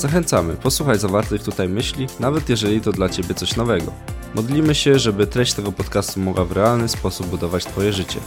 Zachęcamy, 0.00 0.56
posłuchaj 0.56 0.98
zawartych 0.98 1.42
tutaj 1.42 1.68
myśli, 1.68 2.06
nawet 2.20 2.48
jeżeli 2.48 2.80
to 2.80 2.92
dla 2.92 3.08
Ciebie 3.08 3.34
coś 3.34 3.56
nowego. 3.56 3.92
Modlimy 4.34 4.74
się, 4.74 4.98
żeby 4.98 5.26
treść 5.26 5.52
tego 5.52 5.72
podcastu 5.72 6.20
mogła 6.20 6.44
w 6.44 6.52
realny 6.52 6.88
sposób 6.88 7.26
budować 7.26 7.64
Twoje 7.64 7.92
życie. 7.92 8.20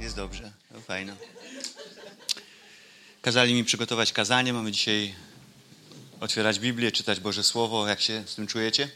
Jest 0.00 0.16
dobrze, 0.16 0.52
no 0.74 0.80
fajno. 0.80 1.12
Kazali 3.22 3.54
mi 3.54 3.64
przygotować 3.64 4.12
kazanie. 4.12 4.52
Mamy 4.52 4.72
dzisiaj 4.72 5.14
otwierać 6.20 6.58
Biblię, 6.58 6.92
czytać 6.92 7.20
Boże 7.20 7.42
Słowo. 7.44 7.88
Jak 7.88 8.00
się 8.00 8.22
z 8.26 8.34
tym 8.34 8.46
czujecie? 8.46 8.88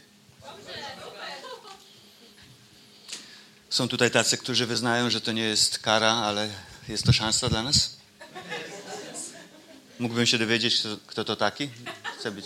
Są 3.69 3.87
tutaj 3.87 4.11
tacy, 4.11 4.37
którzy 4.37 4.65
wyznają, 4.65 5.09
że 5.09 5.21
to 5.21 5.31
nie 5.31 5.43
jest 5.43 5.79
kara, 5.79 6.13
ale 6.13 6.49
jest 6.87 7.03
to 7.03 7.13
szansa 7.13 7.49
dla 7.49 7.63
nas. 7.63 7.98
Mógłbym 9.99 10.25
się 10.25 10.37
dowiedzieć, 10.37 10.79
kto, 10.79 10.97
kto 11.07 11.23
to 11.23 11.35
taki? 11.35 11.69
Chcę 12.19 12.31
być. 12.31 12.45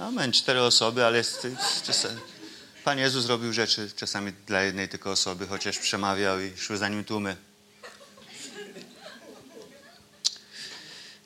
Amen, 0.00 0.32
cztery 0.32 0.62
osoby, 0.62 1.04
ale 1.04 1.18
jest, 1.18 1.46
czasami, 1.86 2.20
Pan 2.84 2.98
Jezus 2.98 3.26
robił 3.26 3.52
rzeczy 3.52 3.90
czasami 3.96 4.32
dla 4.46 4.62
jednej 4.62 4.88
tylko 4.88 5.10
osoby, 5.10 5.46
chociaż 5.46 5.78
przemawiał 5.78 6.40
i 6.40 6.56
szły 6.56 6.76
za 6.76 6.88
nim 6.88 7.04
tłumy. 7.04 7.36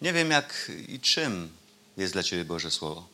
Nie 0.03 0.13
wiem, 0.13 0.31
jak 0.31 0.73
i 0.89 1.01
czym 1.01 1.51
jest 1.97 2.13
dla 2.13 2.23
Ciebie 2.23 2.45
Boże 2.45 2.71
Słowo. 2.71 3.09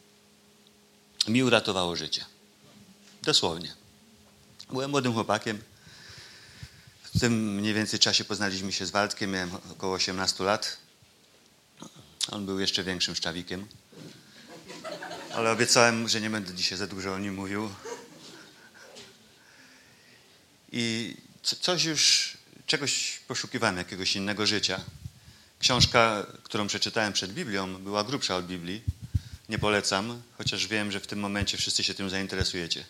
Mi 1.28 1.42
uratowało 1.42 1.97
życie. 1.97 2.25
Dosłownie. 3.22 3.75
Byłem 4.70 4.91
młodym 4.91 5.12
chłopakiem. 5.12 5.62
W 7.03 7.20
tym 7.20 7.55
mniej 7.55 7.75
więcej 7.75 7.98
czasie 7.98 8.25
poznaliśmy 8.25 8.72
się 8.72 8.87
z 8.87 8.91
Waldkiem. 8.91 9.31
Miałem 9.31 9.50
około 9.70 9.94
18 9.94 10.44
lat. 10.44 10.81
On 12.31 12.47
był 12.47 12.61
jeszcze 12.61 12.84
większym 12.84 13.15
szczawikiem. 13.15 13.67
Ale 15.34 15.51
obiecałem, 15.51 16.09
że 16.09 16.20
nie 16.20 16.31
będę 16.31 16.55
dzisiaj 16.55 16.78
za 16.78 16.87
dużo 16.87 17.15
o 17.15 17.19
nim 17.19 17.34
mówił. 17.34 17.70
I 20.73 21.17
coś 21.43 21.84
już, 21.84 22.37
czegoś 22.67 23.20
poszukiwałem, 23.28 23.77
jakiegoś 23.77 24.17
innego 24.17 24.47
życia. 24.47 24.81
Książka, 25.59 26.27
którą 26.43 26.67
przeczytałem 26.67 27.12
przed 27.12 27.33
Biblią, 27.33 27.75
była 27.84 28.05
grubsza 28.05 28.37
od 28.37 28.47
Biblii. 28.47 28.83
Nie 29.48 29.59
polecam, 29.59 30.23
chociaż 30.39 30.67
wiem, 30.67 30.93
że 30.93 31.00
w 31.00 31.06
tym 31.06 31.19
momencie 31.19 31.59
wszyscy 31.59 31.84
się 31.84 31.95
tym 31.95 32.11
zainteresujecie. 32.11 32.84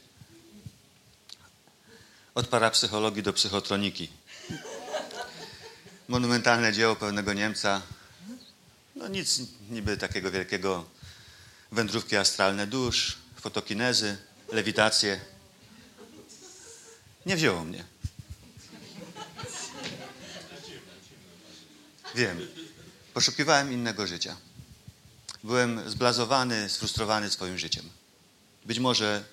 Od 2.34 2.46
parapsychologii 2.46 3.22
do 3.22 3.32
psychotroniki. 3.32 4.08
Monumentalne 6.08 6.72
dzieło 6.72 6.96
pewnego 6.96 7.32
Niemca. 7.32 7.82
No 9.02 9.08
nic 9.08 9.40
niby 9.70 9.96
takiego 9.96 10.30
wielkiego. 10.30 10.84
Wędrówki 11.72 12.16
astralne 12.16 12.66
dusz, 12.66 13.18
fotokinezy, 13.40 14.16
lewitacje. 14.52 15.20
Nie 17.26 17.36
wzięło 17.36 17.64
mnie. 17.64 17.84
Wiem. 22.14 22.48
Poszukiwałem 23.14 23.72
innego 23.72 24.06
życia. 24.06 24.36
Byłem 25.44 25.90
zblazowany, 25.90 26.68
sfrustrowany 26.68 27.30
swoim 27.30 27.58
życiem. 27.58 27.90
Być 28.64 28.78
może 28.78 29.24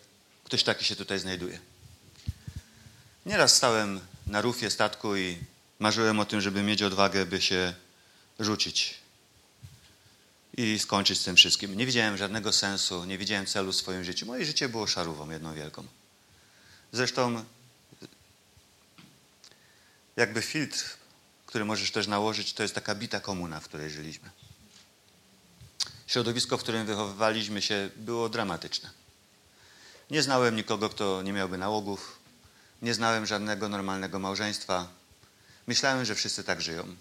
ktoś 0.43 0.63
taki 0.63 0.85
się 0.85 0.95
tutaj 0.95 1.19
znajduje. 1.19 1.59
Nieraz 3.25 3.55
stałem 3.55 3.99
na 4.27 4.41
rufie 4.41 4.69
statku 4.69 5.15
i 5.15 5.37
marzyłem 5.79 6.19
o 6.19 6.25
tym, 6.25 6.41
żeby 6.41 6.63
mieć 6.63 6.83
odwagę, 6.83 7.25
by 7.25 7.41
się 7.41 7.73
rzucić 8.39 9.08
i 10.57 10.79
skończyć 10.79 11.19
z 11.19 11.23
tym 11.23 11.35
wszystkim. 11.35 11.77
Nie 11.77 11.85
widziałem 11.85 12.17
żadnego 12.17 12.53
sensu, 12.53 13.05
nie 13.05 13.17
widziałem 13.17 13.45
celu 13.45 13.71
w 13.71 13.75
swoim 13.75 14.03
życiu. 14.03 14.25
Moje 14.25 14.45
życie 14.45 14.69
było 14.69 14.87
szarówą 14.87 15.29
jedną 15.29 15.53
wielką. 15.53 15.83
Zresztą 16.91 17.45
jakby 20.15 20.41
filtr, 20.41 20.97
który 21.45 21.65
możesz 21.65 21.91
też 21.91 22.07
nałożyć, 22.07 22.53
to 22.53 22.63
jest 22.63 22.75
taka 22.75 22.95
bita 22.95 23.19
komuna, 23.19 23.59
w 23.59 23.63
której 23.63 23.89
żyliśmy. 23.89 24.29
Środowisko, 26.07 26.57
w 26.57 26.61
którym 26.61 26.85
wychowywaliśmy 26.85 27.61
się, 27.61 27.89
było 27.95 28.29
dramatyczne. 28.29 28.89
Nie 30.11 30.21
znałem 30.21 30.55
nikogo, 30.55 30.89
kto 30.89 31.21
nie 31.21 31.33
miałby 31.33 31.57
nałogów. 31.57 32.19
Nie 32.81 32.93
znałem 32.93 33.25
żadnego 33.25 33.69
normalnego 33.69 34.19
małżeństwa. 34.19 34.87
Myślałem, 35.67 36.05
że 36.05 36.15
wszyscy 36.15 36.43
tak 36.43 36.61
żyją. 36.61 36.95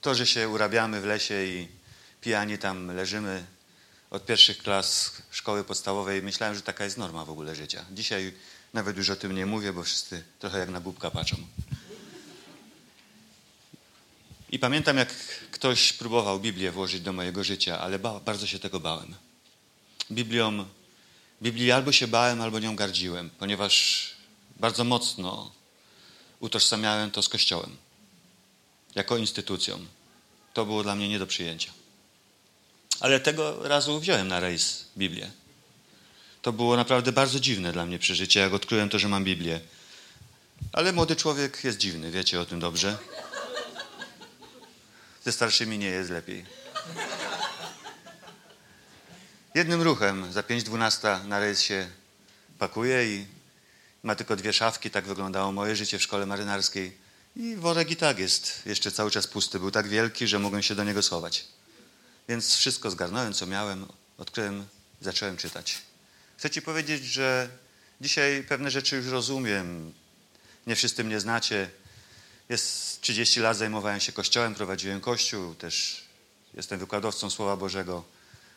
To, 0.00 0.14
że 0.14 0.26
się 0.26 0.48
urabiamy 0.48 1.00
w 1.00 1.04
lesie 1.04 1.44
i 1.44 1.68
pijani 2.20 2.58
tam 2.58 2.96
leżymy 2.96 3.44
od 4.10 4.26
pierwszych 4.26 4.58
klas 4.58 5.12
szkoły 5.30 5.64
podstawowej, 5.64 6.22
myślałem, 6.22 6.56
że 6.56 6.62
taka 6.62 6.84
jest 6.84 6.98
norma 6.98 7.24
w 7.24 7.30
ogóle 7.30 7.54
życia. 7.54 7.84
Dzisiaj 7.92 8.34
nawet 8.72 8.96
już 8.96 9.10
o 9.10 9.16
tym 9.16 9.34
nie 9.34 9.46
mówię, 9.46 9.72
bo 9.72 9.82
wszyscy 9.82 10.24
trochę 10.38 10.58
jak 10.58 10.68
na 10.68 10.80
bubka 10.80 11.10
patrzą. 11.10 11.36
I 14.50 14.58
pamiętam, 14.58 14.96
jak 14.96 15.08
ktoś 15.50 15.92
próbował 15.92 16.40
Biblię 16.40 16.70
włożyć 16.70 17.00
do 17.00 17.12
mojego 17.12 17.44
życia, 17.44 17.80
ale 17.80 17.98
ba 17.98 18.20
bardzo 18.20 18.46
się 18.46 18.58
tego 18.58 18.80
bałem. 18.80 19.14
Biblią, 20.10 20.66
Biblii 21.42 21.72
albo 21.72 21.92
się 21.92 22.08
bałem, 22.08 22.40
albo 22.40 22.58
nią 22.58 22.76
gardziłem, 22.76 23.30
ponieważ 23.38 24.06
bardzo 24.56 24.84
mocno 24.84 25.52
utożsamiałem 26.40 27.10
to 27.10 27.22
z 27.22 27.28
Kościołem 27.28 27.76
jako 28.94 29.16
instytucją. 29.16 29.86
To 30.54 30.66
było 30.66 30.82
dla 30.82 30.94
mnie 30.94 31.08
nie 31.08 31.18
do 31.18 31.26
przyjęcia. 31.26 31.72
Ale 33.00 33.20
tego 33.20 33.68
razu 33.68 34.00
wziąłem 34.00 34.28
na 34.28 34.40
rejs 34.40 34.84
Biblię. 34.98 35.30
To 36.42 36.52
było 36.52 36.76
naprawdę 36.76 37.12
bardzo 37.12 37.40
dziwne 37.40 37.72
dla 37.72 37.86
mnie 37.86 37.98
przeżycie, 37.98 38.40
jak 38.40 38.52
odkryłem 38.52 38.88
to, 38.88 38.98
że 38.98 39.08
mam 39.08 39.24
Biblię. 39.24 39.60
Ale 40.72 40.92
młody 40.92 41.16
człowiek 41.16 41.64
jest 41.64 41.78
dziwny, 41.78 42.10
wiecie 42.10 42.40
o 42.40 42.46
tym 42.46 42.60
dobrze. 42.60 42.98
Ze 45.24 45.32
starszymi 45.32 45.78
nie 45.78 45.86
jest 45.86 46.10
lepiej. 46.10 46.44
Jednym 49.54 49.82
ruchem 49.82 50.32
za 50.32 50.40
5.12 50.40 51.24
na 51.24 51.40
rejs 51.40 51.60
się 51.60 51.88
pakuje 52.58 53.16
i 53.16 53.26
ma 54.02 54.14
tylko 54.14 54.36
dwie 54.36 54.52
szafki. 54.52 54.90
Tak 54.90 55.04
wyglądało 55.04 55.52
moje 55.52 55.76
życie 55.76 55.98
w 55.98 56.02
szkole 56.02 56.26
marynarskiej. 56.26 56.96
I 57.36 57.56
worek 57.56 57.90
i 57.90 57.96
tak 57.96 58.18
jest 58.18 58.62
jeszcze 58.66 58.92
cały 58.92 59.10
czas 59.10 59.26
pusty. 59.26 59.60
Był 59.60 59.70
tak 59.70 59.88
wielki, 59.88 60.26
że 60.26 60.38
mogłem 60.38 60.62
się 60.62 60.74
do 60.74 60.84
niego 60.84 61.02
schować. 61.02 61.44
Więc 62.28 62.56
wszystko 62.56 62.90
zgarnąłem, 62.90 63.32
co 63.32 63.46
miałem, 63.46 63.86
odkryłem, 64.18 64.66
zacząłem 65.00 65.36
czytać. 65.36 65.78
Chcę 66.36 66.50
Ci 66.50 66.62
powiedzieć, 66.62 67.04
że 67.04 67.48
dzisiaj 68.00 68.44
pewne 68.48 68.70
rzeczy 68.70 68.96
już 68.96 69.06
rozumiem. 69.06 69.92
Nie 70.66 70.76
wszyscy 70.76 71.04
mnie 71.04 71.20
znacie. 71.20 71.70
Jest 72.48 73.00
30 73.00 73.40
lat 73.40 73.56
zajmowałem 73.56 74.00
się 74.00 74.12
kościołem, 74.12 74.54
prowadziłem 74.54 75.00
kościół, 75.00 75.54
też 75.54 76.04
jestem 76.54 76.78
wykładowcą 76.78 77.30
Słowa 77.30 77.56
Bożego. 77.56 78.04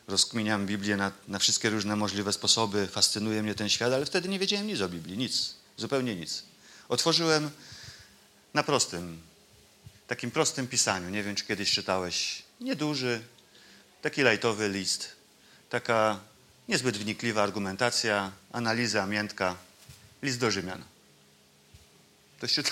Rozkminiam 0.08 0.66
Biblię 0.66 0.98
na, 0.98 1.12
na 1.28 1.40
wszystkie 1.40 1.70
różne 1.70 1.96
możliwe 1.96 2.34
sposoby. 2.34 2.88
Fascynuje 2.88 3.44
mnie 3.44 3.56
ten 3.56 3.70
świat, 3.70 3.94
ale 3.94 4.06
wtedy 4.06 4.30
nie 4.30 4.40
wiedziałem 4.40 4.68
nic 4.68 4.82
o 4.82 4.90
Biblii, 4.90 5.18
nic, 5.18 5.54
zupełnie 5.78 6.16
nic. 6.16 6.44
Otworzyłem 6.90 7.52
na 8.54 8.64
prostym, 8.64 9.22
takim 10.08 10.32
prostym 10.32 10.68
pisaniu. 10.68 11.10
Nie 11.10 11.24
wiem, 11.24 11.36
czy 11.36 11.46
kiedyś 11.46 11.72
czytałeś. 11.72 12.44
Nieduży, 12.60 13.22
taki 14.02 14.22
lajtowy 14.22 14.70
list. 14.70 15.16
Taka 15.70 16.20
niezbyt 16.68 16.98
wnikliwa 16.98 17.44
argumentacja, 17.44 18.32
analiza 18.52 19.06
miętka. 19.06 19.56
List 20.22 20.40
do 20.40 20.52
Rzymian. 20.52 20.84
Ktoś, 22.38 22.54
czyta... 22.54 22.72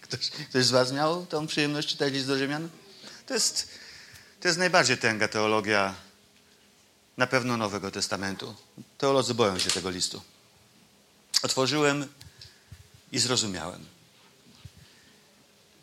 ktoś, 0.00 0.30
ktoś 0.30 0.64
z 0.64 0.70
Was 0.70 0.92
miał 0.92 1.26
tą 1.26 1.46
przyjemność 1.46 1.88
czytać 1.88 2.12
list 2.12 2.26
do 2.26 2.38
Rzymian? 2.38 2.68
To 3.26 3.34
jest, 3.34 3.68
to 4.40 4.48
jest 4.48 4.58
najbardziej 4.58 4.98
tęga 4.98 5.28
teologia 5.28 5.94
na 7.16 7.26
pewno 7.26 7.56
Nowego 7.56 7.90
Testamentu. 7.90 8.54
Teolodzy 8.98 9.34
boją 9.34 9.58
się 9.58 9.70
tego 9.70 9.90
listu. 9.90 10.22
Otworzyłem 11.42 12.08
i 13.12 13.18
zrozumiałem. 13.18 13.86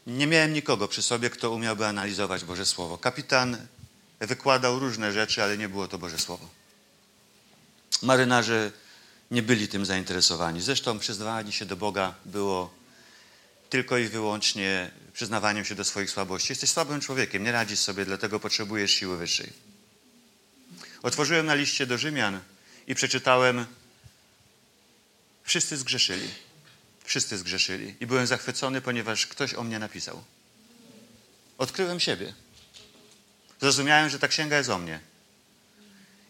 Nie 0.08 0.28
miałem 0.28 0.54
nikogo 0.54 0.88
przy 0.88 1.02
sobie, 1.02 1.30
kto 1.30 1.52
umiałby 1.52 1.86
analizować 1.86 2.44
Boże 2.44 2.66
Słowo. 2.66 2.98
Kapitan 2.98 3.68
wykładał 4.20 4.80
różne 4.80 5.12
rzeczy, 5.12 5.44
ale 5.44 5.58
nie 5.58 5.70
było 5.70 5.88
to 5.88 5.98
Boże 5.98 6.20
Słowo. 6.20 6.50
Marynarze 8.02 8.72
nie 9.31 9.42
byli 9.42 9.68
tym 9.68 9.86
zainteresowani. 9.86 10.62
Zresztą 10.62 11.00
przyznawanie 11.00 11.52
się 11.52 11.66
do 11.66 11.76
Boga 11.76 12.14
było 12.26 12.74
tylko 13.70 13.98
i 13.98 14.08
wyłącznie 14.08 14.92
przyznawaniem 15.14 15.66
się 15.66 15.76
do 15.76 15.84
swoich 15.84 16.12
słabości. 16.12 16.52
Jesteś 16.52 16.70
słabym 16.70 17.02
człowiekiem, 17.02 17.44
nie 17.44 17.52
radzisz 17.52 17.80
sobie, 17.80 18.06
dlatego 18.06 18.40
potrzebujesz 18.40 18.92
siły 18.92 19.18
wyższej. 19.18 19.54
Otworzyłem 21.04 21.46
na 21.46 21.56
liście 21.56 21.86
do 21.86 21.98
Rzymian 21.98 22.40
i 22.88 22.96
przeczytałem: 22.96 23.66
Wszyscy 25.44 25.78
zgrzeszyli. 25.78 26.30
Wszyscy 27.10 27.38
zgrzeszyli. 27.38 27.96
I 28.00 28.08
byłem 28.08 28.28
zachwycony, 28.28 28.82
ponieważ 28.82 29.28
ktoś 29.28 29.54
o 29.54 29.64
mnie 29.64 29.80
napisał. 29.80 30.24
Odkryłem 31.58 32.00
siebie. 32.00 32.34
Zrozumiałem, 33.62 34.10
że 34.10 34.20
ta 34.20 34.28
księga 34.28 34.58
jest 34.58 34.70
o 34.70 34.78
mnie. 34.78 35.00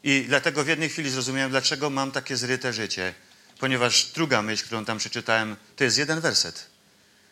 I 0.03 0.25
dlatego 0.27 0.63
w 0.63 0.67
jednej 0.67 0.89
chwili 0.89 1.09
zrozumiałem, 1.09 1.51
dlaczego 1.51 1.89
mam 1.89 2.11
takie 2.11 2.37
zryte 2.37 2.73
życie. 2.73 3.13
Ponieważ 3.59 4.05
druga 4.05 4.41
myśl, 4.41 4.65
którą 4.65 4.85
tam 4.85 4.97
przeczytałem, 4.97 5.55
to 5.75 5.83
jest 5.83 5.97
jeden 5.97 6.19
werset. 6.21 6.65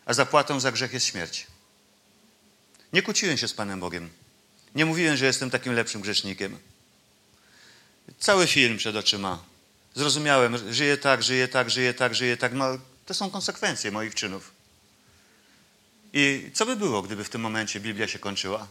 A 0.06 0.14
zapłatą 0.14 0.60
za 0.60 0.72
grzech 0.72 0.94
jest 0.94 1.06
śmierć. 1.06 1.48
Nie 2.94 3.02
kłóciłem 3.02 3.38
się 3.38 3.48
z 3.48 3.54
Panem 3.54 3.80
Bogiem. 3.80 4.10
Nie 4.76 4.86
mówiłem, 4.86 5.18
że 5.18 5.26
jestem 5.26 5.50
takim 5.50 5.74
lepszym 5.74 6.02
grzesznikiem. 6.02 6.60
Cały 8.20 8.48
film 8.48 8.78
przed 8.78 8.96
oczyma. 8.96 9.44
Zrozumiałem, 9.96 10.74
żyję 10.74 10.98
tak, 10.98 11.24
żyję 11.24 11.48
tak, 11.48 11.70
żyję 11.70 11.94
tak, 11.94 12.16
żyję 12.16 12.38
tak. 12.38 12.54
No, 12.54 12.78
to 13.08 13.14
są 13.14 13.30
konsekwencje 13.30 13.92
moich 13.92 14.16
czynów. 14.16 14.52
I 16.14 16.52
co 16.54 16.66
by 16.66 16.76
było, 16.76 17.02
gdyby 17.02 17.24
w 17.24 17.30
tym 17.30 17.42
momencie 17.42 17.80
Biblia 17.80 18.08
się 18.08 18.20
kończyła? 18.20 18.68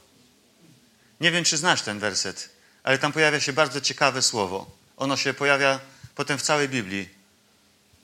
Nie 1.20 1.30
wiem, 1.30 1.44
czy 1.44 1.56
znasz 1.56 1.82
ten 1.82 1.98
werset, 1.98 2.48
ale 2.82 2.98
tam 2.98 3.12
pojawia 3.12 3.40
się 3.40 3.52
bardzo 3.52 3.80
ciekawe 3.80 4.22
słowo. 4.22 4.70
Ono 4.96 5.16
się 5.16 5.34
pojawia 5.34 5.80
potem 6.14 6.38
w 6.38 6.42
całej 6.42 6.68
Biblii. 6.68 7.08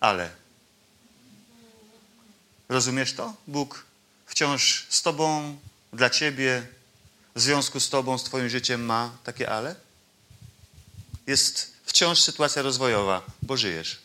Ale. 0.00 0.30
Rozumiesz 2.68 3.12
to? 3.12 3.34
Bóg 3.46 3.84
wciąż 4.26 4.86
z 4.88 5.02
Tobą, 5.02 5.58
dla 5.92 6.10
Ciebie, 6.10 6.66
w 7.34 7.40
związku 7.40 7.80
z 7.80 7.88
Tobą, 7.88 8.18
z 8.18 8.24
Twoim 8.24 8.48
życiem 8.48 8.84
ma 8.84 9.16
takie 9.24 9.50
ale? 9.50 9.74
Jest 11.26 11.72
wciąż 11.84 12.20
sytuacja 12.20 12.62
rozwojowa, 12.62 13.22
bo 13.42 13.56
żyjesz. 13.56 14.01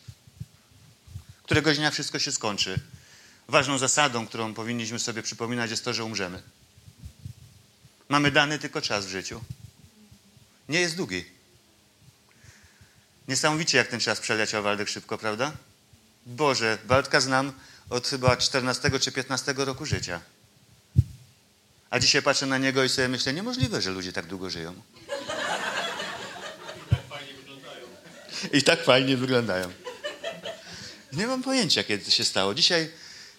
Któregoś 1.48 1.76
dnia 1.76 1.90
wszystko 1.90 2.18
się 2.18 2.32
skończy. 2.32 2.80
Ważną 3.48 3.78
zasadą, 3.78 4.26
którą 4.26 4.54
powinniśmy 4.54 4.98
sobie 4.98 5.22
przypominać, 5.22 5.70
jest 5.70 5.84
to, 5.84 5.94
że 5.94 6.04
umrzemy. 6.04 6.42
Mamy 8.08 8.30
dany 8.30 8.58
tylko 8.58 8.80
czas 8.80 9.06
w 9.06 9.08
życiu. 9.08 9.40
Nie 10.68 10.80
jest 10.80 10.96
długi. 10.96 11.24
Niesamowicie, 13.28 13.78
jak 13.78 13.88
ten 13.88 14.00
czas 14.00 14.20
przeleciał 14.20 14.62
Waldek 14.62 14.88
szybko, 14.88 15.18
prawda? 15.18 15.52
Boże, 16.26 16.78
Waldka 16.84 17.20
znam 17.20 17.52
od 17.90 18.08
chyba 18.08 18.36
14 18.36 19.00
czy 19.00 19.12
15 19.12 19.54
roku 19.56 19.86
życia. 19.86 20.20
A 21.90 21.98
dzisiaj 21.98 22.22
patrzę 22.22 22.46
na 22.46 22.58
niego 22.58 22.84
i 22.84 22.88
sobie 22.88 23.08
myślę, 23.08 23.32
niemożliwe, 23.32 23.82
że 23.82 23.90
ludzie 23.90 24.12
tak 24.12 24.26
długo 24.26 24.50
żyją. 24.50 24.74
I 28.52 28.62
tak 28.62 28.84
fajnie 28.84 29.16
wyglądają. 29.16 29.87
Nie 31.12 31.26
mam 31.26 31.42
pojęcia, 31.42 31.84
kiedy 31.84 32.04
to 32.04 32.10
się 32.10 32.24
stało. 32.24 32.54
Dzisiaj 32.54 32.90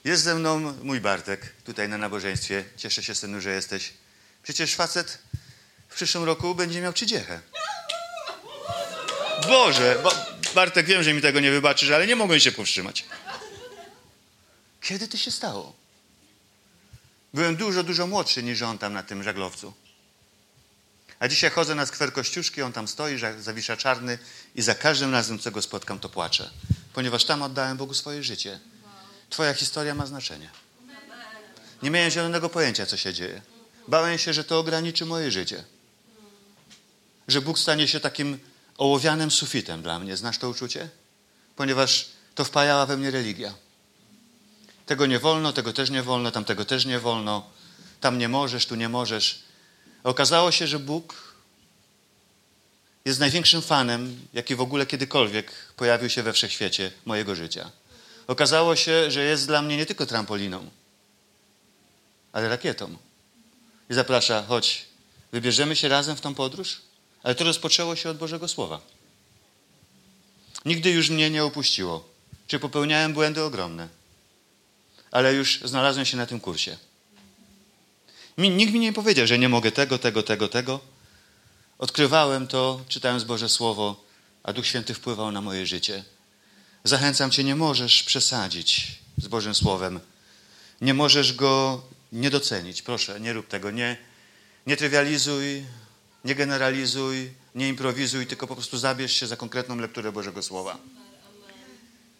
jest 0.04 0.24
ze 0.24 0.36
mną 0.36 0.60
mój 0.84 1.02
Bartek, 1.02 1.54
tutaj 1.64 1.90
na 1.90 1.98
nabożeństwie. 1.98 2.66
Cieszę 2.78 3.04
się, 3.04 3.16
synu, 3.16 3.42
że 3.42 3.54
jesteś. 3.54 3.94
Przecież 4.44 4.76
facet 4.76 5.20
w 5.90 5.96
przyszłym 5.96 6.24
roku 6.24 6.56
będzie 6.56 6.82
miał 6.82 6.94
trzydziechę. 6.94 7.42
Boże, 9.48 10.00
bo 10.04 10.12
Bartek, 10.56 10.86
wiem, 10.86 11.04
że 11.04 11.14
mi 11.14 11.22
tego 11.22 11.40
nie 11.40 11.52
wybaczysz, 11.52 11.90
ale 11.90 12.08
nie 12.08 12.16
mogłem 12.16 12.40
się 12.40 12.52
powstrzymać. 12.52 13.06
Kiedy 14.82 15.08
to 15.08 15.18
się 15.18 15.32
stało? 15.32 15.76
Byłem 17.34 17.56
dużo, 17.56 17.84
dużo 17.84 18.08
młodszy 18.08 18.44
niż 18.44 18.62
on 18.62 18.78
tam 18.78 18.94
na 18.94 19.04
tym 19.04 19.24
żaglowcu. 19.24 19.74
A 21.20 21.28
dzisiaj 21.28 21.50
chodzę 21.50 21.76
na 21.76 21.86
skwer 21.86 22.14
Kościuszki, 22.14 22.62
on 22.62 22.74
tam 22.74 22.88
stoi, 22.88 23.20
zawisza 23.40 23.78
czarny 23.78 24.18
i 24.56 24.62
za 24.62 24.76
każdym 24.76 25.12
razem, 25.12 25.40
co 25.40 25.52
go 25.52 25.62
spotkam, 25.62 26.00
to 26.00 26.10
płaczę. 26.10 26.50
Ponieważ 26.94 27.26
tam 27.26 27.42
oddałem 27.42 27.78
Bogu 27.78 27.94
swoje 27.94 28.24
życie. 28.24 28.60
Twoja 29.30 29.54
historia 29.54 29.96
ma 29.96 30.06
znaczenie. 30.06 30.50
Nie 31.84 31.92
miałem 31.92 32.12
zielonego 32.12 32.50
pojęcia, 32.50 32.86
co 32.86 32.98
się 32.98 33.14
dzieje. 33.14 33.42
Bałem 33.88 34.18
się, 34.18 34.34
że 34.34 34.44
to 34.44 34.60
ograniczy 34.60 35.06
moje 35.06 35.32
życie. 35.32 35.64
Że 37.28 37.42
Bóg 37.42 37.60
stanie 37.60 37.88
się 37.88 38.00
takim 38.00 38.40
ołowianym 38.78 39.32
sufitem 39.32 39.82
dla 39.82 40.00
mnie. 40.00 40.18
Znasz 40.18 40.38
to 40.38 40.50
uczucie? 40.50 40.90
Ponieważ 41.56 42.06
to 42.36 42.46
wpajała 42.46 42.86
we 42.86 42.98
mnie 42.98 43.12
religia. 43.12 43.54
Tego 44.86 45.06
nie 45.06 45.20
wolno, 45.20 45.54
tego 45.54 45.74
też 45.74 45.90
nie 45.90 46.04
wolno, 46.04 46.32
tamtego 46.32 46.66
też 46.66 46.86
nie 46.86 47.00
wolno. 47.00 47.50
Tam 48.02 48.18
nie 48.18 48.30
możesz, 48.30 48.66
tu 48.66 48.76
nie 48.76 48.90
możesz. 48.90 49.44
Okazało 50.04 50.52
się, 50.52 50.68
że 50.68 50.80
Bóg 50.80 51.29
jest 53.10 53.20
największym 53.20 53.62
fanem, 53.62 54.28
jaki 54.34 54.56
w 54.56 54.62
ogóle 54.62 54.86
kiedykolwiek 54.86 55.52
pojawił 55.76 56.10
się 56.10 56.24
we 56.24 56.34
wszechświecie 56.34 56.92
mojego 57.06 57.36
życia. 57.36 57.72
Okazało 58.28 58.76
się, 58.76 59.12
że 59.12 59.24
jest 59.24 59.48
dla 59.48 59.62
mnie 59.62 59.78
nie 59.78 59.86
tylko 59.86 60.06
trampoliną, 60.06 60.70
ale 62.32 62.50
rakietą. 62.50 62.98
I 63.90 63.94
zaprasza, 63.94 64.44
chodź, 64.48 64.86
wybierzemy 65.32 65.76
się 65.76 65.88
razem 65.88 66.16
w 66.16 66.22
tą 66.22 66.36
podróż? 66.36 66.82
Ale 67.24 67.36
to 67.36 67.44
rozpoczęło 67.44 67.96
się 67.96 68.10
od 68.10 68.18
Bożego 68.18 68.48
Słowa. 68.48 68.82
Nigdy 70.66 70.90
już 70.90 71.10
mnie 71.10 71.30
nie 71.30 71.44
opuściło. 71.44 72.10
Czy 72.48 72.60
popełniałem 72.60 73.14
błędy 73.14 73.44
ogromne? 73.44 73.88
Ale 75.12 75.34
już 75.34 75.60
znalazłem 75.66 76.06
się 76.06 76.18
na 76.18 76.26
tym 76.26 76.40
kursie. 76.40 76.78
Nikt 78.38 78.74
mi 78.74 78.80
nie 78.80 78.94
powiedział, 78.94 79.28
że 79.28 79.40
nie 79.40 79.50
mogę 79.50 79.72
tego, 79.72 79.98
tego, 79.98 80.24
tego, 80.24 80.48
tego. 80.48 80.80
Odkrywałem 81.80 82.48
to, 82.48 82.82
czytając 82.88 83.24
Boże 83.24 83.50
Słowo, 83.50 84.04
a 84.44 84.54
Duch 84.54 84.68
Święty 84.68 84.94
wpływał 84.94 85.32
na 85.32 85.42
moje 85.42 85.66
życie. 85.66 86.04
Zachęcam 86.84 87.32
Cię, 87.32 87.44
nie 87.44 87.56
możesz 87.56 88.04
przesadzić 88.04 89.00
z 89.18 89.28
Bożym 89.28 89.56
Słowem. 89.56 90.00
Nie 90.82 90.94
możesz 90.94 91.34
go 91.34 91.82
nie 92.12 92.30
docenić. 92.30 92.82
Proszę, 92.82 93.20
nie 93.20 93.34
rób 93.34 93.48
tego. 93.48 93.72
Nie, 93.72 93.98
nie 94.68 94.78
trywializuj, 94.78 95.64
nie 96.26 96.36
generalizuj, 96.36 97.32
nie 97.56 97.70
improwizuj, 97.70 98.28
tylko 98.28 98.48
po 98.48 98.56
prostu 98.56 98.78
zabierz 98.78 99.14
się 99.14 99.28
za 99.28 99.38
konkretną 99.38 99.76
lekturę 99.76 100.12
Bożego 100.12 100.44
Słowa. 100.44 100.78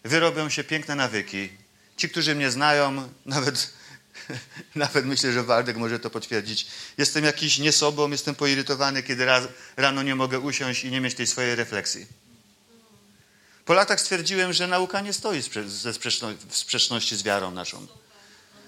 Wyrobią 0.04 0.48
się 0.48 0.64
piękne 0.64 0.94
nawyki. 0.94 1.48
Ci, 1.96 2.08
którzy 2.08 2.34
mnie 2.34 2.50
znają, 2.50 3.08
nawet 3.26 3.72
Nawet 4.74 5.06
myślę, 5.06 5.32
że 5.32 5.42
Waldek 5.42 5.76
może 5.76 5.98
to 5.98 6.10
potwierdzić. 6.10 6.66
Jestem 6.98 7.24
jakiś 7.24 7.58
niesobą, 7.58 8.10
jestem 8.10 8.34
poirytowany, 8.34 9.02
kiedy 9.02 9.24
raz, 9.24 9.44
rano 9.76 10.02
nie 10.02 10.14
mogę 10.14 10.40
usiąść 10.40 10.84
i 10.84 10.90
nie 10.90 11.00
mieć 11.00 11.14
tej 11.14 11.26
swojej 11.26 11.54
refleksji. 11.54 12.06
Po 13.64 13.74
latach 13.74 14.00
stwierdziłem, 14.00 14.52
że 14.52 14.66
nauka 14.66 15.00
nie 15.00 15.12
stoi 15.12 15.42
ze 15.66 15.92
w 16.48 16.56
sprzeczności 16.56 17.16
z 17.16 17.22
wiarą 17.22 17.50
naszą. 17.50 17.86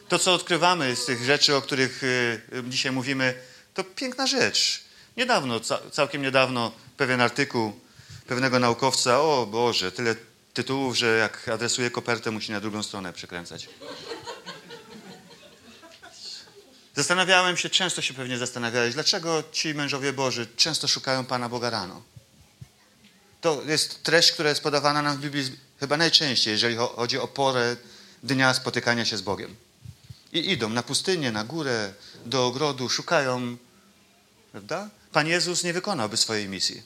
To, 0.08 0.18
co 0.18 0.34
odkrywamy 0.34 0.96
z 0.96 1.04
tych 1.04 1.24
rzeczy, 1.24 1.56
o 1.56 1.62
których 1.62 2.02
y, 2.02 2.40
dzisiaj 2.68 2.92
mówimy, 2.92 3.34
to 3.74 3.84
piękna 3.84 4.26
rzecz. 4.26 4.84
Niedawno, 5.16 5.60
całkiem 5.92 6.22
niedawno, 6.22 6.72
pewien 6.96 7.20
artykuł 7.20 7.80
pewnego 8.26 8.58
naukowca, 8.58 9.20
o 9.20 9.46
Boże, 9.46 9.92
tyle 9.92 10.16
tytułów, 10.54 10.96
że 10.96 11.16
jak 11.16 11.48
adresuje 11.48 11.90
kopertę, 11.90 12.30
musi 12.30 12.52
na 12.52 12.60
drugą 12.60 12.82
stronę 12.82 13.12
przekręcać. 13.12 13.68
Zastanawiałem 16.96 17.56
się, 17.56 17.70
często 17.70 18.02
się 18.02 18.14
pewnie 18.14 18.38
zastanawiałeś, 18.38 18.94
dlaczego 18.94 19.42
ci 19.52 19.74
mężowie 19.74 20.12
Boży 20.12 20.46
często 20.56 20.88
szukają 20.88 21.24
Pana 21.24 21.48
Boga 21.48 21.70
rano. 21.70 22.02
To 23.40 23.62
jest 23.66 24.02
treść, 24.02 24.32
która 24.32 24.48
jest 24.48 24.62
podawana 24.62 25.02
nam 25.02 25.16
w 25.16 25.20
Biblii 25.20 25.56
chyba 25.80 25.96
najczęściej, 25.96 26.52
jeżeli 26.52 26.76
chodzi 26.76 27.18
o 27.18 27.28
porę 27.28 27.76
dnia 28.22 28.54
spotykania 28.54 29.04
się 29.04 29.16
z 29.16 29.22
Bogiem. 29.22 29.56
I 30.32 30.50
idą 30.50 30.68
na 30.68 30.82
pustynię, 30.82 31.32
na 31.32 31.44
górę, 31.44 31.92
do 32.26 32.46
ogrodu, 32.46 32.88
szukają. 32.88 33.56
Prawda? 34.52 34.90
Pan 35.12 35.26
Jezus 35.26 35.64
nie 35.64 35.72
wykonałby 35.72 36.16
swojej 36.16 36.48
misji, 36.48 36.82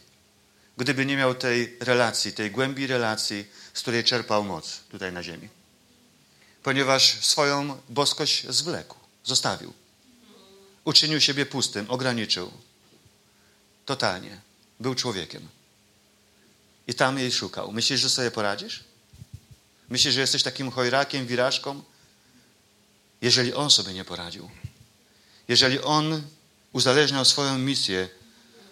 gdyby 0.76 1.06
nie 1.06 1.16
miał 1.16 1.34
tej 1.34 1.76
relacji, 1.80 2.32
tej 2.32 2.50
głębi 2.50 2.86
relacji, 2.86 3.44
z 3.74 3.80
której 3.80 4.04
czerpał 4.04 4.44
moc 4.44 4.80
tutaj 4.90 5.12
na 5.12 5.22
ziemi. 5.22 5.48
Ponieważ 6.62 7.18
swoją 7.20 7.80
boskość 7.88 8.46
zwlekł, 8.48 8.96
zostawił 9.24 9.72
uczynił 10.86 11.20
siebie 11.20 11.46
pustym, 11.46 11.90
ograniczył. 11.90 12.52
Totalnie. 13.86 14.40
Był 14.80 14.94
człowiekiem. 14.94 15.48
I 16.86 16.94
tam 16.94 17.18
jej 17.18 17.32
szukał. 17.32 17.72
Myślisz, 17.72 18.00
że 18.00 18.10
sobie 18.10 18.30
poradzisz? 18.30 18.84
Myślisz, 19.88 20.14
że 20.14 20.20
jesteś 20.20 20.42
takim 20.42 20.70
chojrakiem, 20.70 21.26
wirażką? 21.26 21.82
Jeżeli 23.22 23.54
on 23.54 23.70
sobie 23.70 23.92
nie 23.94 24.04
poradził, 24.04 24.50
jeżeli 25.48 25.80
on 25.80 26.22
uzależniał 26.72 27.24
swoją 27.24 27.58
misję, 27.58 28.08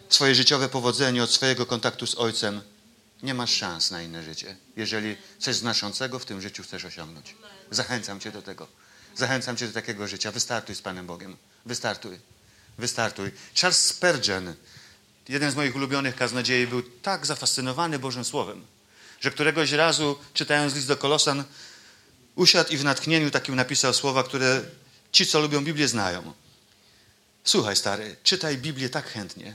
swoje 0.08 0.34
życiowe 0.34 0.68
powodzenie 0.68 1.22
od 1.22 1.30
swojego 1.30 1.66
kontaktu 1.66 2.06
z 2.06 2.14
Ojcem, 2.14 2.62
nie 3.22 3.34
masz 3.34 3.54
szans 3.54 3.90
na 3.90 4.02
inne 4.02 4.22
życie, 4.22 4.56
jeżeli 4.76 5.16
coś 5.38 5.56
znaczącego 5.56 6.18
w 6.18 6.24
tym 6.24 6.40
życiu 6.40 6.62
chcesz 6.62 6.84
osiągnąć. 6.84 7.34
Zachęcam 7.70 8.20
Cię 8.20 8.32
do 8.32 8.42
tego. 8.42 8.68
Zachęcam 9.16 9.56
Cię 9.56 9.66
do 9.66 9.72
takiego 9.72 10.08
życia. 10.08 10.32
Wystartuj 10.32 10.74
z 10.74 10.82
Panem 10.82 11.06
Bogiem. 11.06 11.36
Wystartuj. 11.66 12.18
Wystartuj. 12.78 13.30
Charles 13.54 13.84
Spurgeon, 13.84 14.54
jeden 15.28 15.50
z 15.50 15.54
moich 15.54 15.76
ulubionych 15.76 16.16
kaznodziei, 16.16 16.66
był 16.66 16.82
tak 16.82 17.26
zafascynowany 17.26 17.98
Bożym 17.98 18.24
Słowem, 18.24 18.66
że 19.20 19.30
któregoś 19.30 19.72
razu, 19.72 20.18
czytając 20.34 20.74
list 20.74 20.88
do 20.88 20.96
Kolosan, 20.96 21.44
usiadł 22.34 22.72
i 22.72 22.76
w 22.76 22.84
natchnieniu 22.84 23.30
takim 23.30 23.54
napisał 23.54 23.94
słowa, 23.94 24.24
które 24.24 24.62
ci, 25.12 25.26
co 25.26 25.40
lubią 25.40 25.64
Biblię, 25.64 25.88
znają. 25.88 26.32
Słuchaj, 27.44 27.76
stary, 27.76 28.16
czytaj 28.22 28.58
Biblię 28.58 28.88
tak 28.88 29.08
chętnie, 29.08 29.54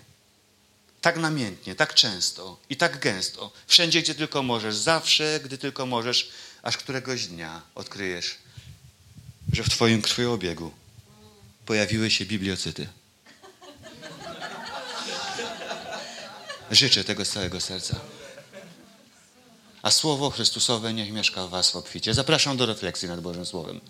tak 1.01 1.17
namiętnie, 1.17 1.75
tak 1.75 1.93
często 1.93 2.59
i 2.69 2.77
tak 2.77 2.99
gęsto, 2.99 3.51
wszędzie, 3.67 4.01
gdzie 4.01 4.15
tylko 4.15 4.43
możesz, 4.43 4.75
zawsze, 4.75 5.39
gdy 5.43 5.57
tylko 5.57 5.85
możesz, 5.85 6.29
aż 6.61 6.77
któregoś 6.77 7.27
dnia 7.27 7.61
odkryjesz, 7.75 8.37
że 9.53 9.63
w 9.63 9.69
Twoim 9.69 10.01
krwiobiegu 10.01 10.71
pojawiły 11.69 12.11
się 12.11 12.25
bibliocyty. 12.25 12.87
Życzę 16.71 17.03
tego 17.03 17.25
z 17.25 17.29
całego 17.29 17.61
serca. 17.61 17.99
A 19.81 19.91
Słowo 19.91 20.29
Chrystusowe 20.29 20.93
niech 20.93 21.11
mieszka 21.11 21.47
w 21.47 21.49
Was 21.49 21.71
w 21.71 21.75
obficie. 21.75 22.13
Zapraszam 22.13 22.57
do 22.57 22.65
refleksji 22.65 23.07
nad 23.07 23.21
Bożym 23.21 23.45
Słowem. 23.45 23.81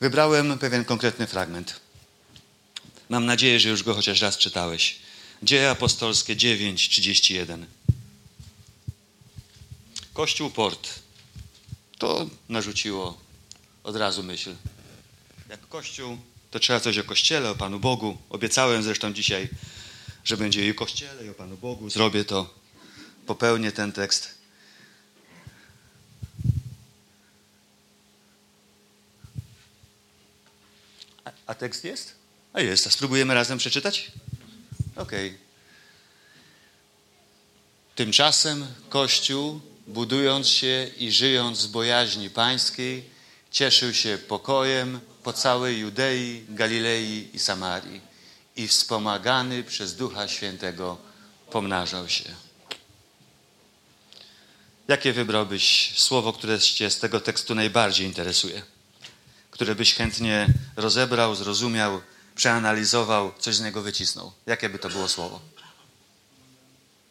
Wybrałem 0.00 0.58
pewien 0.58 0.84
konkretny 0.84 1.26
fragment. 1.26 1.80
Mam 3.08 3.26
nadzieję, 3.26 3.60
że 3.60 3.68
już 3.68 3.82
go 3.82 3.94
chociaż 3.94 4.20
raz 4.20 4.38
czytałeś. 4.38 4.98
Dzieje 5.42 5.70
apostolskie 5.70 6.36
9:31. 6.36 7.64
Kościół 10.14 10.50
Port. 10.50 10.88
To 11.98 12.26
narzuciło 12.48 13.18
od 13.82 13.96
razu 13.96 14.22
myśl. 14.22 14.54
Jak 15.48 15.68
Kościół, 15.68 16.18
to 16.54 16.60
trzeba 16.60 16.80
coś 16.80 16.98
o 16.98 17.04
Kościele, 17.04 17.50
o 17.50 17.54
Panu 17.54 17.80
Bogu. 17.80 18.18
Obiecałem 18.30 18.82
zresztą 18.82 19.12
dzisiaj, 19.12 19.48
że 20.24 20.36
będzie 20.36 20.66
i 20.66 20.70
o 20.70 20.74
Kościele, 20.74 21.26
i 21.26 21.28
o 21.28 21.34
Panu 21.34 21.56
Bogu. 21.56 21.90
Zrobię 21.90 22.24
to. 22.24 22.54
Popełnię 23.26 23.72
ten 23.72 23.92
tekst. 23.92 24.34
A, 31.24 31.30
a 31.46 31.54
tekst 31.54 31.84
jest? 31.84 32.14
A 32.52 32.60
jest. 32.60 32.86
A 32.86 32.90
spróbujemy 32.90 33.34
razem 33.34 33.58
przeczytać? 33.58 34.12
Okej. 34.96 35.28
Okay. 35.28 35.38
Tymczasem 37.94 38.66
Kościół, 38.88 39.60
budując 39.86 40.48
się 40.48 40.90
i 40.98 41.12
żyjąc 41.12 41.58
z 41.58 41.66
bojaźni 41.66 42.30
pańskiej, 42.30 43.04
cieszył 43.50 43.94
się 43.94 44.18
pokojem 44.18 45.00
po 45.24 45.32
całej 45.32 45.78
Judei, 45.78 46.44
Galilei 46.48 47.30
i 47.32 47.38
Samarii 47.38 48.00
i 48.56 48.68
wspomagany 48.68 49.64
przez 49.64 49.96
Ducha 49.96 50.28
Świętego 50.28 50.98
pomnażał 51.50 52.08
się. 52.08 52.34
Jakie 54.88 55.12
wybrałbyś 55.12 55.94
słowo, 55.96 56.32
które 56.32 56.60
Cię 56.60 56.90
z 56.90 56.98
tego 56.98 57.20
tekstu 57.20 57.54
najbardziej 57.54 58.06
interesuje? 58.06 58.62
Które 59.50 59.74
byś 59.74 59.94
chętnie 59.94 60.46
rozebrał, 60.76 61.34
zrozumiał, 61.34 62.00
przeanalizował, 62.34 63.32
coś 63.38 63.54
z 63.54 63.60
niego 63.60 63.82
wycisnął? 63.82 64.32
Jakie 64.46 64.68
by 64.68 64.78
to 64.78 64.88
było 64.88 65.08
słowo? 65.08 65.40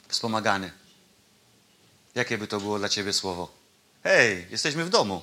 Wspomagany. 0.08 0.72
Jakie 2.16 2.38
by 2.38 2.48
to 2.48 2.60
było 2.60 2.80
dla 2.80 2.90
Ciebie 2.90 3.14
słowo? 3.14 3.52
Hej, 4.04 4.48
jesteśmy 4.52 4.86
w 4.86 4.90
domu. 4.90 5.22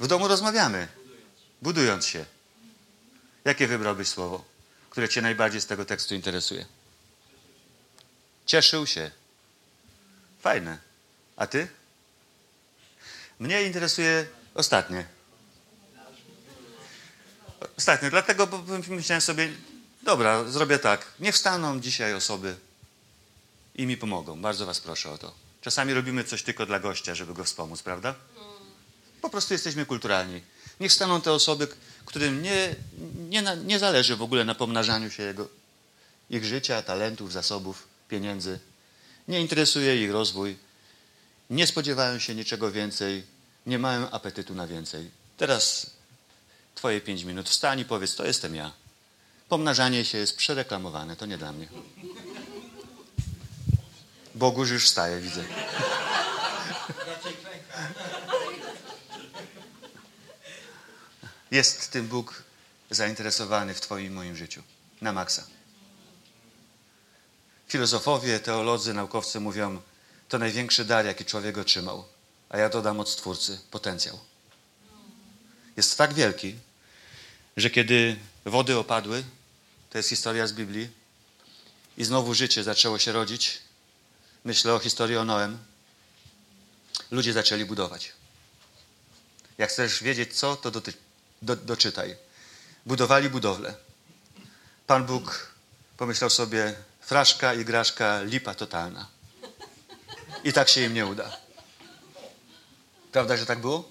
W 0.00 0.06
domu 0.06 0.28
rozmawiamy, 0.28 0.99
budując 1.62 2.06
się. 2.06 2.24
Jakie 3.44 3.66
wybrałbyś 3.66 4.08
słowo, 4.08 4.44
które 4.90 5.08
Cię 5.08 5.22
najbardziej 5.22 5.60
z 5.60 5.66
tego 5.66 5.84
tekstu 5.84 6.14
interesuje? 6.14 6.66
Cieszył 8.46 8.86
się. 8.86 9.10
Fajne. 10.40 10.78
A 11.36 11.46
Ty? 11.46 11.68
Mnie 13.38 13.62
interesuje 13.62 14.26
ostatnie. 14.54 15.06
Ostatnie, 17.76 18.10
dlatego 18.10 18.46
bo 18.46 18.62
myślałem 18.88 19.20
sobie, 19.20 19.52
dobra, 20.02 20.44
zrobię 20.44 20.78
tak. 20.78 21.06
Nie 21.20 21.32
wstaną 21.32 21.80
dzisiaj 21.80 22.14
osoby 22.14 22.56
i 23.74 23.86
mi 23.86 23.96
pomogą. 23.96 24.42
Bardzo 24.42 24.66
Was 24.66 24.80
proszę 24.80 25.10
o 25.10 25.18
to. 25.18 25.34
Czasami 25.60 25.94
robimy 25.94 26.24
coś 26.24 26.42
tylko 26.42 26.66
dla 26.66 26.80
gościa, 26.80 27.14
żeby 27.14 27.34
go 27.34 27.44
wspomóc, 27.44 27.82
prawda? 27.82 28.14
Po 29.22 29.30
prostu 29.30 29.54
jesteśmy 29.54 29.86
kulturalni. 29.86 30.42
Niech 30.80 30.92
staną 30.92 31.20
te 31.20 31.32
osoby, 31.32 31.68
którym 32.04 32.42
nie, 32.42 32.74
nie, 33.28 33.42
nie 33.64 33.78
zależy 33.78 34.16
w 34.16 34.22
ogóle 34.22 34.44
na 34.44 34.54
pomnażaniu 34.54 35.10
się 35.10 35.22
jego, 35.22 35.48
ich 36.30 36.44
życia, 36.44 36.82
talentów, 36.82 37.32
zasobów, 37.32 37.88
pieniędzy. 38.08 38.58
Nie 39.28 39.40
interesuje 39.40 40.04
ich 40.04 40.10
rozwój. 40.10 40.56
Nie 41.50 41.66
spodziewają 41.66 42.18
się 42.18 42.34
niczego 42.34 42.72
więcej. 42.72 43.22
Nie 43.66 43.78
mają 43.78 44.10
apetytu 44.10 44.54
na 44.54 44.66
więcej. 44.66 45.10
Teraz 45.36 45.90
Twoje 46.80 47.00
pięć 47.00 47.24
minut. 47.24 47.48
Wstań 47.48 47.80
i 47.80 47.84
powiedz, 47.84 48.14
to 48.14 48.24
jestem 48.24 48.54
ja. 48.54 48.72
Pomnażanie 49.48 50.04
się 50.04 50.18
jest 50.18 50.36
przereklamowane, 50.36 51.16
to 51.16 51.26
nie 51.26 51.38
dla 51.38 51.52
mnie. 51.52 51.68
Boguż 54.34 54.70
już 54.70 54.84
wstaje, 54.84 55.20
widzę. 55.20 55.44
Jest 61.50 61.90
tym 61.90 62.08
Bóg 62.08 62.42
zainteresowany 62.90 63.74
w 63.74 63.80
Twoim 63.80 64.06
i 64.06 64.10
moim 64.10 64.36
życiu. 64.36 64.62
Na 65.00 65.12
maksa. 65.12 65.46
Filozofowie, 67.68 68.40
teolodzy, 68.40 68.94
naukowcy 68.94 69.40
mówią, 69.40 69.82
to 70.28 70.38
największy 70.38 70.84
dar, 70.84 71.06
jaki 71.06 71.24
człowiek 71.24 71.58
otrzymał. 71.58 72.04
A 72.48 72.58
ja 72.58 72.68
dodam 72.68 73.00
od 73.00 73.08
Stwórcy, 73.08 73.58
potencjał. 73.70 74.20
Jest 75.76 75.98
tak 75.98 76.14
wielki, 76.14 76.56
że 77.56 77.70
kiedy 77.70 78.16
wody 78.44 78.76
opadły, 78.76 79.24
to 79.90 79.98
jest 79.98 80.08
historia 80.08 80.46
z 80.46 80.52
Biblii, 80.52 80.88
i 81.96 82.04
znowu 82.04 82.34
życie 82.34 82.64
zaczęło 82.64 82.98
się 82.98 83.12
rodzić, 83.12 83.58
myślę 84.44 84.74
o 84.74 84.78
historii 84.78 85.16
o 85.16 85.24
Noem, 85.24 85.58
ludzie 87.10 87.32
zaczęli 87.32 87.64
budować. 87.64 88.12
Jak 89.58 89.70
chcesz 89.70 90.02
wiedzieć 90.02 90.34
co, 90.34 90.56
to 90.56 90.70
do, 90.70 90.82
do, 91.42 91.56
doczytaj. 91.56 92.16
Budowali 92.86 93.30
budowlę. 93.30 93.74
Pan 94.86 95.06
Bóg 95.06 95.54
pomyślał 95.96 96.30
sobie, 96.30 96.74
fraszka, 97.00 97.54
igraszka, 97.54 98.22
lipa 98.22 98.54
totalna. 98.54 99.06
I 100.44 100.52
tak 100.52 100.68
się 100.68 100.80
im 100.80 100.94
nie 100.94 101.06
uda. 101.06 101.36
Prawda, 103.12 103.36
że 103.36 103.46
tak 103.46 103.60
było? 103.60 103.90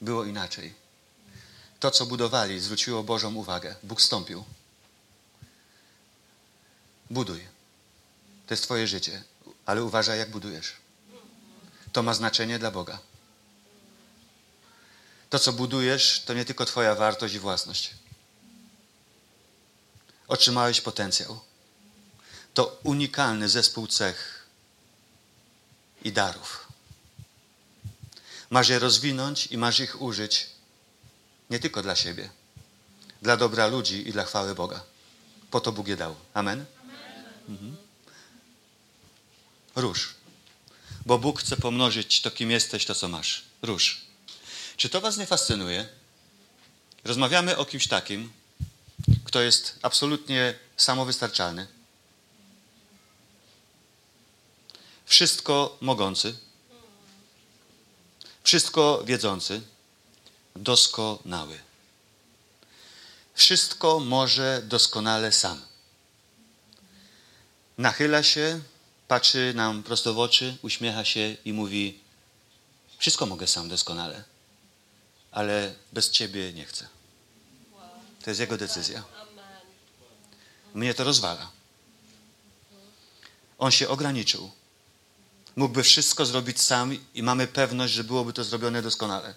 Było 0.00 0.24
inaczej. 0.24 0.74
To, 1.80 1.90
co 1.90 2.06
budowali, 2.06 2.60
zwróciło 2.60 3.02
Bożą 3.02 3.34
uwagę. 3.34 3.74
Bóg 3.82 4.02
stąpił. 4.02 4.44
Buduj. 7.10 7.40
To 8.46 8.54
jest 8.54 8.62
Twoje 8.64 8.86
życie, 8.86 9.22
ale 9.66 9.84
uważaj, 9.84 10.18
jak 10.18 10.30
budujesz. 10.30 10.72
To 11.92 12.02
ma 12.02 12.14
znaczenie 12.14 12.58
dla 12.58 12.70
Boga. 12.70 12.98
To, 15.30 15.38
co 15.38 15.52
budujesz, 15.52 16.22
to 16.26 16.34
nie 16.34 16.44
tylko 16.44 16.64
Twoja 16.64 16.94
wartość 16.94 17.34
i 17.34 17.38
własność. 17.38 17.90
Otrzymałeś 20.28 20.80
potencjał. 20.80 21.40
To 22.54 22.78
unikalny 22.82 23.48
zespół 23.48 23.86
cech 23.86 24.46
i 26.04 26.12
darów. 26.12 26.68
Masz 28.50 28.68
je 28.68 28.78
rozwinąć 28.78 29.46
i 29.46 29.58
masz 29.58 29.80
ich 29.80 30.02
użyć 30.02 30.46
nie 31.50 31.58
tylko 31.58 31.82
dla 31.82 31.96
siebie, 31.96 32.30
dla 33.22 33.36
dobra 33.36 33.66
ludzi 33.66 34.08
i 34.08 34.12
dla 34.12 34.24
chwały 34.24 34.54
Boga. 34.54 34.84
Po 35.50 35.60
to 35.60 35.72
Bóg 35.72 35.88
je 35.88 35.96
dał. 35.96 36.14
Amen? 36.34 36.64
Mhm. 37.48 37.76
Róż. 39.76 40.14
Bo 41.06 41.18
Bóg 41.18 41.40
chce 41.40 41.56
pomnożyć 41.56 42.22
to, 42.22 42.30
kim 42.30 42.50
jesteś, 42.50 42.84
to, 42.84 42.94
co 42.94 43.08
masz. 43.08 43.44
Róż. 43.62 44.07
Czy 44.78 44.88
to 44.88 45.00
Was 45.00 45.16
nie 45.16 45.26
fascynuje? 45.26 45.88
Rozmawiamy 47.04 47.56
o 47.56 47.64
kimś 47.64 47.88
takim, 47.88 48.32
kto 49.24 49.40
jest 49.40 49.78
absolutnie 49.82 50.54
samowystarczalny, 50.76 51.66
wszystko 55.06 55.76
mogący, 55.80 56.34
wszystko 58.44 59.02
wiedzący, 59.04 59.60
doskonały. 60.56 61.58
Wszystko 63.34 64.00
może 64.00 64.62
doskonale 64.64 65.32
sam. 65.32 65.62
Nachyla 67.78 68.22
się 68.22 68.60
patrzy 69.08 69.52
nam 69.54 69.82
prosto 69.82 70.14
w 70.14 70.18
oczy, 70.18 70.56
uśmiecha 70.62 71.04
się 71.04 71.36
i 71.44 71.52
mówi: 71.52 72.00
Wszystko 72.98 73.26
mogę 73.26 73.46
sam 73.46 73.68
doskonale, 73.68 74.24
ale 75.32 75.74
bez 75.92 76.10
ciebie 76.10 76.52
nie 76.52 76.64
chcę. 76.64 76.88
To 78.24 78.30
jest 78.30 78.40
jego 78.40 78.56
decyzja. 78.56 79.04
Mnie 80.74 80.94
to 80.94 81.04
rozwala. 81.04 81.50
On 83.58 83.70
się 83.70 83.88
ograniczył. 83.88 84.50
Mógłby 85.56 85.82
wszystko 85.82 86.26
zrobić 86.26 86.60
sam 86.60 86.98
i 87.14 87.22
mamy 87.22 87.46
pewność, 87.46 87.92
że 87.92 88.04
byłoby 88.04 88.32
to 88.32 88.44
zrobione 88.44 88.82
doskonale. 88.82 89.34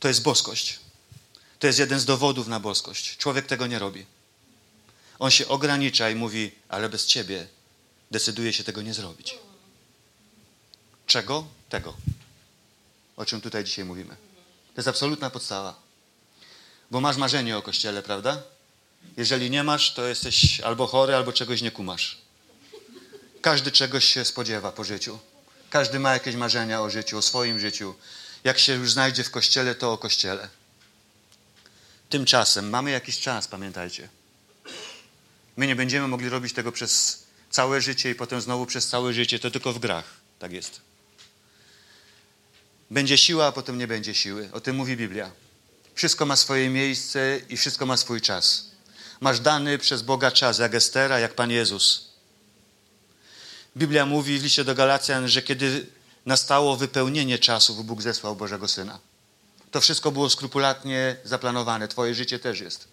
To 0.00 0.08
jest 0.08 0.22
boskość. 0.22 0.78
To 1.58 1.66
jest 1.66 1.78
jeden 1.78 2.00
z 2.00 2.04
dowodów 2.04 2.48
na 2.48 2.60
boskość. 2.60 3.16
Człowiek 3.16 3.46
tego 3.46 3.66
nie 3.66 3.78
robi. 3.78 4.06
On 5.18 5.30
się 5.30 5.48
ogranicza 5.48 6.10
i 6.10 6.14
mówi, 6.14 6.52
ale 6.68 6.88
bez 6.88 7.06
ciebie 7.06 7.46
decyduje 8.10 8.52
się 8.52 8.64
tego 8.64 8.82
nie 8.82 8.94
zrobić. 8.94 9.34
Czego? 11.06 11.46
Tego. 11.68 11.94
O 13.18 13.24
czym 13.24 13.40
tutaj 13.40 13.64
dzisiaj 13.64 13.84
mówimy. 13.84 14.16
To 14.74 14.80
jest 14.80 14.88
absolutna 14.88 15.30
podstawa. 15.30 15.82
Bo 16.90 17.00
masz 17.00 17.16
marzenie 17.16 17.56
o 17.58 17.62
kościele, 17.62 18.02
prawda? 18.02 18.42
Jeżeli 19.16 19.50
nie 19.50 19.64
masz, 19.64 19.94
to 19.94 20.06
jesteś 20.08 20.60
albo 20.60 20.86
chory, 20.86 21.14
albo 21.14 21.32
czegoś 21.32 21.62
nie 21.62 21.70
kumasz. 21.70 22.18
Każdy 23.40 23.72
czegoś 23.72 24.04
się 24.04 24.24
spodziewa 24.24 24.72
po 24.72 24.84
życiu. 24.84 25.18
Każdy 25.70 25.98
ma 25.98 26.12
jakieś 26.12 26.34
marzenia 26.34 26.82
o 26.82 26.90
życiu, 26.90 27.18
o 27.18 27.22
swoim 27.22 27.58
życiu. 27.58 27.94
Jak 28.44 28.58
się 28.58 28.74
już 28.74 28.92
znajdzie 28.92 29.24
w 29.24 29.30
kościele, 29.30 29.74
to 29.74 29.92
o 29.92 29.98
kościele. 29.98 30.48
Tymczasem 32.10 32.70
mamy 32.70 32.90
jakiś 32.90 33.20
czas, 33.20 33.48
pamiętajcie. 33.48 34.08
My 35.56 35.66
nie 35.66 35.76
będziemy 35.76 36.08
mogli 36.08 36.28
robić 36.28 36.52
tego 36.52 36.72
przez 36.72 37.22
całe 37.50 37.80
życie 37.80 38.10
i 38.10 38.14
potem 38.14 38.40
znowu 38.40 38.66
przez 38.66 38.88
całe 38.88 39.12
życie, 39.12 39.38
to 39.38 39.50
tylko 39.50 39.72
w 39.72 39.78
grach. 39.78 40.04
Tak 40.38 40.52
jest. 40.52 40.87
Będzie 42.90 43.18
siła, 43.18 43.46
a 43.46 43.52
potem 43.52 43.78
nie 43.78 43.86
będzie 43.86 44.14
siły. 44.14 44.48
O 44.52 44.60
tym 44.60 44.76
mówi 44.76 44.96
Biblia. 44.96 45.30
Wszystko 45.94 46.26
ma 46.26 46.36
swoje 46.36 46.70
miejsce 46.70 47.40
i 47.48 47.56
wszystko 47.56 47.86
ma 47.86 47.96
swój 47.96 48.20
czas. 48.20 48.64
Masz 49.20 49.40
dany 49.40 49.78
przez 49.78 50.02
Boga 50.02 50.30
czas, 50.30 50.58
jak 50.58 50.74
Estera, 50.74 51.18
jak 51.18 51.34
Pan 51.34 51.50
Jezus. 51.50 52.08
Biblia 53.76 54.06
mówi 54.06 54.38
w 54.38 54.42
liście 54.42 54.64
do 54.64 54.74
Galacjan, 54.74 55.28
że 55.28 55.42
kiedy 55.42 55.86
nastało 56.26 56.76
wypełnienie 56.76 57.38
czasów, 57.38 57.86
Bóg 57.86 58.02
zesłał 58.02 58.36
Bożego 58.36 58.68
Syna. 58.68 58.98
To 59.70 59.80
wszystko 59.80 60.12
było 60.12 60.30
skrupulatnie 60.30 61.16
zaplanowane. 61.24 61.88
Twoje 61.88 62.14
życie 62.14 62.38
też 62.38 62.60
jest. 62.60 62.88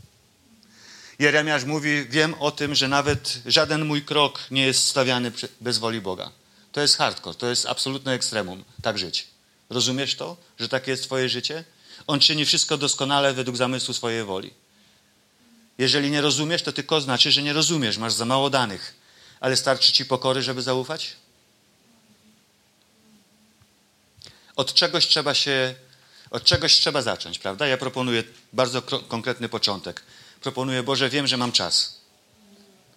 Jeremiasz 1.20 1.64
mówi, 1.64 2.06
wiem 2.10 2.34
o 2.34 2.52
tym, 2.52 2.76
że 2.76 2.88
nawet 2.88 3.40
żaden 3.46 3.86
mój 3.86 4.02
krok 4.02 4.40
nie 4.52 4.66
jest 4.66 4.88
stawiany 4.88 5.32
bez 5.62 5.78
woli 5.78 6.02
Boga. 6.02 6.32
To 6.72 6.82
jest 6.82 6.98
hardcore, 6.98 7.36
to 7.36 7.48
jest 7.48 7.66
absolutne 7.66 8.14
ekstremum, 8.14 8.64
tak 8.82 8.98
żyć. 8.98 9.35
Rozumiesz 9.70 10.16
to, 10.16 10.38
że 10.60 10.70
takie 10.70 10.92
jest 10.92 11.04
twoje 11.04 11.30
życie? 11.30 11.64
On 12.08 12.20
czyni 12.20 12.46
wszystko 12.46 12.78
doskonale 12.78 13.34
według 13.34 13.58
zamysłu 13.58 13.94
swojej 13.94 14.24
woli. 14.24 14.54
Jeżeli 15.78 16.12
nie 16.12 16.22
rozumiesz, 16.22 16.62
to 16.62 16.74
tylko 16.74 17.02
znaczy, 17.02 17.32
że 17.32 17.44
nie 17.44 17.54
rozumiesz, 17.54 17.98
masz 17.98 18.14
za 18.14 18.26
mało 18.26 18.50
danych. 18.50 18.96
Ale 19.40 19.58
starczy 19.58 19.92
ci 19.92 20.06
pokory, 20.06 20.42
żeby 20.42 20.62
zaufać? 20.62 21.16
Od 24.56 24.74
czegoś 24.74 25.08
trzeba 25.08 25.34
się, 25.34 25.76
od 26.32 26.44
czegoś 26.44 26.74
trzeba 26.74 27.02
zacząć, 27.02 27.40
prawda? 27.40 27.68
Ja 27.68 27.78
proponuję 27.78 28.24
bardzo 28.54 28.82
konkretny 28.82 29.50
początek. 29.50 30.04
Proponuję, 30.42 30.84
Boże, 30.84 31.10
wiem, 31.10 31.28
że 31.28 31.38
mam 31.38 31.52
czas. 31.52 32.02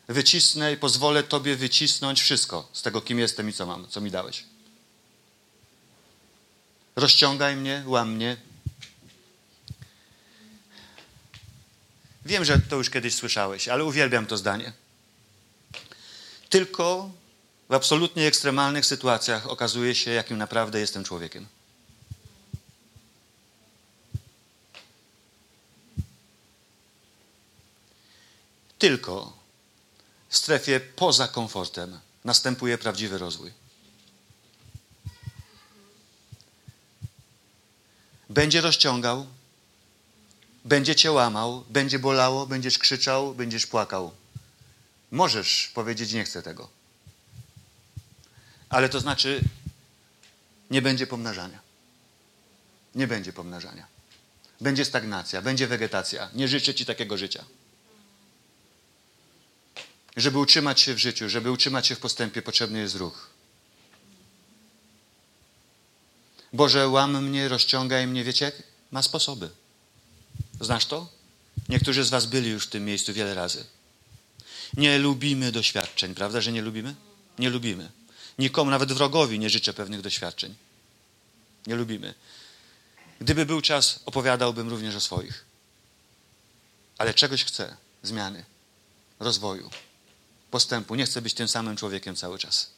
Wycisnę 0.08 0.72
i 0.72 0.76
pozwolę 0.76 1.22
Tobie 1.22 1.56
wycisnąć 1.56 2.20
wszystko 2.20 2.68
z 2.72 2.82
tego, 2.82 3.00
kim 3.00 3.18
jestem 3.18 3.48
i 3.48 3.52
co 3.52 3.66
mam, 3.66 3.88
co 3.88 4.00
mi 4.00 4.10
dałeś. 4.10 4.44
Rozciągaj 6.98 7.56
mnie, 7.56 7.82
łam 7.86 8.12
mnie. 8.12 8.36
Wiem, 12.24 12.44
że 12.44 12.58
to 12.58 12.76
już 12.76 12.90
kiedyś 12.90 13.14
słyszałeś, 13.14 13.68
ale 13.68 13.84
uwielbiam 13.84 14.26
to 14.26 14.36
zdanie. 14.36 14.72
Tylko 16.48 17.10
w 17.68 17.74
absolutnie 17.74 18.26
ekstremalnych 18.26 18.86
sytuacjach 18.86 19.46
okazuje 19.46 19.94
się, 19.94 20.10
jakim 20.10 20.38
naprawdę 20.38 20.80
jestem 20.80 21.04
człowiekiem. 21.04 21.46
Tylko 28.78 29.38
w 30.28 30.36
strefie 30.36 30.80
poza 30.80 31.28
komfortem 31.28 32.00
następuje 32.24 32.78
prawdziwy 32.78 33.18
rozwój. 33.18 33.67
Będzie 38.30 38.60
rozciągał, 38.60 39.26
będzie 40.64 40.94
cię 40.94 41.12
łamał, 41.12 41.64
będzie 41.70 41.98
bolało, 41.98 42.46
będziesz 42.46 42.78
krzyczał, 42.78 43.34
będziesz 43.34 43.66
płakał. 43.66 44.12
Możesz 45.10 45.70
powiedzieć, 45.74 46.12
nie 46.12 46.24
chcę 46.24 46.42
tego. 46.42 46.68
Ale 48.68 48.88
to 48.88 49.00
znaczy, 49.00 49.40
nie 50.70 50.82
będzie 50.82 51.06
pomnażania. 51.06 51.60
Nie 52.94 53.06
będzie 53.06 53.32
pomnażania. 53.32 53.86
Będzie 54.60 54.84
stagnacja, 54.84 55.42
będzie 55.42 55.66
wegetacja. 55.66 56.30
Nie 56.34 56.48
życzę 56.48 56.74
ci 56.74 56.86
takiego 56.86 57.18
życia. 57.18 57.44
Żeby 60.16 60.38
utrzymać 60.38 60.80
się 60.80 60.94
w 60.94 60.98
życiu, 60.98 61.28
żeby 61.28 61.50
utrzymać 61.50 61.86
się 61.86 61.94
w 61.94 62.00
postępie, 62.00 62.42
potrzebny 62.42 62.78
jest 62.78 62.94
ruch. 62.94 63.30
Boże, 66.52 66.88
łam 66.88 67.24
mnie, 67.24 67.48
rozciągaj 67.48 68.06
mnie, 68.06 68.24
wiecie, 68.24 68.52
ma 68.92 69.02
sposoby. 69.02 69.50
Znasz 70.60 70.86
to? 70.86 71.08
Niektórzy 71.68 72.04
z 72.04 72.10
Was 72.10 72.26
byli 72.26 72.50
już 72.50 72.66
w 72.66 72.70
tym 72.70 72.84
miejscu 72.84 73.12
wiele 73.12 73.34
razy. 73.34 73.64
Nie 74.76 74.98
lubimy 74.98 75.52
doświadczeń, 75.52 76.14
prawda, 76.14 76.40
że 76.40 76.52
nie 76.52 76.62
lubimy? 76.62 76.94
Nie 77.38 77.50
lubimy. 77.50 77.90
Nikomu, 78.38 78.70
nawet 78.70 78.92
wrogowi 78.92 79.38
nie 79.38 79.50
życzę 79.50 79.72
pewnych 79.74 80.00
doświadczeń. 80.00 80.54
Nie 81.66 81.74
lubimy. 81.74 82.14
Gdyby 83.20 83.46
był 83.46 83.60
czas, 83.60 84.00
opowiadałbym 84.06 84.68
również 84.68 84.94
o 84.94 85.00
swoich. 85.00 85.44
Ale 86.98 87.14
czegoś 87.14 87.44
chcę 87.44 87.76
zmiany, 88.02 88.44
rozwoju, 89.20 89.70
postępu. 90.50 90.94
Nie 90.94 91.06
chcę 91.06 91.22
być 91.22 91.34
tym 91.34 91.48
samym 91.48 91.76
człowiekiem 91.76 92.16
cały 92.16 92.38
czas. 92.38 92.70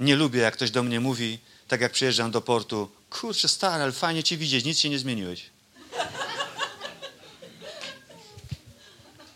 Nie 0.00 0.16
lubię, 0.16 0.40
jak 0.40 0.54
ktoś 0.54 0.70
do 0.70 0.82
mnie 0.82 1.00
mówi, 1.00 1.38
tak 1.68 1.80
jak 1.80 1.92
przyjeżdżam 1.92 2.30
do 2.30 2.40
portu, 2.40 2.90
kurczę, 3.10 3.48
stary, 3.48 3.82
ale 3.82 3.92
fajnie 3.92 4.22
cię 4.22 4.36
widzieć, 4.36 4.64
nic 4.64 4.78
się 4.78 4.90
nie 4.90 4.98
zmieniłeś. 4.98 5.50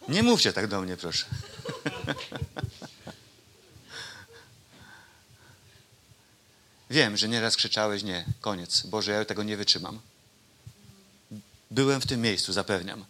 Nie 0.08 0.22
mówcie 0.22 0.52
tak 0.52 0.66
do 0.66 0.80
mnie, 0.80 0.96
proszę. 0.96 1.26
Wiem, 6.90 7.16
że 7.16 7.28
nieraz 7.28 7.56
krzyczałeś, 7.56 8.02
nie, 8.02 8.24
koniec, 8.40 8.86
Boże, 8.86 9.12
ja 9.12 9.24
tego 9.24 9.42
nie 9.42 9.56
wytrzymam. 9.56 10.00
Byłem 11.70 12.00
w 12.00 12.06
tym 12.06 12.20
miejscu, 12.20 12.52
zapewniam. 12.52 13.04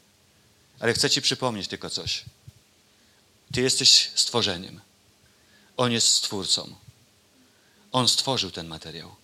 Ale 0.81 0.95
chcę 0.95 1.11
Ci 1.11 1.23
przypomnieć 1.23 1.69
tylko 1.69 1.91
coś. 1.91 2.25
Ty 3.53 3.61
jesteś 3.61 4.11
stworzeniem. 4.15 4.81
On 5.77 5.93
jest 5.93 6.09
stwórcą. 6.09 6.75
On 7.93 8.09
stworzył 8.09 8.51
ten 8.51 8.67
materiał. 8.67 9.15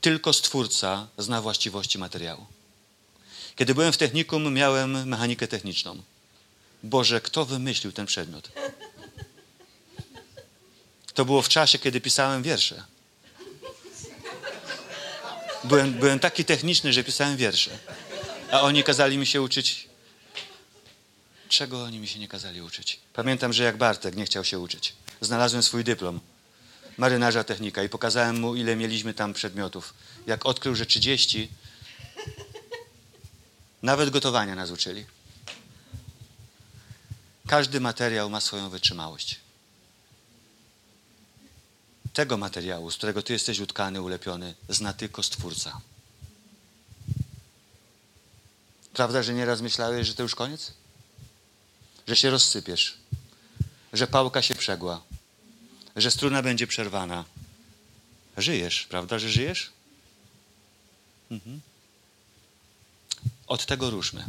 Tylko 0.00 0.32
stwórca 0.32 1.08
zna 1.18 1.42
właściwości 1.42 1.98
materiału. 1.98 2.46
Kiedy 3.56 3.74
byłem 3.74 3.92
w 3.92 3.96
technikum, 3.96 4.54
miałem 4.54 5.08
mechanikę 5.08 5.48
techniczną. 5.48 6.02
Boże, 6.82 7.20
kto 7.20 7.44
wymyślił 7.44 7.92
ten 7.92 8.06
przedmiot? 8.06 8.50
To 11.14 11.24
było 11.24 11.42
w 11.42 11.48
czasie, 11.48 11.78
kiedy 11.78 12.00
pisałem 12.00 12.42
wiersze. 12.42 12.84
Byłem, 15.64 15.92
byłem 15.92 16.18
taki 16.18 16.44
techniczny, 16.44 16.92
że 16.92 17.04
pisałem 17.04 17.36
wiersze. 17.36 17.78
A 18.50 18.60
oni 18.60 18.84
kazali 18.84 19.18
mi 19.18 19.26
się 19.26 19.42
uczyć. 19.42 19.88
Czego 21.48 21.82
oni 21.82 21.98
mi 21.98 22.08
się 22.08 22.18
nie 22.18 22.28
kazali 22.28 22.62
uczyć? 22.62 23.00
Pamiętam, 23.12 23.52
że 23.52 23.64
jak 23.64 23.76
Bartek 23.76 24.16
nie 24.16 24.24
chciał 24.24 24.44
się 24.44 24.58
uczyć. 24.58 24.94
Znalazłem 25.20 25.62
swój 25.62 25.84
dyplom 25.84 26.20
marynarza 27.02 27.44
technika 27.44 27.82
i 27.82 27.88
pokazałem 27.88 28.40
mu, 28.40 28.54
ile 28.54 28.76
mieliśmy 28.76 29.14
tam 29.14 29.32
przedmiotów. 29.32 29.94
Jak 30.26 30.46
odkrył, 30.46 30.74
że 30.74 30.86
30, 30.86 31.50
nawet 33.82 34.10
gotowania 34.10 34.54
nas 34.54 34.70
uczyli. 34.70 35.06
Każdy 37.46 37.80
materiał 37.80 38.30
ma 38.30 38.40
swoją 38.40 38.70
wytrzymałość. 38.70 39.40
Tego 42.12 42.36
materiału, 42.36 42.90
z 42.90 42.96
którego 42.96 43.22
ty 43.22 43.32
jesteś 43.32 43.58
utkany, 43.60 44.02
ulepiony, 44.02 44.54
zna 44.68 44.92
tylko 44.92 45.22
Stwórca. 45.22 45.80
Prawda, 48.92 49.22
że 49.22 49.34
nieraz 49.34 49.60
myślałeś, 49.60 50.06
że 50.06 50.14
to 50.14 50.22
już 50.22 50.34
koniec? 50.34 50.72
Że 52.06 52.16
się 52.16 52.30
rozsypiesz, 52.30 52.98
że 53.92 54.06
pałka 54.06 54.42
się 54.42 54.54
przegła, 54.54 55.02
że 55.96 56.10
struna 56.10 56.42
będzie 56.42 56.66
przerwana. 56.66 57.24
Żyjesz, 58.36 58.86
prawda, 58.90 59.18
że 59.18 59.30
żyjesz? 59.30 59.70
Mhm. 61.30 61.60
Od 63.46 63.66
tego 63.66 63.90
ruszmy. 63.90 64.24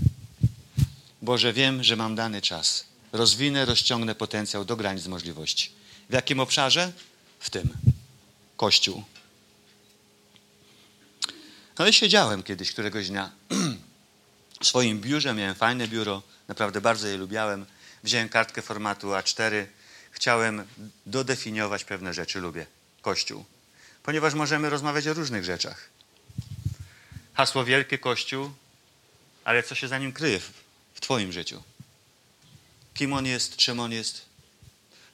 Boże, 1.21 1.53
wiem, 1.53 1.83
że 1.83 1.95
mam 1.95 2.15
dany 2.15 2.41
czas. 2.41 2.85
Rozwinę, 3.11 3.65
rozciągnę 3.65 4.15
potencjał 4.15 4.65
do 4.65 4.75
granic 4.75 5.07
możliwości. 5.07 5.71
W 6.09 6.13
jakim 6.13 6.39
obszarze? 6.39 6.91
W 7.39 7.49
tym. 7.49 7.69
Kościół. 8.57 9.03
No 11.79 11.87
i 11.87 11.93
siedziałem 11.93 12.43
kiedyś 12.43 12.71
któregoś 12.71 13.09
dnia 13.09 13.31
w 14.63 14.67
swoim 14.67 15.01
biurze, 15.01 15.33
miałem 15.33 15.55
fajne 15.55 15.87
biuro, 15.87 16.21
naprawdę 16.47 16.81
bardzo 16.81 17.07
je 17.07 17.17
lubiałem. 17.17 17.65
Wziąłem 18.03 18.29
kartkę 18.29 18.61
formatu 18.61 19.07
A4, 19.07 19.65
chciałem 20.13 20.67
dodefiniować 21.05 21.83
pewne 21.83 22.13
rzeczy, 22.13 22.39
lubię 22.39 22.65
Kościół. 23.01 23.45
Ponieważ 24.03 24.33
możemy 24.33 24.69
rozmawiać 24.69 25.07
o 25.07 25.13
różnych 25.13 25.43
rzeczach. 25.43 25.89
Hasło 27.33 27.65
wielkie 27.65 27.97
Kościół, 27.97 28.51
ale 29.43 29.63
co 29.63 29.75
się 29.75 29.87
za 29.87 29.97
nim 29.97 30.13
kryje 30.13 30.39
w, 30.39 30.99
Twoim 30.99 31.31
życiu? 31.31 31.63
Kim 32.93 33.13
on 33.13 33.25
jest, 33.25 33.55
czym 33.55 33.79
on 33.79 33.91
jest? 33.91 34.25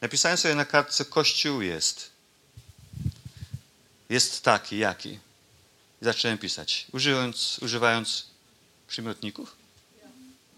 Napisałem 0.02 0.38
sobie 0.38 0.56
na 0.56 0.66
kartce 0.66 1.06
Kościół 1.06 1.62
jest. 1.62 2.12
Jest 4.10 4.44
taki, 4.44 4.78
jaki. 4.78 5.20
Zacząłem 6.02 6.38
pisać, 6.38 6.88
używając, 6.92 7.60
używając 7.62 8.28
przymiotników. 8.88 9.56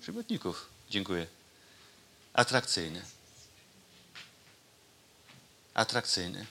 Przymiotników, 0.02 0.66
dziękuję. 0.90 1.28
Atrakcyjny. 2.34 3.02
Atrakcyjny. 5.74 6.46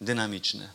Dynamiczny. 0.00 0.68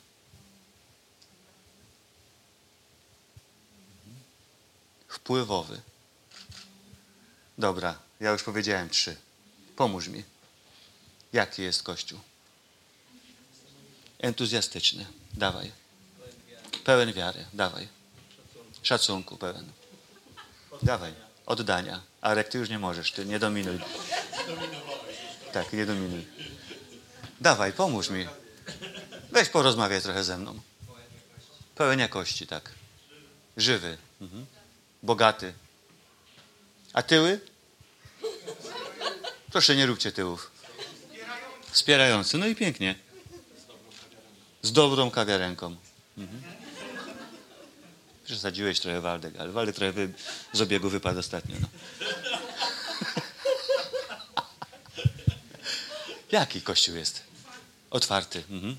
Wpływowy. 5.07 5.81
Dobra, 7.57 7.99
ja 8.19 8.31
już 8.31 8.43
powiedziałem 8.43 8.89
trzy. 8.89 9.15
Pomóż 9.75 10.07
mi. 10.07 10.23
Jaki 11.33 11.61
jest 11.61 11.83
Kościół? 11.83 12.19
Entuzjastyczny. 14.19 15.05
Dawaj. 15.33 15.71
Pełen 16.83 17.13
wiary. 17.13 17.45
Dawaj. 17.53 17.87
Szacunku 18.83 19.37
pełen. 19.37 19.71
Dawaj. 20.81 21.13
Oddania. 21.45 22.01
Arek, 22.21 22.49
ty 22.49 22.57
już 22.57 22.69
nie 22.69 22.79
możesz. 22.79 23.11
Ty 23.11 23.25
nie 23.25 23.39
dominuj. 23.39 23.79
Tak, 25.53 25.73
nie 25.73 25.85
dominuj. 25.85 26.25
Dawaj, 27.43 27.73
pomóż 27.73 28.09
mi. 28.09 28.27
Weź 29.31 29.49
porozmawiaj 29.49 30.01
trochę 30.01 30.23
ze 30.23 30.37
mną. 30.37 30.59
Pełen 31.75 31.99
jakości, 31.99 32.47
tak. 32.47 32.71
Żywy. 33.57 33.97
Mhm. 34.21 34.45
Bogaty. 35.03 35.53
A 36.93 37.01
tyły? 37.01 37.39
Proszę, 39.51 39.75
nie 39.75 39.85
róbcie 39.85 40.11
tyłów. 40.11 40.51
Wspierający. 41.71 42.37
No 42.37 42.47
i 42.47 42.55
pięknie. 42.55 42.95
Z 44.61 44.71
dobrą 44.71 45.11
kawiarenką. 45.11 45.75
Mhm. 46.17 46.43
Przesadziłeś 48.25 48.79
trochę 48.79 49.01
Waldek, 49.01 49.33
ale 49.39 49.51
Waldek 49.51 49.75
trochę 49.75 49.91
wy... 49.91 50.13
z 50.53 50.61
obiegu 50.61 50.89
wypadł 50.89 51.19
ostatnio. 51.19 51.55
No. 51.61 51.67
Jaki 56.31 56.61
Kościół 56.61 56.95
jest? 56.95 57.32
Otwarty. 57.93 58.43
Mhm. 58.49 58.77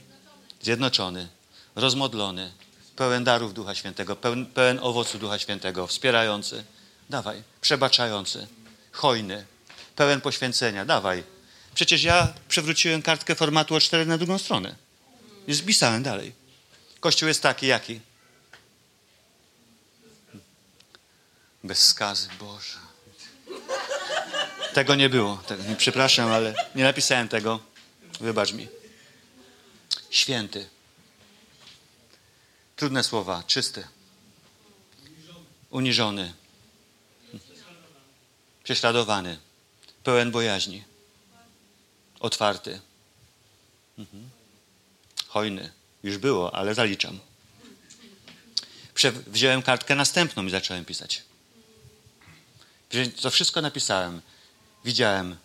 Zjednoczony. 0.63 1.29
Rozmodlony. 1.77 2.53
Pełen 2.97 3.25
darów 3.25 3.55
Ducha 3.55 3.75
Świętego. 3.75 4.17
Pełen, 4.17 4.47
pełen 4.47 4.79
owocu 4.83 5.19
Ducha 5.19 5.39
Świętego. 5.39 5.87
Wspierający. 5.87 6.65
Dawaj. 7.11 7.43
Przebaczający. 7.61 8.47
Hojny. 8.93 9.47
Pełen 9.97 10.21
poświęcenia. 10.21 10.85
Dawaj. 10.85 11.25
Przecież 11.75 12.03
ja 12.03 12.33
przewróciłem 12.49 13.03
kartkę 13.03 13.35
formatu 13.35 13.75
O4 13.75 14.07
na 14.07 14.19
drugą 14.19 14.39
stronę. 14.39 14.75
I 15.47 15.55
spisałem 15.55 16.03
dalej. 16.03 16.33
Kościół 17.01 17.29
jest 17.29 17.43
taki, 17.43 17.67
jaki? 17.67 18.01
Bez 21.65 21.87
skazy, 21.87 22.29
Boże. 22.41 22.79
Tego 24.73 24.95
nie 24.95 25.09
było. 25.09 25.43
Przepraszam, 25.77 26.33
ale 26.33 26.55
nie 26.75 26.85
napisałem 26.85 27.29
tego. 27.29 27.61
Wybacz 28.21 28.53
mi. 28.53 28.69
Święty. 30.11 30.69
Trudne 32.77 33.05
słowa. 33.05 33.43
Czysty. 33.47 33.85
Uniżony. 35.71 36.33
Prześladowany. 38.65 39.39
Pełen 40.05 40.31
bojaźni. 40.31 40.85
Otwarty. 42.21 42.81
Mhm. 43.99 44.31
Hojny. 45.27 45.73
Już 46.03 46.19
było, 46.19 46.55
ale 46.55 46.75
zaliczam. 46.75 47.21
Wziąłem 49.27 49.63
kartkę 49.63 49.95
następną 49.95 50.47
i 50.47 50.51
zacząłem 50.51 50.85
pisać. 50.85 51.23
To 53.23 53.31
wszystko 53.31 53.61
napisałem. 53.63 54.23
Widziałem. 54.85 55.37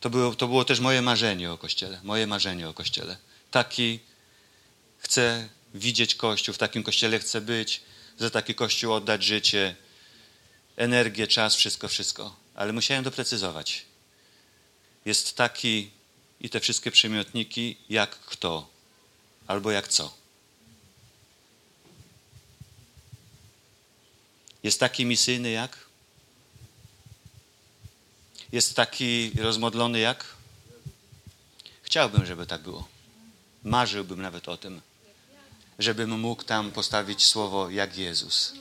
To 0.00 0.10
było, 0.10 0.34
to 0.34 0.46
było 0.46 0.64
też 0.64 0.80
moje 0.80 1.02
marzenie 1.02 1.52
o 1.52 1.58
Kościele. 1.58 2.00
Moje 2.02 2.26
marzenie 2.26 2.68
o 2.68 2.74
Kościele. 2.74 3.16
Taki 3.50 4.00
chcę 4.98 5.48
widzieć 5.74 6.14
Kościół, 6.14 6.54
w 6.54 6.58
takim 6.58 6.82
Kościele 6.82 7.18
chcę 7.18 7.40
być, 7.40 7.82
za 8.18 8.30
taki 8.30 8.54
Kościół 8.54 8.92
oddać 8.92 9.22
życie, 9.24 9.76
energię, 10.76 11.26
czas, 11.26 11.54
wszystko, 11.54 11.88
wszystko. 11.88 12.36
Ale 12.54 12.72
musiałem 12.72 13.04
doprecyzować. 13.04 13.86
Jest 15.04 15.36
taki 15.36 15.90
i 16.40 16.50
te 16.50 16.60
wszystkie 16.60 16.90
przymiotniki 16.90 17.76
jak 17.88 18.10
kto 18.10 18.68
albo 19.46 19.70
jak 19.70 19.88
co. 19.88 20.14
Jest 24.62 24.80
taki 24.80 25.06
misyjny 25.06 25.50
jak? 25.50 25.78
Jest 28.52 28.76
taki 28.76 29.30
rozmodlony 29.38 29.98
jak? 29.98 30.24
Chciałbym, 31.82 32.26
żeby 32.26 32.46
tak 32.46 32.62
było. 32.62 32.95
Marzyłbym 33.66 34.22
nawet 34.22 34.48
o 34.48 34.56
tym, 34.56 34.80
żebym 35.78 36.20
mógł 36.20 36.42
tam 36.42 36.72
postawić 36.72 37.26
słowo 37.26 37.70
jak 37.70 37.96
Jezus. 37.96 38.52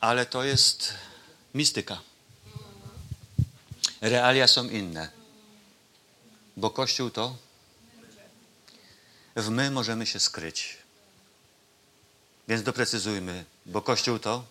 Ale 0.00 0.26
to 0.26 0.44
jest 0.44 0.94
mistyka. 1.54 2.00
Realia 4.00 4.46
są 4.48 4.68
inne. 4.68 5.10
Bo 6.56 6.70
Kościół 6.70 7.10
to 7.10 7.36
w 9.36 9.48
my 9.48 9.70
możemy 9.70 10.06
się 10.06 10.20
skryć. 10.20 10.78
Więc 12.48 12.62
doprecyzujmy, 12.62 13.44
bo 13.66 13.82
Kościół 13.82 14.18
to 14.18 14.44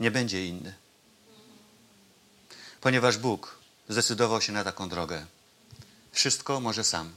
nie 0.00 0.10
będzie 0.10 0.46
inny. 0.46 0.74
Ponieważ 2.80 3.18
Bóg 3.18 3.58
zdecydował 3.88 4.40
się 4.40 4.52
na 4.52 4.64
taką 4.64 4.88
drogę. 4.88 5.26
Wszystko 6.12 6.60
może 6.60 6.84
sam, 6.84 7.12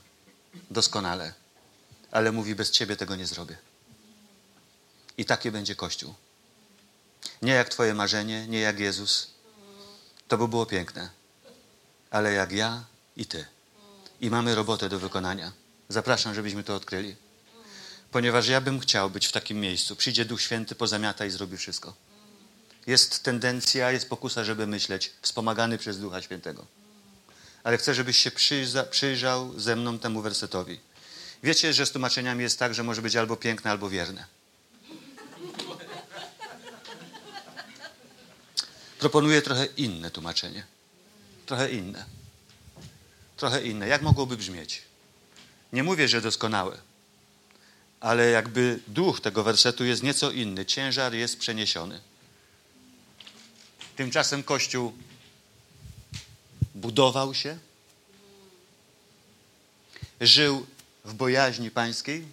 doskonale, 0.72 1.34
ale 2.12 2.32
mówi: 2.32 2.56
Bez 2.56 2.72
ciebie 2.72 2.96
tego 2.96 3.16
nie 3.16 3.28
zrobię. 3.28 3.58
I 5.18 5.26
taki 5.26 5.52
będzie 5.52 5.76
Kościół. 5.76 6.14
Nie 7.42 7.54
jak 7.54 7.70
Twoje 7.70 7.94
marzenie, 7.94 8.48
nie 8.48 8.60
jak 8.60 8.80
Jezus. 8.80 9.32
To 10.28 10.38
by 10.38 10.48
było 10.48 10.66
piękne, 10.66 11.10
ale 12.12 12.34
jak 12.34 12.52
ja 12.52 12.84
i 13.16 13.26
Ty 13.26 13.46
i 14.22 14.30
mamy 14.30 14.56
robotę 14.56 14.90
do 14.90 15.00
wykonania. 15.00 15.52
Zapraszam, 15.90 16.36
żebyśmy 16.36 16.64
to 16.64 16.76
odkryli. 16.76 17.16
Ponieważ 18.12 18.48
ja 18.48 18.62
bym 18.62 18.80
chciał 18.80 19.10
być 19.10 19.28
w 19.28 19.32
takim 19.32 19.60
miejscu. 19.60 19.96
Przyjdzie 19.96 20.26
Duch 20.26 20.42
Święty, 20.42 20.76
pozamiata 20.76 21.26
i 21.26 21.30
zrobi 21.30 21.58
wszystko. 21.58 21.94
Jest 22.88 23.24
tendencja, 23.24 23.92
jest 23.92 24.10
pokusa, 24.10 24.44
żeby 24.44 24.68
myśleć, 24.68 25.14
wspomagany 25.22 25.78
przez 25.78 26.00
Ducha 26.00 26.22
Świętego. 26.22 26.66
Ale 27.64 27.78
chcę, 27.78 27.94
żebyś 27.94 28.18
się 28.18 28.32
przyjrza, 28.32 28.84
przyjrzał 28.84 29.60
ze 29.60 29.76
mną 29.76 30.00
temu 30.00 30.22
wersetowi. 30.22 30.80
Wiecie, 31.44 31.74
że 31.74 31.86
z 31.86 31.92
tłumaczeniami 31.92 32.44
jest 32.44 32.60
tak, 32.60 32.74
że 32.74 32.84
może 32.84 33.02
być 33.02 33.16
albo 33.16 33.38
piękne, 33.38 33.72
albo 33.72 33.90
wierne. 33.90 34.26
Proponuję 39.00 39.42
trochę 39.42 39.66
inne 39.66 40.12
tłumaczenie. 40.12 40.64
Trochę 41.46 41.72
inne 41.72 42.06
trochę 43.42 43.62
inne. 43.62 43.88
Jak 43.88 44.02
mogłoby 44.02 44.38
brzmieć? 44.38 44.82
Nie 45.74 45.84
mówię, 45.84 46.08
że 46.08 46.22
doskonałe, 46.22 46.78
ale 48.00 48.30
jakby 48.30 48.80
duch 48.88 49.22
tego 49.22 49.44
wersetu 49.44 49.86
jest 49.86 50.04
nieco 50.04 50.32
inny. 50.32 50.66
Ciężar 50.66 51.14
jest 51.14 51.40
przeniesiony. 51.40 52.02
Tymczasem 53.96 54.44
Kościół 54.44 54.94
budował 56.76 57.34
się, 57.34 57.58
żył 60.22 60.66
w 61.06 61.14
bojaźni 61.14 61.72
pańskiej, 61.72 62.26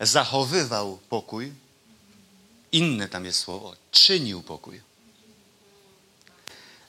zachowywał 0.00 0.98
pokój, 1.08 1.52
inne 2.72 3.08
tam 3.08 3.24
jest 3.24 3.38
słowo, 3.40 3.76
czynił 3.90 4.42
pokój, 4.42 4.80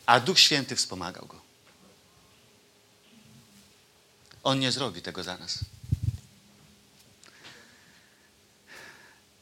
a 0.05 0.19
Duch 0.19 0.39
Święty 0.39 0.75
wspomagał 0.75 1.25
go. 1.25 1.41
On 4.43 4.59
nie 4.59 4.71
zrobi 4.71 5.01
tego 5.01 5.23
za 5.23 5.37
nas. 5.37 5.59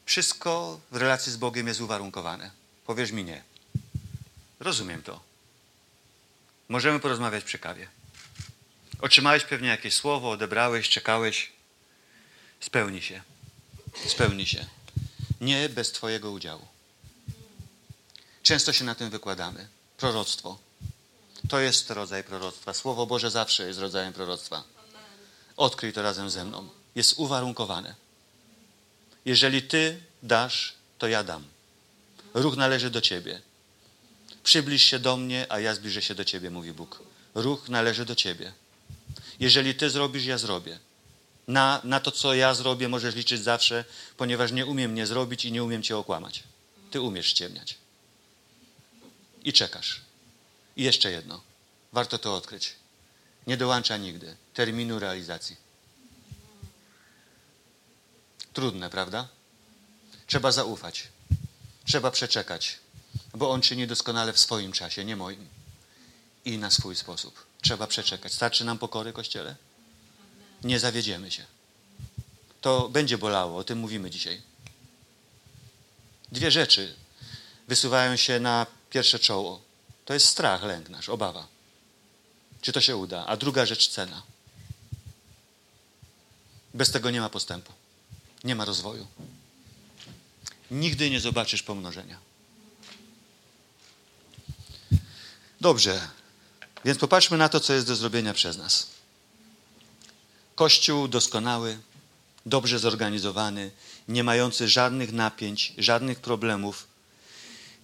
Wszystko 0.06 0.80
w 0.90 0.96
relacji 0.96 1.32
z 1.32 1.36
Bogiem 1.36 1.66
jest 1.66 1.80
uwarunkowane. 1.80 2.50
Powiesz 2.86 3.12
mi 3.12 3.24
nie. 3.24 3.42
Rozumiem 4.60 5.02
to. 5.02 5.20
Możemy 6.68 7.00
porozmawiać 7.00 7.44
przy 7.44 7.58
kawie. 7.58 7.88
Otrzymałeś 9.00 9.44
pewnie 9.44 9.68
jakieś 9.68 9.94
słowo, 9.94 10.30
odebrałeś, 10.30 10.88
czekałeś. 10.88 11.52
Spełni 12.60 13.02
się. 13.02 13.22
Spełni 14.06 14.46
się. 14.46 14.66
Nie 15.40 15.68
bez 15.68 15.92
Twojego 15.92 16.30
udziału. 16.30 16.66
Często 18.42 18.72
się 18.72 18.84
na 18.84 18.94
tym 18.94 19.10
wykładamy. 19.10 19.68
Proroctwo. 19.96 20.58
To 21.48 21.60
jest 21.60 21.90
rodzaj 21.90 22.24
proroctwa. 22.24 22.74
Słowo 22.74 23.06
Boże 23.06 23.30
zawsze 23.30 23.66
jest 23.66 23.78
rodzajem 23.78 24.12
proroctwa. 24.12 24.64
Odkryj 25.56 25.92
to 25.92 26.02
razem 26.02 26.30
ze 26.30 26.44
mną. 26.44 26.68
Jest 26.94 27.14
uwarunkowane. 27.18 27.94
Jeżeli 29.24 29.62
Ty 29.62 30.02
dasz, 30.22 30.74
to 30.98 31.08
ja 31.08 31.24
dam. 31.24 31.44
Ruch 32.34 32.56
należy 32.56 32.90
do 32.90 33.00
Ciebie. 33.00 33.40
Przybliż 34.48 34.82
się 34.82 34.98
do 34.98 35.16
mnie, 35.16 35.46
a 35.48 35.60
ja 35.60 35.74
zbliżę 35.74 36.02
się 36.02 36.14
do 36.14 36.24
Ciebie, 36.24 36.50
mówi 36.50 36.72
Bóg. 36.72 37.02
Ruch 37.34 37.68
należy 37.68 38.04
do 38.04 38.14
Ciebie. 38.14 38.52
Jeżeli 39.40 39.74
Ty 39.74 39.90
zrobisz, 39.90 40.24
ja 40.24 40.38
zrobię. 40.38 40.78
Na, 41.48 41.80
na 41.84 42.00
to, 42.00 42.10
co 42.10 42.34
ja 42.34 42.54
zrobię, 42.54 42.88
możesz 42.88 43.14
liczyć 43.14 43.42
zawsze, 43.42 43.84
ponieważ 44.16 44.52
nie 44.52 44.66
umiem 44.66 44.94
nie 44.94 45.06
zrobić 45.06 45.44
i 45.44 45.52
nie 45.52 45.64
umiem 45.64 45.82
Cię 45.82 45.96
okłamać. 45.96 46.42
Ty 46.90 47.00
umiesz 47.00 47.26
ściemniać. 47.26 47.76
I 49.44 49.52
czekasz. 49.52 50.00
I 50.76 50.82
jeszcze 50.82 51.10
jedno. 51.10 51.40
Warto 51.92 52.18
to 52.18 52.34
odkryć. 52.34 52.72
Nie 53.46 53.56
dołącza 53.56 53.96
nigdy 53.96 54.36
terminu 54.54 54.98
realizacji. 54.98 55.56
Trudne, 58.52 58.90
prawda? 58.90 59.28
Trzeba 60.26 60.52
zaufać. 60.52 61.08
Trzeba 61.84 62.10
przeczekać, 62.10 62.78
bo 63.34 63.50
On 63.50 63.60
czyni 63.60 63.86
doskonale 63.86 64.32
w 64.32 64.38
swoim 64.38 64.72
czasie, 64.72 65.04
nie 65.04 65.16
moim. 65.16 65.48
I 66.44 66.58
na 66.58 66.70
swój 66.70 66.96
sposób. 66.96 67.46
Trzeba 67.62 67.86
przeczekać. 67.86 68.32
Starczy 68.32 68.64
nam 68.64 68.78
pokory, 68.78 69.12
Kościele? 69.12 69.56
Nie 70.64 70.80
zawiedziemy 70.80 71.30
się. 71.30 71.44
To 72.60 72.88
będzie 72.88 73.18
bolało, 73.18 73.58
o 73.58 73.64
tym 73.64 73.78
mówimy 73.78 74.10
dzisiaj. 74.10 74.42
Dwie 76.32 76.50
rzeczy 76.50 76.94
wysuwają 77.68 78.16
się 78.16 78.40
na 78.40 78.66
pierwsze 78.90 79.18
czoło. 79.18 79.60
To 80.04 80.14
jest 80.14 80.26
strach, 80.26 80.62
lęk 80.62 80.88
nasz, 80.88 81.08
obawa. 81.08 81.46
Czy 82.60 82.72
to 82.72 82.80
się 82.80 82.96
uda? 82.96 83.26
A 83.26 83.36
druga 83.36 83.66
rzecz 83.66 83.88
cena. 83.88 84.22
Bez 86.74 86.90
tego 86.90 87.10
nie 87.10 87.20
ma 87.20 87.28
postępu. 87.28 87.72
Nie 88.44 88.54
ma 88.54 88.64
rozwoju. 88.64 89.06
Nigdy 90.70 91.10
nie 91.10 91.20
zobaczysz 91.20 91.62
pomnożenia. 91.62 92.18
Dobrze, 95.60 96.08
więc 96.84 96.98
popatrzmy 96.98 97.38
na 97.38 97.48
to, 97.48 97.60
co 97.60 97.72
jest 97.72 97.86
do 97.86 97.96
zrobienia 97.96 98.34
przez 98.34 98.56
nas. 98.56 98.86
Kościół 100.54 101.08
doskonały, 101.08 101.78
dobrze 102.46 102.78
zorganizowany, 102.78 103.70
nie 104.08 104.24
mający 104.24 104.68
żadnych 104.68 105.12
napięć, 105.12 105.74
żadnych 105.78 106.20
problemów, 106.20 106.86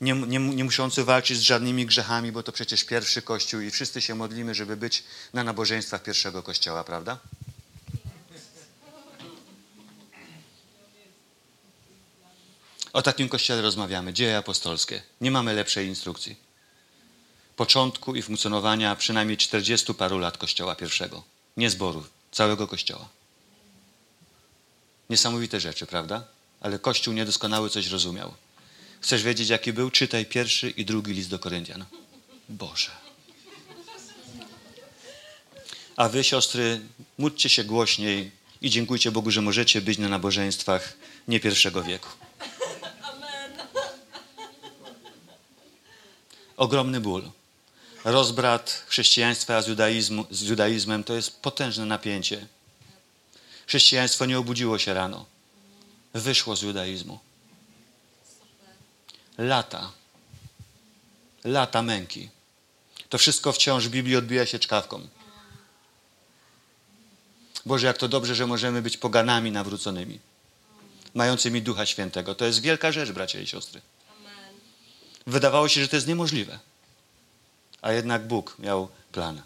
nie, 0.01 0.13
nie, 0.13 0.39
nie 0.39 0.65
muszący 0.65 1.05
walczyć 1.05 1.39
z 1.39 1.41
żadnymi 1.41 1.87
grzechami, 1.87 2.33
bo 2.33 2.43
to 2.43 2.53
przecież 2.53 2.85
pierwszy 2.85 3.23
Kościół 3.23 3.61
i 3.61 3.71
wszyscy 3.71 4.01
się 4.01 4.15
modlimy, 4.15 4.55
żeby 4.55 4.77
być 4.77 5.05
na 5.33 5.45
nabożeństwach 5.45 6.03
pierwszego 6.03 6.43
Kościoła, 6.43 6.85
prawda? 6.85 7.19
O 12.93 13.03
takim 13.03 13.29
kościele 13.29 13.63
rozmawiamy. 13.63 14.13
Dzieje 14.13 14.37
apostolskie. 14.37 15.03
Nie 15.21 15.31
mamy 15.31 15.55
lepszej 15.55 15.87
instrukcji. 15.89 16.37
Początku 17.57 18.15
i 18.15 18.23
funkcjonowania 18.23 18.97
przynajmniej 18.97 19.37
40 19.37 19.95
paru 19.95 20.19
lat 20.19 20.39
kościoła 20.39 20.75
pierwszego. 20.75 21.23
Nie 21.57 21.71
zboru, 21.71 22.05
całego 22.33 22.67
kościoła. 22.67 23.09
Niesamowite 25.11 25.61
rzeczy, 25.61 25.87
prawda? 25.87 26.25
Ale 26.61 26.79
kościół 26.79 27.15
niedoskonały 27.15 27.71
coś 27.71 27.87
rozumiał. 27.87 28.35
Chcesz 29.01 29.23
wiedzieć, 29.23 29.49
jaki 29.49 29.73
był? 29.73 29.91
Czytaj 29.91 30.27
pierwszy 30.27 30.71
i 30.71 30.85
drugi 30.85 31.13
list 31.13 31.31
do 31.31 31.39
Koryntian. 31.39 31.85
Boże. 32.49 32.91
A 35.97 36.09
wy, 36.09 36.25
siostry, 36.25 36.81
módlcie 37.19 37.49
się 37.49 37.65
głośniej 37.65 38.31
i 38.63 38.71
dziękujcie 38.71 39.11
Bogu, 39.11 39.31
że 39.31 39.43
możecie 39.43 39.81
być 39.81 39.99
na 39.99 40.09
nabożeństwach 40.09 40.93
nie 41.29 41.41
pierwszego 41.41 41.83
wieku. 41.83 42.09
ogromny 46.57 47.01
ból. 47.01 47.31
Rozbrat 48.05 48.85
chrześcijaństwa 48.87 49.63
z, 49.63 49.69
judaizmu, 49.69 50.27
z 50.31 50.43
judaizmem 50.43 51.05
to 51.05 51.15
jest 51.15 51.41
potężne 51.41 51.87
napięcie. 51.87 52.47
Chrześcijaństwo 53.67 54.27
nie 54.27 54.39
obudziło 54.39 54.79
się 54.79 54.95
rano. 54.95 55.27
Wyszło 56.15 56.57
z 56.57 56.63
judaizmu. 56.63 57.19
Lata. 59.39 59.93
Lata 61.45 61.83
męki. 61.83 62.29
To 63.09 63.19
wszystko 63.19 63.53
wciąż 63.53 63.85
w 63.85 63.91
Biblii 63.91 64.17
odbija 64.17 64.47
się 64.47 64.59
czkawką. 64.59 65.09
Boże, 67.67 67.87
jak 67.87 67.99
to 67.99 68.09
dobrze, 68.09 68.35
że 68.35 68.47
możemy 68.47 68.83
być 68.83 68.97
poganami 68.97 69.51
nawróconymi, 69.51 70.19
mającymi 71.15 71.63
Ducha 71.63 71.87
Świętego. 71.87 72.35
To 72.35 72.45
jest 72.45 72.61
wielka 72.61 72.93
rzecz, 72.93 73.11
bracia 73.11 73.41
i 73.41 73.47
siostry. 73.47 73.81
Wydawało 75.27 75.69
się, 75.69 75.81
że 75.81 75.89
to 75.89 75.97
jest 75.97 76.09
niemożliwe. 76.09 76.59
A 77.85 77.93
jednak 77.93 78.27
Bóg 78.27 78.57
miał 78.59 78.89
plan. 79.13 79.43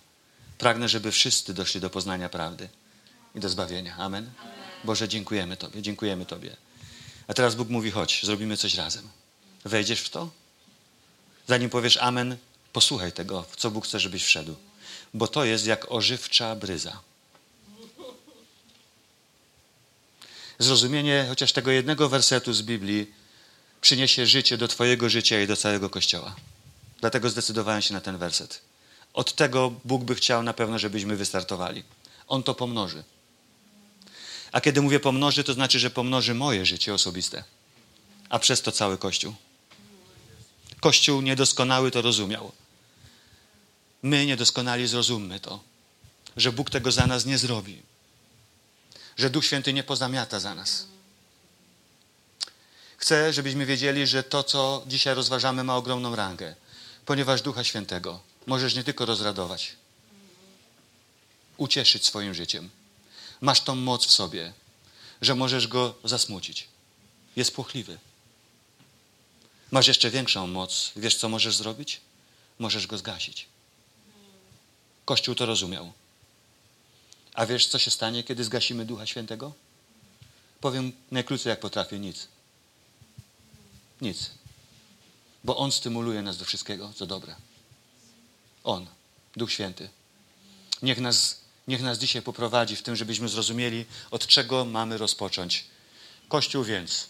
Pragnę, 0.58 0.88
żeby 0.88 1.12
wszyscy 1.12 1.54
doszli 1.54 1.80
do 1.80 1.90
poznania 1.90 2.28
prawdy 2.28 2.68
i 3.34 3.40
do 3.40 3.48
zbawienia. 3.48 3.96
Amen. 3.96 4.30
Amen. 4.40 4.54
Boże, 4.84 5.08
dziękujemy 5.08 5.56
Tobie, 5.56 5.82
dziękujemy 5.82 6.26
Tobie. 6.26 6.56
A 7.28 7.34
teraz 7.34 7.54
Bóg 7.54 7.68
mówi: 7.68 7.90
chodź, 7.90 8.20
zrobimy 8.22 8.56
coś 8.56 8.74
razem. 8.74 9.08
Wejdziesz 9.64 10.00
w 10.00 10.10
to? 10.10 10.30
Zanim 11.46 11.70
powiesz 11.70 11.96
Amen, 11.96 12.36
posłuchaj 12.72 13.12
tego, 13.12 13.42
w 13.42 13.56
co 13.56 13.70
Bóg 13.70 13.86
chce, 13.86 14.00
żebyś 14.00 14.24
wszedł. 14.24 14.56
Bo 15.14 15.28
to 15.28 15.44
jest 15.44 15.66
jak 15.66 15.92
ożywcza 15.92 16.56
bryza. 16.56 17.00
Zrozumienie 20.58 21.26
chociaż 21.28 21.52
tego 21.52 21.70
jednego 21.70 22.08
wersetu 22.08 22.52
z 22.52 22.62
Biblii 22.62 23.12
przyniesie 23.80 24.26
życie 24.26 24.58
do 24.58 24.68
Twojego 24.68 25.08
życia 25.08 25.40
i 25.40 25.46
do 25.46 25.56
całego 25.56 25.90
Kościoła. 25.90 26.36
Dlatego 27.00 27.30
zdecydowałem 27.30 27.82
się 27.82 27.94
na 27.94 28.00
ten 28.00 28.18
werset. 28.18 28.60
Od 29.14 29.34
tego 29.34 29.72
Bóg 29.84 30.04
by 30.04 30.14
chciał 30.14 30.42
na 30.42 30.52
pewno, 30.52 30.78
żebyśmy 30.78 31.16
wystartowali. 31.16 31.84
On 32.28 32.42
to 32.42 32.54
pomnoży. 32.54 33.04
A 34.52 34.60
kiedy 34.60 34.82
mówię 34.82 35.00
pomnoży, 35.00 35.44
to 35.44 35.52
znaczy, 35.52 35.78
że 35.78 35.90
pomnoży 35.90 36.34
moje 36.34 36.66
życie 36.66 36.94
osobiste, 36.94 37.44
a 38.28 38.38
przez 38.38 38.62
to 38.62 38.72
cały 38.72 38.98
Kościół. 38.98 39.34
Kościół 40.80 41.20
niedoskonały 41.20 41.90
to 41.90 42.02
rozumiał. 42.02 42.52
My 44.02 44.26
niedoskonali 44.26 44.86
zrozummy 44.86 45.40
to, 45.40 45.60
że 46.36 46.52
Bóg 46.52 46.70
tego 46.70 46.92
za 46.92 47.06
nas 47.06 47.26
nie 47.26 47.38
zrobi, 47.38 47.82
że 49.16 49.30
Duch 49.30 49.44
Święty 49.44 49.72
nie 49.72 49.82
pozamiata 49.82 50.40
za 50.40 50.54
nas 50.54 50.86
Chcę, 52.98 53.32
żebyśmy 53.32 53.66
wiedzieli, 53.66 54.06
że 54.06 54.22
to, 54.22 54.44
co 54.44 54.84
dzisiaj 54.86 55.14
rozważamy, 55.14 55.64
ma 55.64 55.76
ogromną 55.76 56.16
rangę, 56.16 56.54
ponieważ 57.08 57.42
Ducha 57.42 57.64
Świętego 57.64 58.20
możesz 58.46 58.74
nie 58.74 58.84
tylko 58.84 59.06
rozradować, 59.06 59.72
ucieszyć 61.56 62.06
swoim 62.06 62.34
życiem. 62.34 62.70
Masz 63.40 63.60
tą 63.60 63.74
moc 63.74 64.06
w 64.06 64.10
sobie, 64.10 64.52
że 65.22 65.34
możesz 65.34 65.68
go 65.68 65.94
zasmucić. 66.04 66.68
Jest 67.36 67.54
płochliwy. 67.54 67.98
Masz 69.70 69.86
jeszcze 69.86 70.10
większą 70.10 70.46
moc. 70.46 70.92
Wiesz, 70.96 71.16
co 71.16 71.28
możesz 71.28 71.56
zrobić? 71.56 72.00
Możesz 72.58 72.86
go 72.86 72.98
zgasić. 72.98 73.46
Kościół 75.04 75.34
to 75.34 75.46
rozumiał. 75.46 75.92
A 77.34 77.46
wiesz, 77.46 77.66
co 77.66 77.78
się 77.78 77.90
stanie, 77.90 78.24
kiedy 78.24 78.44
zgasimy 78.44 78.84
Ducha 78.84 79.06
Świętego? 79.06 79.52
Powiem 80.60 80.92
najkrócej, 81.10 81.50
jak 81.50 81.60
potrafię, 81.60 81.98
nic. 81.98 82.28
Nic. 84.00 84.37
Bo 85.44 85.56
On 85.56 85.72
stymuluje 85.72 86.22
nas 86.22 86.38
do 86.38 86.44
wszystkiego, 86.44 86.92
co 86.94 87.06
dobre. 87.06 87.34
On, 88.64 88.86
Duch 89.36 89.52
Święty. 89.52 89.88
Niech 90.82 90.98
nas, 90.98 91.40
niech 91.68 91.82
nas 91.82 91.98
dzisiaj 91.98 92.22
poprowadzi 92.22 92.76
w 92.76 92.82
tym, 92.82 92.96
żebyśmy 92.96 93.28
zrozumieli, 93.28 93.84
od 94.10 94.26
czego 94.26 94.64
mamy 94.64 94.98
rozpocząć. 94.98 95.64
Kościół 96.28 96.64
więc 96.64 97.08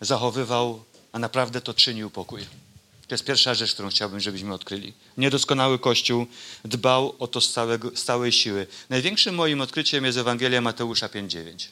zachowywał, 0.00 0.84
a 1.12 1.18
naprawdę 1.18 1.60
to 1.60 1.74
czynił 1.74 2.10
pokój. 2.10 2.46
To 3.08 3.14
jest 3.14 3.24
pierwsza 3.24 3.54
rzecz, 3.54 3.74
którą 3.74 3.88
chciałbym, 3.90 4.20
żebyśmy 4.20 4.54
odkryli. 4.54 4.92
Niedoskonały 5.16 5.78
Kościół 5.78 6.26
dbał 6.64 7.14
o 7.18 7.26
to 7.26 7.40
z, 7.40 7.52
całego, 7.52 7.96
z 7.96 8.04
całej 8.04 8.32
siły. 8.32 8.66
Największym 8.90 9.34
moim 9.34 9.60
odkryciem 9.60 10.04
jest 10.04 10.18
Ewangelia 10.18 10.60
Mateusza 10.60 11.08
5,9. 11.08 11.68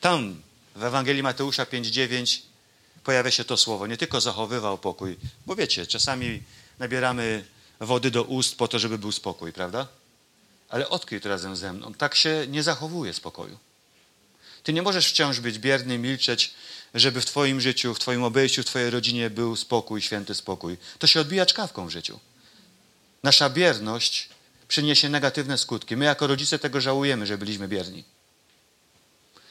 Tam 0.00 0.42
w 0.78 0.84
Ewangelii 0.84 1.22
Mateusza 1.22 1.64
5,9 1.64 2.38
pojawia 3.04 3.30
się 3.30 3.44
to 3.44 3.56
słowo. 3.56 3.86
Nie 3.86 3.96
tylko 3.96 4.20
zachowywał 4.20 4.78
pokój, 4.78 5.16
bo 5.46 5.56
wiecie, 5.56 5.86
czasami 5.86 6.42
nabieramy 6.78 7.44
wody 7.80 8.10
do 8.10 8.22
ust 8.24 8.56
po 8.56 8.68
to, 8.68 8.78
żeby 8.78 8.98
był 8.98 9.12
spokój, 9.12 9.52
prawda? 9.52 9.88
Ale 10.68 10.88
odkryj 10.88 11.20
to 11.20 11.28
razem 11.28 11.56
ze 11.56 11.72
mną. 11.72 11.94
Tak 11.94 12.14
się 12.14 12.46
nie 12.48 12.62
zachowuje 12.62 13.14
spokoju. 13.14 13.58
Ty 14.62 14.72
nie 14.72 14.82
możesz 14.82 15.06
wciąż 15.06 15.40
być 15.40 15.58
bierny, 15.58 15.98
milczeć, 15.98 16.54
żeby 16.94 17.20
w 17.20 17.26
Twoim 17.26 17.60
życiu, 17.60 17.94
w 17.94 17.98
Twoim 17.98 18.24
obejściu, 18.24 18.62
w 18.62 18.66
Twojej 18.66 18.90
rodzinie 18.90 19.30
był 19.30 19.56
spokój, 19.56 20.02
święty 20.02 20.34
spokój. 20.34 20.76
To 20.98 21.06
się 21.06 21.20
odbija 21.20 21.46
czkawką 21.46 21.86
w 21.86 21.90
życiu. 21.90 22.20
Nasza 23.22 23.50
bierność 23.50 24.28
przyniesie 24.68 25.08
negatywne 25.08 25.58
skutki. 25.58 25.96
My 25.96 26.04
jako 26.04 26.26
rodzice 26.26 26.58
tego 26.58 26.80
żałujemy, 26.80 27.26
że 27.26 27.38
byliśmy 27.38 27.68
bierni. 27.68 28.04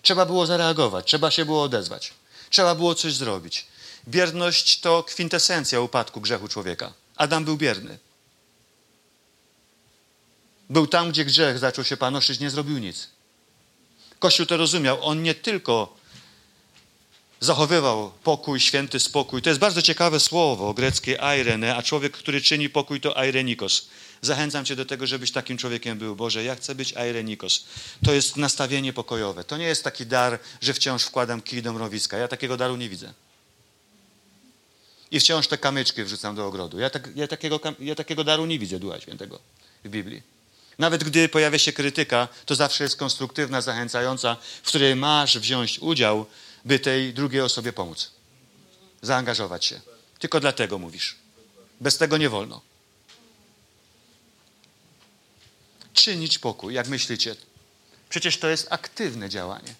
Trzeba 0.07 0.25
było 0.25 0.45
zareagować, 0.45 1.07
trzeba 1.07 1.31
się 1.31 1.45
było 1.45 1.63
odezwać, 1.63 2.13
trzeba 2.49 2.75
było 2.75 2.95
coś 2.95 3.13
zrobić. 3.13 3.65
Bierność 4.07 4.79
to 4.79 5.03
kwintesencja 5.03 5.81
upadku 5.81 6.21
grzechu 6.21 6.47
człowieka. 6.47 6.93
Adam 7.15 7.45
był 7.45 7.57
bierny. 7.57 7.97
Był 10.69 10.87
tam, 10.87 11.09
gdzie 11.11 11.25
grzech 11.25 11.59
zaczął 11.59 11.85
się 11.85 11.97
panoszyć, 11.97 12.39
nie 12.39 12.49
zrobił 12.49 12.77
nic. 12.77 13.07
Kościół 14.19 14.45
to 14.45 14.57
rozumiał. 14.57 14.97
On 15.01 15.23
nie 15.23 15.35
tylko 15.35 15.97
zachowywał 17.39 18.11
pokój, 18.23 18.59
święty 18.59 18.99
spokój. 18.99 19.41
To 19.41 19.49
jest 19.49 19.59
bardzo 19.59 19.81
ciekawe 19.81 20.19
słowo 20.19 20.73
greckie 20.73 21.23
airene, 21.23 21.75
a 21.75 21.83
człowiek, 21.83 22.13
który 22.13 22.41
czyni 22.41 22.69
pokój, 22.69 23.01
to 23.01 23.17
airenikos. 23.17 23.87
Zachęcam 24.21 24.65
Cię 24.65 24.75
do 24.75 24.85
tego, 24.85 25.07
żebyś 25.07 25.31
takim 25.31 25.57
człowiekiem 25.57 25.97
był. 25.97 26.15
Boże, 26.15 26.43
ja 26.43 26.55
chcę 26.55 26.75
być 26.75 26.97
airenikos. 26.97 27.65
To 28.05 28.13
jest 28.13 28.37
nastawienie 28.37 28.93
pokojowe. 28.93 29.43
To 29.43 29.57
nie 29.57 29.65
jest 29.65 29.83
taki 29.83 30.05
dar, 30.05 30.39
że 30.61 30.73
wciąż 30.73 31.03
wkładam 31.03 31.41
kij 31.41 31.61
do 31.61 31.73
mrowiska. 31.73 32.17
Ja 32.17 32.27
takiego 32.27 32.57
daru 32.57 32.75
nie 32.75 32.89
widzę. 32.89 33.13
I 35.11 35.19
wciąż 35.19 35.47
te 35.47 35.57
kamyczki 35.57 36.03
wrzucam 36.03 36.35
do 36.35 36.47
ogrodu. 36.47 36.79
Ja, 36.79 36.89
tak, 36.89 37.09
ja, 37.15 37.27
takiego, 37.27 37.59
ja 37.79 37.95
takiego 37.95 38.23
daru 38.23 38.45
nie 38.45 38.59
widzę, 38.59 38.79
Ducha 38.79 39.01
Świętego 39.01 39.39
w 39.83 39.89
Biblii. 39.89 40.21
Nawet 40.79 41.03
gdy 41.03 41.29
pojawia 41.29 41.59
się 41.59 41.73
krytyka, 41.73 42.27
to 42.45 42.55
zawsze 42.55 42.83
jest 42.83 42.95
konstruktywna, 42.95 43.61
zachęcająca, 43.61 44.37
w 44.63 44.67
której 44.67 44.95
masz 44.95 45.37
wziąć 45.37 45.79
udział, 45.79 46.25
by 46.65 46.79
tej 46.79 47.13
drugiej 47.13 47.41
osobie 47.41 47.73
pomóc. 47.73 48.11
Zaangażować 49.01 49.65
się. 49.65 49.81
Tylko 50.19 50.39
dlatego 50.39 50.77
mówisz. 50.77 51.15
Bez 51.81 51.97
tego 51.97 52.17
nie 52.17 52.29
wolno. 52.29 52.61
Czynić 55.97 56.39
pokój, 56.39 56.73
jak 56.73 56.87
myślicie? 56.87 57.35
Przecież 58.09 58.37
to 58.37 58.47
jest 58.47 58.67
aktywne 58.69 59.29
działanie. 59.29 59.75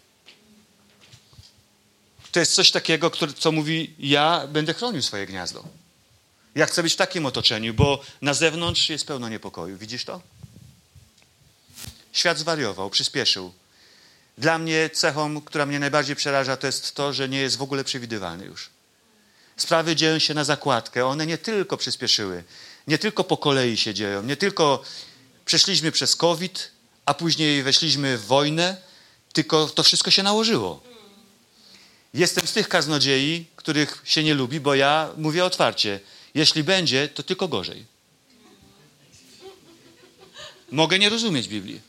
To 2.31 2.39
jest 2.39 2.53
coś 2.53 2.71
takiego, 2.71 3.11
co 3.37 3.51
mówi: 3.51 3.93
Ja 3.99 4.47
będę 4.47 4.73
chronił 4.73 5.01
swoje 5.01 5.25
gniazdo. 5.25 5.63
Ja 6.55 6.65
chcę 6.65 6.83
być 6.83 6.93
w 6.93 6.95
takim 6.95 7.25
otoczeniu, 7.25 7.73
bo 7.73 8.03
na 8.21 8.33
zewnątrz 8.33 8.89
jest 8.89 9.07
pełno 9.07 9.29
niepokoju. 9.29 9.77
Widzisz 9.77 10.05
to? 10.05 10.21
Świat 12.13 12.37
zwariował, 12.37 12.89
przyspieszył. 12.89 13.53
Dla 14.37 14.57
mnie 14.57 14.89
cechą, 14.89 15.41
która 15.41 15.65
mnie 15.65 15.79
najbardziej 15.79 16.15
przeraża, 16.15 16.57
to 16.57 16.67
jest 16.67 16.95
to, 16.95 17.13
że 17.13 17.29
nie 17.29 17.39
jest 17.39 17.57
w 17.57 17.61
ogóle 17.61 17.83
przewidywalny 17.83 18.45
już. 18.45 18.69
Sprawy 19.57 19.95
dzieją 19.95 20.19
się 20.19 20.33
na 20.33 20.43
zakładkę. 20.43 21.05
One 21.05 21.25
nie 21.25 21.37
tylko 21.37 21.77
przyspieszyły, 21.77 22.43
nie 22.87 22.97
tylko 22.97 23.23
po 23.23 23.37
kolei 23.37 23.77
się 23.77 23.93
dzieją, 23.93 24.23
nie 24.23 24.37
tylko 24.37 24.83
przeszliśmy 25.47 25.91
przez 25.91 26.15
COVID, 26.15 26.71
a 27.05 27.13
później 27.13 27.63
weszliśmy 27.63 28.17
w 28.17 28.25
wojnę, 28.25 28.77
tylko 29.33 29.67
to 29.67 29.83
wszystko 29.83 30.11
się 30.11 30.23
nałożyło. 30.23 30.83
Jestem 32.13 32.47
z 32.47 32.53
tych 32.53 32.69
kaznodziei, 32.69 33.45
których 33.55 34.01
się 34.03 34.23
nie 34.23 34.33
lubi, 34.33 34.59
bo 34.59 34.75
ja 34.75 35.09
mówię 35.17 35.45
otwarcie. 35.45 35.99
Jeśli 36.33 36.63
będzie, 36.63 37.07
to 37.07 37.23
tylko 37.23 37.47
gorzej. 37.47 37.85
Mogę 40.71 40.99
nie 40.99 41.09
rozumieć 41.09 41.47
Biblii, 41.47 41.81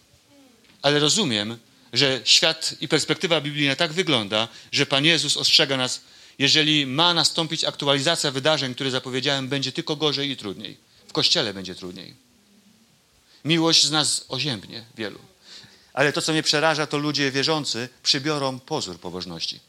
ale 0.82 0.98
rozumiem, 0.98 1.58
że 1.92 2.20
świat 2.24 2.74
i 2.80 2.88
perspektywa 2.88 3.40
biblijna 3.40 3.76
tak 3.76 3.92
wygląda, 3.92 4.48
że 4.72 4.86
Pan 4.86 5.04
Jezus 5.04 5.36
ostrzega 5.36 5.76
nas, 5.76 6.00
jeżeli 6.38 6.86
ma 6.86 7.14
nastąpić 7.14 7.64
aktualizacja 7.64 8.30
wydarzeń, 8.30 8.74
które 8.74 8.90
zapowiedziałem, 8.90 9.48
będzie 9.48 9.72
tylko 9.72 9.96
gorzej 9.96 10.30
i 10.30 10.36
trudniej. 10.36 10.76
W 11.08 11.12
kościele 11.12 11.54
będzie 11.54 11.74
trudniej. 11.74 12.27
Miłość 13.44 13.86
z 13.86 13.90
nas 13.90 14.24
oziębnie 14.28 14.84
wielu. 14.94 15.18
Ale 15.92 16.12
to, 16.12 16.22
co 16.22 16.32
mnie 16.32 16.42
przeraża, 16.42 16.86
to 16.86 16.98
ludzie 16.98 17.30
wierzący 17.30 17.88
przybiorą 18.02 18.60
pozór 18.60 19.00
pobożności. 19.00 19.60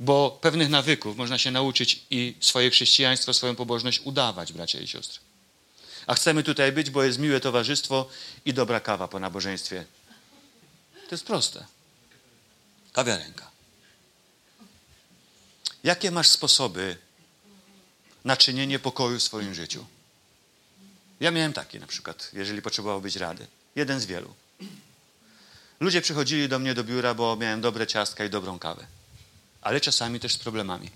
Bo 0.00 0.38
pewnych 0.40 0.68
nawyków 0.68 1.16
można 1.16 1.38
się 1.38 1.50
nauczyć 1.50 2.02
i 2.10 2.34
swoje 2.40 2.70
chrześcijaństwo, 2.70 3.34
swoją 3.34 3.56
pobożność 3.56 4.00
udawać, 4.04 4.52
bracia 4.52 4.80
i 4.80 4.88
siostry. 4.88 5.20
A 6.06 6.14
chcemy 6.14 6.42
tutaj 6.42 6.72
być, 6.72 6.90
bo 6.90 7.02
jest 7.02 7.18
miłe 7.18 7.40
towarzystwo 7.40 8.08
i 8.44 8.54
dobra 8.54 8.80
kawa 8.80 9.08
po 9.08 9.20
nabożeństwie. 9.20 9.84
To 11.08 11.14
jest 11.14 11.24
proste. 11.24 11.66
Kawiarenka. 12.92 13.50
Jakie 15.84 16.10
masz 16.10 16.28
sposoby 16.28 16.96
na 18.24 18.36
czynienie 18.36 18.78
pokoju 18.78 19.18
w 19.18 19.22
swoim 19.22 19.54
życiu? 19.54 19.86
Ja 21.20 21.30
miałem 21.30 21.52
taki 21.52 21.80
na 21.80 21.86
przykład, 21.86 22.30
jeżeli 22.32 22.62
potrzebował 22.62 23.00
być 23.00 23.16
rady. 23.16 23.46
Jeden 23.76 24.00
z 24.00 24.06
wielu. 24.06 24.34
Ludzie 25.80 26.00
przychodzili 26.00 26.48
do 26.48 26.58
mnie 26.58 26.74
do 26.74 26.84
biura, 26.84 27.14
bo 27.14 27.36
miałem 27.36 27.60
dobre 27.60 27.86
ciastka 27.86 28.24
i 28.24 28.30
dobrą 28.30 28.58
kawę. 28.58 28.86
Ale 29.62 29.80
czasami 29.80 30.20
też 30.20 30.32
z 30.32 30.38
problemami. 30.38 30.90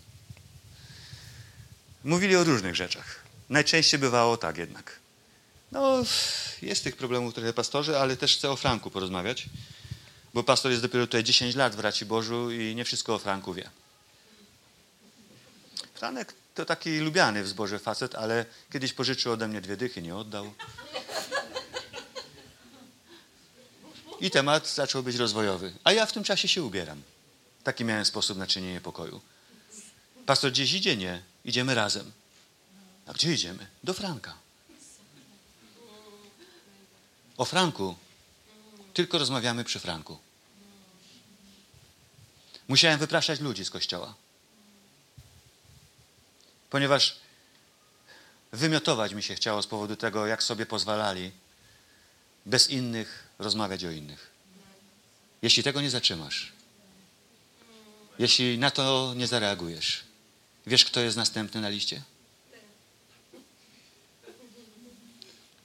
Mówili 2.05 2.37
o 2.37 2.45
różnych 2.45 2.77
rzeczach. 2.77 3.25
Najczęściej 3.49 4.01
bywało 4.01 4.37
tak 4.37 4.59
jednak. 4.59 4.99
No, 5.73 6.05
jest 6.63 6.85
tych 6.85 6.97
problemów 6.97 7.35
trochę 7.35 7.53
pastorzy, 7.53 7.99
ale 7.99 8.17
też 8.17 8.37
chcę 8.37 8.51
o 8.51 8.57
Franku 8.57 8.91
porozmawiać 8.91 9.49
bo 10.35 10.43
pastor 10.43 10.71
jest 10.71 10.83
dopiero 10.83 11.07
tutaj 11.07 11.25
10 11.25 11.55
lat 11.55 11.75
w 11.75 11.81
Raci 11.81 12.07
Bożu 12.07 12.51
i 12.51 12.75
nie 12.75 12.85
wszystko 12.85 13.15
o 13.15 13.19
Franku 13.19 13.55
wie. 13.55 13.71
Franek 15.95 16.35
to 16.55 16.64
taki 16.64 16.99
lubiany 16.99 17.43
w 17.43 17.49
zborze 17.49 17.79
facet, 17.79 18.14
ale 18.14 18.47
kiedyś 18.73 18.93
pożyczył 18.93 19.33
ode 19.33 19.49
mnie 19.49 19.61
dwie 19.61 19.77
dychy, 19.77 20.03
nie 20.03 20.17
oddał. 20.17 20.55
I 24.21 24.31
temat 24.31 24.69
zaczął 24.69 25.03
być 25.03 25.17
rozwojowy. 25.17 25.73
A 25.85 25.93
ja 25.93 26.07
w 26.07 26.12
tym 26.12 26.25
czasie 26.25 26.49
się 26.49 26.62
ubieram. 26.62 27.03
Taki 27.64 27.85
miałem 27.85 28.05
sposób 28.05 28.38
na 28.38 28.47
czynienie 28.47 28.81
pokoju. 28.81 29.21
Pastor 30.27 30.51
gdzieś 30.51 30.73
idzie? 30.73 30.97
Nie. 30.97 31.23
Idziemy 31.45 31.75
razem. 31.75 32.12
A 33.07 33.12
gdzie 33.12 33.33
idziemy? 33.33 33.67
Do 33.85 33.95
Franka. 33.95 34.35
O 37.37 37.45
Franku 37.45 37.97
tylko 38.95 39.19
rozmawiamy 39.19 39.64
przy 39.64 39.81
Franku. 39.81 40.19
Musiałem 42.69 42.98
wypraszać 42.98 43.40
ludzi 43.40 43.65
z 43.65 43.71
kościoła. 43.71 44.15
Ponieważ 46.75 47.16
wymiotować 48.52 49.14
mi 49.14 49.22
się 49.22 49.35
chciało 49.35 49.62
z 49.62 49.66
powodu 49.66 49.96
tego, 49.96 50.27
jak 50.27 50.42
sobie 50.42 50.66
pozwalali 50.66 51.31
bez 52.46 52.70
innych 52.70 53.29
rozmawiać 53.38 53.85
o 53.85 53.90
innych. 53.90 54.31
Jeśli 55.42 55.62
tego 55.62 55.81
nie 55.81 55.90
zatrzymasz, 55.90 56.52
jeśli 58.18 58.58
na 58.58 58.70
to 58.70 59.12
nie 59.16 59.27
zareagujesz, 59.27 60.04
wiesz, 60.66 60.85
kto 60.85 61.00
jest 61.00 61.16
następny 61.16 61.60
na 61.60 61.68
liście? 61.68 62.02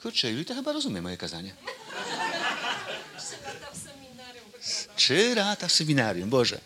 Kurczę, 0.01 0.31
Juli 0.31 0.45
to 0.45 0.55
chyba 0.55 0.71
rozumie 0.71 1.01
moje 1.01 1.17
kazanie. 1.17 1.53
Trzy 4.95 5.35
lata 5.35 5.67
w 5.67 5.71
seminarium, 5.71 6.29
Boże. 6.29 6.59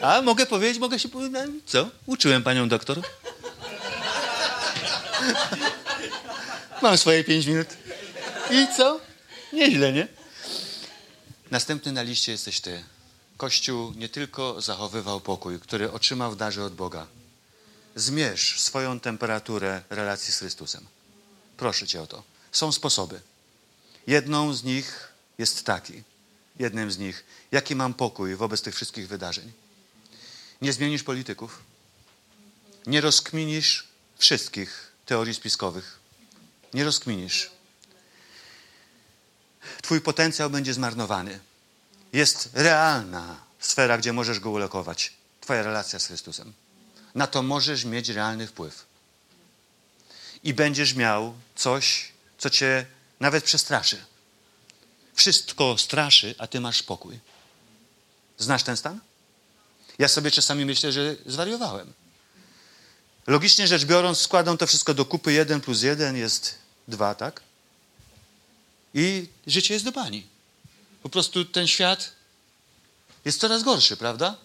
A 0.00 0.22
mogę 0.22 0.46
powiedzieć, 0.46 0.78
mogę 0.78 0.98
się 0.98 1.08
powiedzieć, 1.08 1.50
co? 1.66 1.90
Uczyłem 2.06 2.42
panią 2.42 2.68
doktor. 2.68 3.02
Mam 6.82 6.98
swoje 6.98 7.24
pięć 7.24 7.46
minut. 7.46 7.68
I 8.50 8.66
co? 8.76 9.00
Nieźle, 9.52 9.92
nie? 9.92 10.08
Następny 11.50 11.92
na 11.92 12.02
liście 12.02 12.32
jesteś 12.32 12.60
ty. 12.60 12.84
Kościół 13.36 13.92
nie 13.96 14.08
tylko 14.08 14.60
zachowywał 14.60 15.20
pokój, 15.20 15.60
który 15.60 15.92
otrzymał 15.92 16.32
w 16.32 16.36
darze 16.36 16.64
od 16.64 16.74
Boga, 16.74 17.06
zmierz 17.96 18.60
swoją 18.60 19.00
temperaturę 19.00 19.82
relacji 19.90 20.32
z 20.32 20.38
Chrystusem. 20.38 20.86
Proszę 21.56 21.86
Cię 21.86 22.02
o 22.02 22.06
to. 22.06 22.22
Są 22.52 22.72
sposoby. 22.72 23.20
Jedną 24.06 24.54
z 24.54 24.64
nich 24.64 25.08
jest 25.38 25.64
taki. 25.64 26.02
Jednym 26.58 26.90
z 26.90 26.98
nich. 26.98 27.24
Jaki 27.52 27.74
mam 27.74 27.94
pokój 27.94 28.36
wobec 28.36 28.62
tych 28.62 28.74
wszystkich 28.74 29.08
wydarzeń? 29.08 29.52
Nie 30.62 30.72
zmienisz 30.72 31.02
polityków. 31.02 31.62
Nie 32.86 33.00
rozkminisz 33.00 33.88
wszystkich 34.18 34.92
teorii 35.06 35.34
spiskowych. 35.34 35.98
Nie 36.74 36.84
rozkminisz. 36.84 37.50
Twój 39.82 40.00
potencjał 40.00 40.50
będzie 40.50 40.74
zmarnowany. 40.74 41.40
Jest 42.12 42.50
realna 42.52 43.36
sfera, 43.60 43.98
gdzie 43.98 44.12
możesz 44.12 44.40
go 44.40 44.50
ulokować. 44.50 45.12
Twoja 45.40 45.62
relacja 45.62 45.98
z 45.98 46.06
Chrystusem. 46.06 46.52
Na 47.14 47.26
to 47.26 47.42
możesz 47.42 47.84
mieć 47.84 48.08
realny 48.08 48.46
wpływ. 48.46 48.86
I 50.42 50.54
będziesz 50.54 50.94
miał 50.94 51.34
coś, 51.54 52.12
co 52.38 52.50
cię 52.50 52.86
nawet 53.20 53.44
przestraszy. 53.44 54.04
Wszystko 55.14 55.78
straszy, 55.78 56.34
a 56.38 56.46
ty 56.46 56.60
masz 56.60 56.78
spokój. 56.78 57.18
Znasz 58.38 58.62
ten 58.62 58.76
stan? 58.76 59.00
Ja 59.98 60.08
sobie 60.08 60.30
czasami 60.30 60.64
myślę, 60.64 60.92
że 60.92 61.16
zwariowałem. 61.26 61.92
Logicznie 63.26 63.66
rzecz 63.66 63.84
biorąc, 63.84 64.18
składam 64.18 64.58
to 64.58 64.66
wszystko 64.66 64.94
do 64.94 65.04
kupy. 65.04 65.32
Jeden 65.32 65.60
plus 65.60 65.82
jeden 65.82 66.16
jest 66.16 66.54
dwa, 66.88 67.14
tak? 67.14 67.40
I 68.94 69.28
życie 69.46 69.74
jest 69.74 69.84
do 69.84 69.92
bani. 69.92 70.26
Po 71.02 71.08
prostu 71.08 71.44
ten 71.44 71.66
świat 71.66 72.12
jest 73.24 73.40
coraz 73.40 73.62
gorszy, 73.62 73.96
prawda? 73.96 74.36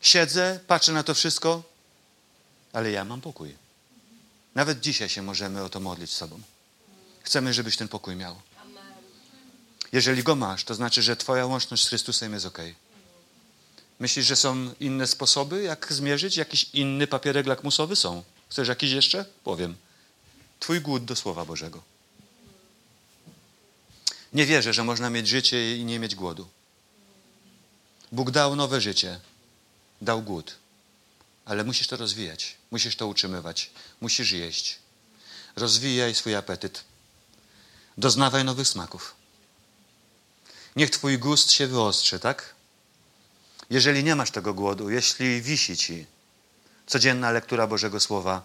Siedzę, 0.00 0.60
patrzę 0.66 0.92
na 0.92 1.02
to 1.02 1.14
wszystko, 1.14 1.62
ale 2.72 2.90
ja 2.90 3.04
mam 3.04 3.20
pokój. 3.20 3.54
Nawet 4.54 4.80
dzisiaj 4.80 5.08
się 5.08 5.22
możemy 5.22 5.62
o 5.62 5.68
to 5.68 5.80
modlić 5.80 6.12
sobą. 6.12 6.40
Chcemy, 7.22 7.54
żebyś 7.54 7.76
ten 7.76 7.88
pokój 7.88 8.16
miał. 8.16 8.36
Jeżeli 9.92 10.22
go 10.22 10.36
masz, 10.36 10.64
to 10.64 10.74
znaczy, 10.74 11.02
że 11.02 11.16
Twoja 11.16 11.46
łączność 11.46 11.84
z 11.84 11.88
Chrystusem 11.88 12.32
jest 12.32 12.46
ok. 12.46 12.58
Myślisz, 14.02 14.26
że 14.26 14.36
są 14.36 14.74
inne 14.80 15.06
sposoby, 15.06 15.62
jak 15.62 15.92
zmierzyć? 15.92 16.36
Jakiś 16.36 16.66
inny 16.72 17.06
papierek 17.06 17.46
lakmusowy 17.46 17.96
są? 17.96 18.22
Chcesz 18.48 18.68
jakiś 18.68 18.90
jeszcze? 18.90 19.24
Powiem. 19.44 19.76
Twój 20.60 20.80
głód 20.80 21.04
do 21.04 21.16
Słowa 21.16 21.44
Bożego. 21.44 21.82
Nie 24.32 24.46
wierzę, 24.46 24.72
że 24.72 24.84
można 24.84 25.10
mieć 25.10 25.28
życie 25.28 25.76
i 25.76 25.84
nie 25.84 25.98
mieć 25.98 26.14
głodu. 26.14 26.48
Bóg 28.12 28.30
dał 28.30 28.56
nowe 28.56 28.80
życie, 28.80 29.20
dał 30.00 30.22
głód, 30.22 30.54
ale 31.44 31.64
musisz 31.64 31.86
to 31.86 31.96
rozwijać, 31.96 32.56
musisz 32.70 32.96
to 32.96 33.06
utrzymywać, 33.06 33.70
musisz 34.00 34.32
jeść. 34.32 34.78
Rozwijaj 35.56 36.14
swój 36.14 36.34
apetyt, 36.34 36.84
doznawaj 37.98 38.44
nowych 38.44 38.68
smaków. 38.68 39.14
Niech 40.76 40.90
Twój 40.90 41.18
gust 41.18 41.52
się 41.52 41.66
wyostrzy, 41.66 42.18
tak? 42.18 42.61
Jeżeli 43.72 44.04
nie 44.04 44.16
masz 44.16 44.30
tego 44.30 44.54
głodu, 44.54 44.90
jeśli 44.90 45.42
wisi 45.42 45.76
Ci 45.76 46.06
codzienna 46.86 47.30
lektura 47.30 47.66
Bożego 47.66 48.00
Słowa, 48.00 48.42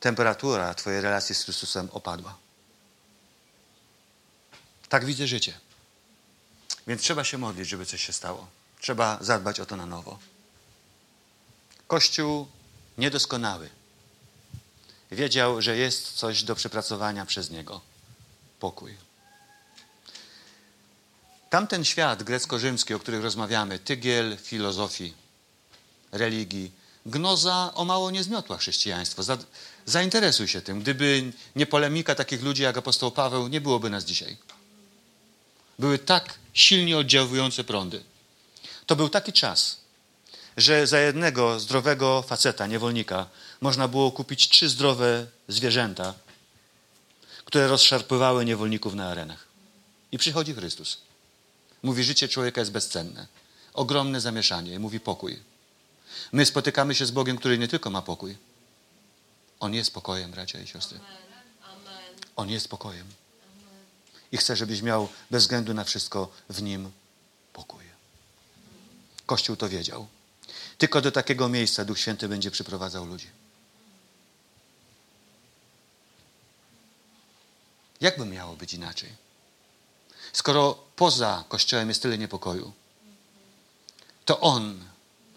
temperatura 0.00 0.74
Twojej 0.74 1.00
relacji 1.00 1.34
z 1.34 1.42
Chrystusem 1.44 1.88
opadła. 1.92 2.36
Tak 4.88 5.04
widzę 5.04 5.26
życie. 5.26 5.60
Więc 6.86 7.02
trzeba 7.02 7.24
się 7.24 7.38
modlić, 7.38 7.68
żeby 7.68 7.86
coś 7.86 8.06
się 8.06 8.12
stało. 8.12 8.46
Trzeba 8.80 9.18
zadbać 9.20 9.60
o 9.60 9.66
to 9.66 9.76
na 9.76 9.86
nowo. 9.86 10.18
Kościół 11.86 12.48
niedoskonały. 12.98 13.70
Wiedział, 15.10 15.62
że 15.62 15.76
jest 15.76 16.12
coś 16.12 16.42
do 16.42 16.54
przepracowania 16.54 17.26
przez 17.26 17.50
niego. 17.50 17.80
Pokój. 18.60 19.05
Tamten 21.56 21.84
świat 21.84 22.22
grecko-rzymski, 22.22 22.94
o 22.94 22.98
którym 22.98 23.22
rozmawiamy, 23.22 23.78
tygiel 23.78 24.36
filozofii, 24.36 25.14
religii, 26.12 26.72
gnoza 27.06 27.72
o 27.74 27.84
mało 27.84 28.10
nie 28.10 28.22
zmiotła 28.22 28.58
chrześcijaństwo. 28.58 29.22
zainteresuj 29.86 30.48
się 30.48 30.60
tym. 30.60 30.80
Gdyby 30.80 31.32
nie 31.56 31.66
polemika 31.66 32.14
takich 32.14 32.42
ludzi 32.42 32.62
jak 32.62 32.78
apostoł 32.78 33.10
Paweł, 33.10 33.48
nie 33.48 33.60
byłoby 33.60 33.90
nas 33.90 34.04
dzisiaj 34.04 34.36
były 35.78 35.98
tak 35.98 36.34
silnie 36.54 36.98
oddziałujące 36.98 37.64
prądy. 37.64 38.02
To 38.86 38.96
był 38.96 39.08
taki 39.08 39.32
czas, 39.32 39.80
że 40.56 40.86
za 40.86 40.98
jednego 40.98 41.60
zdrowego 41.60 42.22
faceta, 42.22 42.66
niewolnika, 42.66 43.26
można 43.60 43.88
było 43.88 44.12
kupić 44.12 44.48
trzy 44.48 44.68
zdrowe 44.68 45.26
zwierzęta, 45.48 46.14
które 47.44 47.68
rozszarpywały 47.68 48.44
niewolników 48.44 48.94
na 48.94 49.08
arenach. 49.08 49.46
I 50.12 50.18
przychodzi 50.18 50.54
Chrystus. 50.54 51.05
Mówi, 51.86 52.04
życie 52.04 52.28
człowieka 52.28 52.60
jest 52.60 52.72
bezcenne. 52.72 53.26
Ogromne 53.74 54.20
zamieszanie. 54.20 54.78
Mówi 54.78 55.00
pokój. 55.00 55.42
My 56.32 56.46
spotykamy 56.46 56.94
się 56.94 57.06
z 57.06 57.10
Bogiem, 57.10 57.36
który 57.36 57.58
nie 57.58 57.68
tylko 57.68 57.90
ma 57.90 58.02
pokój. 58.02 58.36
On 59.60 59.74
jest 59.74 59.94
pokojem, 59.94 60.30
bracia 60.30 60.60
i 60.60 60.66
siostry. 60.66 61.00
On 62.36 62.50
jest 62.50 62.68
pokojem 62.68 63.06
i 64.32 64.36
chcę, 64.36 64.56
żebyś 64.56 64.82
miał 64.82 65.08
bez 65.30 65.42
względu 65.42 65.74
na 65.74 65.84
wszystko 65.84 66.32
w 66.48 66.62
nim 66.62 66.90
pokój. 67.52 67.84
Kościół 69.26 69.56
to 69.56 69.68
wiedział. 69.68 70.06
Tylko 70.78 71.00
do 71.00 71.12
takiego 71.12 71.48
miejsca 71.48 71.84
Duch 71.84 71.98
Święty 71.98 72.28
będzie 72.28 72.50
przyprowadzał 72.50 73.06
ludzi. 73.06 73.30
Jakby 78.00 78.26
miało 78.26 78.56
być 78.56 78.74
inaczej? 78.74 79.25
Skoro 80.36 80.78
poza 80.96 81.44
Kościołem 81.48 81.88
jest 81.88 82.02
tyle 82.02 82.18
niepokoju, 82.18 82.72
to 84.24 84.40
On 84.40 84.84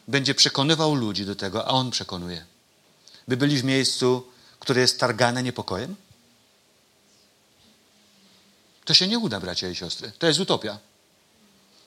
będzie 0.08 0.36
przekonywał 0.36 0.96
ludzi 0.96 1.26
do 1.26 1.36
tego, 1.36 1.68
a 1.68 1.70
On 1.70 1.92
przekonuje. 1.92 2.46
By 3.28 3.38
byli 3.38 3.58
w 3.58 3.64
miejscu, 3.64 4.28
które 4.60 4.82
jest 4.82 5.00
targane 5.00 5.44
niepokojem? 5.44 5.96
To 8.86 8.94
się 8.94 9.08
nie 9.08 9.20
uda, 9.20 9.40
bracia 9.40 9.70
i 9.70 9.76
siostry. 9.76 10.12
To 10.20 10.28
jest 10.28 10.40
utopia. 10.40 10.80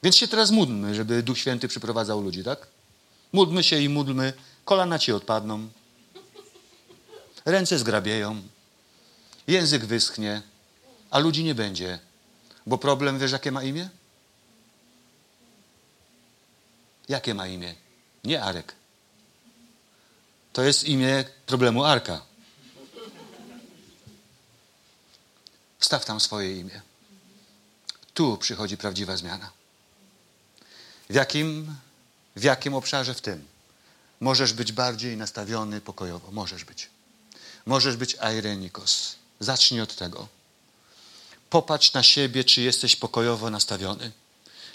Więc 0.03 0.17
się 0.17 0.29
teraz 0.29 0.51
módlmy, 0.51 0.95
żeby 0.95 1.23
Duch 1.23 1.39
Święty 1.39 1.69
przyprowadzał 1.69 2.21
ludzi, 2.21 2.45
tak? 2.45 2.67
Módlmy 3.33 3.63
się 3.63 3.81
i 3.81 3.89
módlmy. 3.89 4.33
Kolana 4.65 4.99
ci 4.99 5.13
odpadną. 5.13 5.69
Ręce 7.45 7.79
zgrabieją. 7.79 8.43
Język 9.47 9.85
wyschnie. 9.85 10.43
A 11.11 11.19
ludzi 11.19 11.45
nie 11.45 11.55
będzie. 11.55 12.12
Bo 12.67 12.79
problem, 12.79 13.19
wiesz, 13.19 13.33
jakie 13.33 13.53
ma 13.53 13.63
imię? 13.63 13.89
Jakie 17.09 17.35
ma 17.35 17.47
imię? 17.47 17.75
Nie 18.25 18.43
Arek. 18.43 18.75
To 20.53 20.63
jest 20.63 20.85
imię 20.85 21.25
problemu 21.47 21.85
Arka. 21.85 22.23
Wstaw 25.79 26.05
tam 26.05 26.21
swoje 26.21 26.61
imię. 26.61 26.83
Tu 28.15 28.37
przychodzi 28.37 28.77
prawdziwa 28.77 29.17
zmiana. 29.17 29.51
W 31.11 31.15
jakim, 31.15 31.77
w 32.37 32.43
jakim 32.43 32.75
obszarze 32.75 33.15
w 33.15 33.21
tym? 33.21 33.45
Możesz 34.21 34.53
być 34.53 34.73
bardziej 34.73 35.17
nastawiony 35.17 35.81
pokojowo. 35.81 36.31
Możesz 36.31 36.65
być. 36.65 36.91
Możesz 37.67 37.97
być 37.97 38.17
airenikos. 38.19 39.15
Zacznij 39.41 39.81
od 39.81 39.97
tego. 39.97 40.29
Popatrz 41.53 41.93
na 41.93 42.03
siebie, 42.03 42.45
czy 42.45 42.63
jesteś 42.63 42.97
pokojowo 42.97 43.51
nastawiony. 43.51 44.13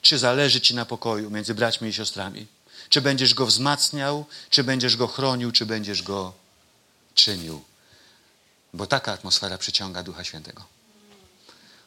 Czy 0.01 0.17
zależy 0.17 0.61
ci 0.61 0.75
na 0.75 0.85
pokoju 0.85 1.29
między 1.29 1.53
braćmi 1.53 1.89
i 1.89 1.93
siostrami. 1.93 2.47
Czy 2.89 3.01
będziesz 3.01 3.33
go 3.33 3.45
wzmacniał, 3.45 4.25
czy 4.49 4.63
będziesz 4.63 4.97
go 4.97 5.07
chronił, 5.07 5.51
czy 5.51 5.65
będziesz 5.65 6.03
go 6.03 6.33
czynił. 7.15 7.63
Bo 8.73 8.87
taka 8.87 9.11
atmosfera 9.11 9.57
przyciąga 9.57 10.03
Ducha 10.03 10.23
Świętego. 10.23 10.63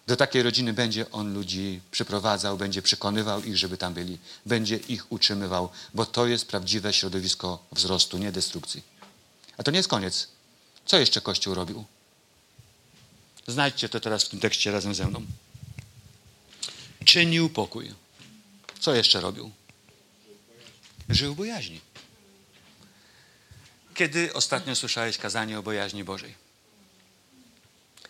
Do 0.07 0.17
takiej 0.17 0.43
rodziny 0.43 0.73
będzie 0.73 1.11
on 1.11 1.35
ludzi 1.35 1.81
przyprowadzał, 1.91 2.57
będzie 2.57 2.83
przekonywał 2.83 3.43
ich, 3.43 3.57
żeby 3.57 3.77
tam 3.77 3.95
byli, 3.95 4.19
będzie 4.47 4.77
ich 4.77 5.13
utrzymywał, 5.13 5.69
bo 5.95 6.07
to 6.07 6.27
jest 6.27 6.49
prawdziwe 6.49 6.93
środowisko 6.93 7.59
wzrostu, 7.73 8.19
nie 8.19 8.33
destrukcji. 8.33 8.83
A 9.57 9.63
to 9.63 9.71
nie 9.71 9.79
jest 9.79 9.89
koniec. 9.89 10.29
Co 10.87 10.99
jeszcze 10.99 11.21
Kościół 11.21 11.55
robił? 11.55 11.85
Znajdźcie 13.47 13.89
to 13.89 14.01
teraz 14.01 14.25
w 14.25 14.29
tym 14.29 14.41
tekście 14.41 14.73
razem 14.73 14.95
ze 14.95 15.07
mną. 15.07 15.27
Czynił 17.05 17.51
pokój. 17.51 17.95
Co 18.81 18.95
jeszcze 18.95 19.21
robił? 19.21 19.51
Żył 21.09 21.35
bojaźni. 21.35 21.81
Kiedy 23.95 24.33
ostatnio 24.33 24.77
słyszałeś 24.77 25.19
kazanie 25.19 25.59
o 25.59 25.63
bojaźni 25.63 26.05
Bożej? 26.05 26.35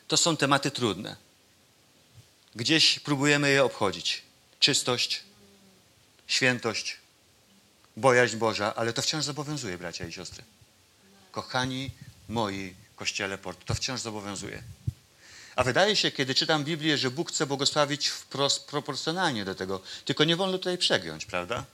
To 0.09 0.17
są 0.17 0.37
tematy 0.37 0.71
trudne 0.71 1.17
Gdzieś 2.55 2.99
próbujemy 2.99 3.51
je 3.51 3.65
obchodzić. 3.65 4.23
Czystość, 4.61 5.23
świętość, 6.27 6.97
bojaźń 7.97 8.37
Boża, 8.37 8.75
ale 8.75 8.93
to 8.93 9.03
wciąż 9.03 9.25
zobowiązuje, 9.25 9.79
bracia 9.79 10.07
i 10.07 10.13
siostry. 10.13 10.45
Kochani 11.33 11.91
moi 12.29 12.75
kościele 12.97 13.39
to 13.67 13.75
wciąż 13.75 14.01
zobowiązuje. 14.01 14.63
A 15.61 15.65
wydaje 15.65 15.97
się, 15.97 16.11
kiedy 16.11 16.35
czytam 16.35 16.65
Biblię, 16.65 16.99
że 16.99 17.11
Bóg 17.11 17.33
chce 17.33 17.47
błogosławić 17.47 18.09
wprost 18.09 18.67
proporcjonalnie 18.67 19.45
do 19.45 19.55
tego. 19.55 19.81
Tylko 20.05 20.25
nie 20.25 20.37
wolno 20.37 20.59
tutaj 20.59 20.79
przegiąć, 20.79 21.27
prawda? 21.27 21.65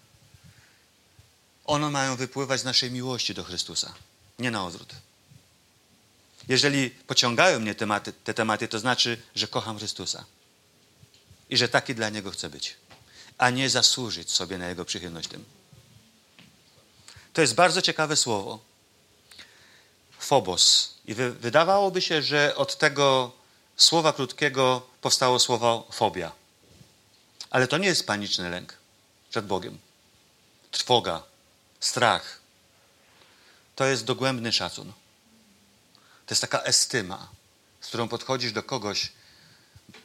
One 1.64 1.90
mają 1.90 2.16
wypływać 2.16 2.60
z 2.60 2.64
naszej 2.64 2.90
miłości 2.90 3.34
do 3.34 3.44
Chrystusa, 3.44 3.94
nie 4.38 4.50
na 4.50 4.64
odwrót. 4.64 4.94
Jeżeli 6.48 6.90
pociągają 6.90 7.60
mnie 7.60 7.74
tematy, 7.74 8.12
te 8.12 8.34
tematy, 8.34 8.68
to 8.68 8.78
znaczy, 8.78 9.22
że 9.34 9.48
kocham 9.48 9.78
Chrystusa 9.78 10.24
i 11.50 11.56
że 11.56 11.68
taki 11.68 11.94
dla 11.94 12.08
Niego 12.08 12.30
chcę 12.30 12.50
być, 12.50 12.76
a 13.38 13.50
nie 13.50 13.70
zasłużyć 13.70 14.30
sobie 14.30 14.58
na 14.58 14.68
Jego 14.68 14.84
przychylność 14.84 15.28
tym. 15.28 15.44
To 17.32 17.40
jest 17.40 17.54
bardzo 17.54 17.82
ciekawe 17.82 18.16
słowo. 18.16 18.58
Phobos. 20.18 20.94
I 21.04 21.14
wy, 21.14 21.32
wydawałoby 21.32 22.02
się, 22.02 22.22
że 22.22 22.56
od 22.56 22.78
tego 22.78 23.35
słowa 23.76 24.12
krótkiego 24.12 24.86
powstało 25.00 25.38
słowo 25.38 25.88
fobia. 25.92 26.32
Ale 27.50 27.68
to 27.68 27.78
nie 27.78 27.88
jest 27.88 28.06
paniczny 28.06 28.50
lęk 28.50 28.74
przed 29.30 29.46
Bogiem. 29.46 29.78
Trwoga, 30.70 31.22
strach. 31.80 32.40
To 33.76 33.84
jest 33.84 34.04
dogłębny 34.04 34.52
szacun. 34.52 34.92
To 36.26 36.34
jest 36.34 36.40
taka 36.40 36.62
estyma, 36.62 37.28
z 37.80 37.86
którą 37.86 38.08
podchodzisz 38.08 38.52
do 38.52 38.62
kogoś, 38.62 39.12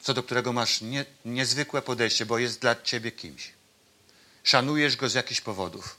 co 0.02 0.14
do 0.14 0.22
którego 0.22 0.52
masz 0.52 0.80
nie, 0.80 1.04
niezwykłe 1.24 1.82
podejście, 1.82 2.26
bo 2.26 2.38
jest 2.38 2.60
dla 2.60 2.82
ciebie 2.82 3.12
kimś. 3.12 3.52
Szanujesz 4.44 4.96
go 4.96 5.08
z 5.08 5.14
jakichś 5.14 5.40
powodów, 5.40 5.96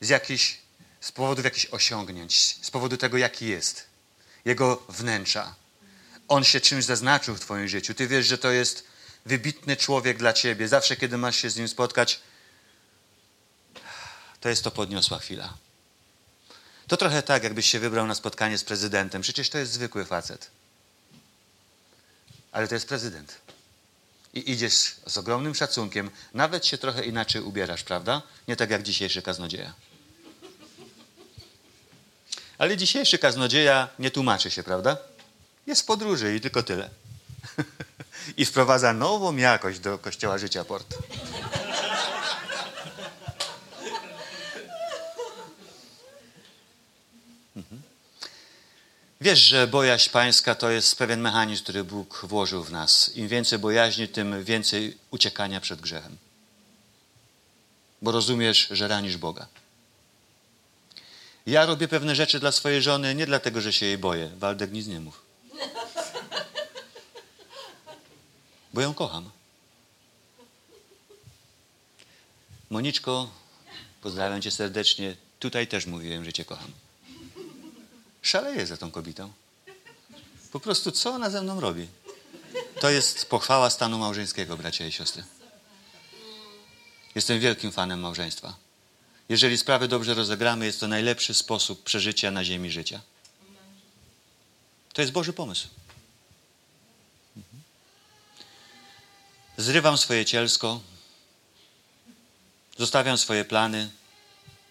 z, 0.00 0.08
jakichś, 0.08 0.58
z 1.00 1.12
powodów 1.12 1.44
jakichś 1.44 1.66
osiągnięć, 1.66 2.58
z 2.62 2.70
powodu 2.70 2.96
tego, 2.96 3.18
jaki 3.18 3.46
jest, 3.46 3.86
jego 4.44 4.82
wnętrza. 4.88 5.54
On 6.32 6.44
się 6.44 6.60
czymś 6.60 6.84
zaznaczył 6.84 7.36
w 7.36 7.40
Twoim 7.40 7.68
życiu. 7.68 7.94
Ty 7.94 8.08
wiesz, 8.08 8.26
że 8.26 8.38
to 8.38 8.50
jest 8.50 8.84
wybitny 9.26 9.76
człowiek 9.76 10.18
dla 10.18 10.32
Ciebie. 10.32 10.68
Zawsze, 10.68 10.96
kiedy 10.96 11.18
masz 11.18 11.36
się 11.36 11.50
z 11.50 11.56
nim 11.56 11.68
spotkać, 11.68 12.20
to 14.40 14.48
jest 14.48 14.64
to 14.64 14.70
podniosła 14.70 15.18
chwila. 15.18 15.54
To 16.86 16.96
trochę 16.96 17.22
tak, 17.22 17.42
jakbyś 17.42 17.70
się 17.70 17.78
wybrał 17.78 18.06
na 18.06 18.14
spotkanie 18.14 18.58
z 18.58 18.64
prezydentem. 18.64 19.22
Przecież 19.22 19.50
to 19.50 19.58
jest 19.58 19.72
zwykły 19.72 20.04
facet. 20.04 20.50
Ale 22.52 22.68
to 22.68 22.74
jest 22.74 22.88
prezydent. 22.88 23.38
I 24.34 24.50
idziesz 24.50 24.96
z 25.06 25.18
ogromnym 25.18 25.54
szacunkiem, 25.54 26.10
nawet 26.34 26.66
się 26.66 26.78
trochę 26.78 27.04
inaczej 27.04 27.42
ubierasz, 27.42 27.82
prawda? 27.82 28.22
Nie 28.48 28.56
tak 28.56 28.70
jak 28.70 28.82
dzisiejszy 28.82 29.22
kaznodzieja. 29.22 29.74
Ale 32.58 32.76
dzisiejszy 32.76 33.18
kaznodzieja 33.18 33.88
nie 33.98 34.10
tłumaczy 34.10 34.50
się, 34.50 34.62
prawda? 34.62 34.96
Jest 35.66 35.82
w 35.82 35.84
podróży 35.84 36.36
i 36.36 36.40
tylko 36.40 36.62
tyle. 36.62 36.90
I 38.36 38.44
wprowadza 38.44 38.92
nową 38.92 39.36
jakość 39.36 39.78
do 39.78 39.98
Kościoła 39.98 40.38
Życia 40.38 40.64
Port. 40.64 40.94
Mhm. 47.56 47.82
Wiesz, 49.20 49.38
że 49.38 49.66
bojaźń 49.66 50.10
pańska 50.10 50.54
to 50.54 50.70
jest 50.70 50.96
pewien 50.96 51.20
mechanizm, 51.20 51.62
który 51.62 51.84
Bóg 51.84 52.20
włożył 52.24 52.64
w 52.64 52.72
nas. 52.72 53.16
Im 53.16 53.28
więcej 53.28 53.58
bojaźni, 53.58 54.08
tym 54.08 54.44
więcej 54.44 54.98
uciekania 55.10 55.60
przed 55.60 55.80
grzechem. 55.80 56.16
Bo 58.02 58.12
rozumiesz, 58.12 58.68
że 58.70 58.88
ranisz 58.88 59.16
Boga. 59.16 59.46
Ja 61.46 61.66
robię 61.66 61.88
pewne 61.88 62.14
rzeczy 62.14 62.40
dla 62.40 62.52
swojej 62.52 62.82
żony 62.82 63.14
nie 63.14 63.26
dlatego, 63.26 63.60
że 63.60 63.72
się 63.72 63.86
jej 63.86 63.98
boję. 63.98 64.30
Waldek 64.38 64.72
nic 64.72 64.86
nie 64.86 65.00
mów. 65.00 65.21
Bo 68.74 68.80
ją 68.80 68.94
kocham. 68.94 69.30
Moniczko, 72.70 73.30
pozdrawiam 74.02 74.42
cię 74.42 74.50
serdecznie. 74.50 75.16
Tutaj 75.38 75.66
też 75.66 75.86
mówiłem, 75.86 76.24
że 76.24 76.32
cię 76.32 76.44
kocham. 76.44 76.72
Szaleję 78.22 78.66
za 78.66 78.76
tą 78.76 78.90
kobietą. 78.90 79.32
Po 80.52 80.60
prostu 80.60 80.92
co 80.92 81.10
ona 81.10 81.30
ze 81.30 81.42
mną 81.42 81.60
robi? 81.60 81.88
To 82.80 82.90
jest 82.90 83.26
pochwała 83.26 83.70
stanu 83.70 83.98
małżeńskiego, 83.98 84.56
bracia 84.56 84.86
i 84.86 84.92
siostry. 84.92 85.24
Jestem 87.14 87.40
wielkim 87.40 87.72
fanem 87.72 88.00
małżeństwa. 88.00 88.56
Jeżeli 89.28 89.58
sprawy 89.58 89.88
dobrze 89.88 90.14
rozegramy, 90.14 90.66
jest 90.66 90.80
to 90.80 90.88
najlepszy 90.88 91.34
sposób 91.34 91.82
przeżycia 91.82 92.30
na 92.30 92.44
ziemi 92.44 92.70
życia. 92.70 93.00
To 94.92 95.02
jest 95.02 95.12
Boży 95.12 95.32
pomysł. 95.32 95.68
Zrywam 99.56 99.98
swoje 99.98 100.24
cielsko, 100.24 100.80
zostawiam 102.78 103.18
swoje 103.18 103.44
plany. 103.44 103.90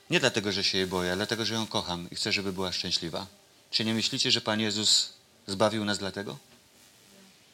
Nie 0.09 0.19
dlatego, 0.19 0.51
że 0.51 0.63
się 0.63 0.77
jej 0.77 0.87
boję, 0.87 1.09
ale 1.09 1.17
dlatego, 1.17 1.45
że 1.45 1.53
ją 1.53 1.67
kocham 1.67 2.09
i 2.11 2.15
chcę, 2.15 2.31
żeby 2.31 2.53
była 2.53 2.71
szczęśliwa. 2.71 3.27
Czy 3.71 3.85
nie 3.85 3.93
myślicie, 3.93 4.31
że 4.31 4.41
Pan 4.41 4.59
Jezus 4.59 5.13
zbawił 5.47 5.85
nas 5.85 5.99
dlatego? 5.99 6.37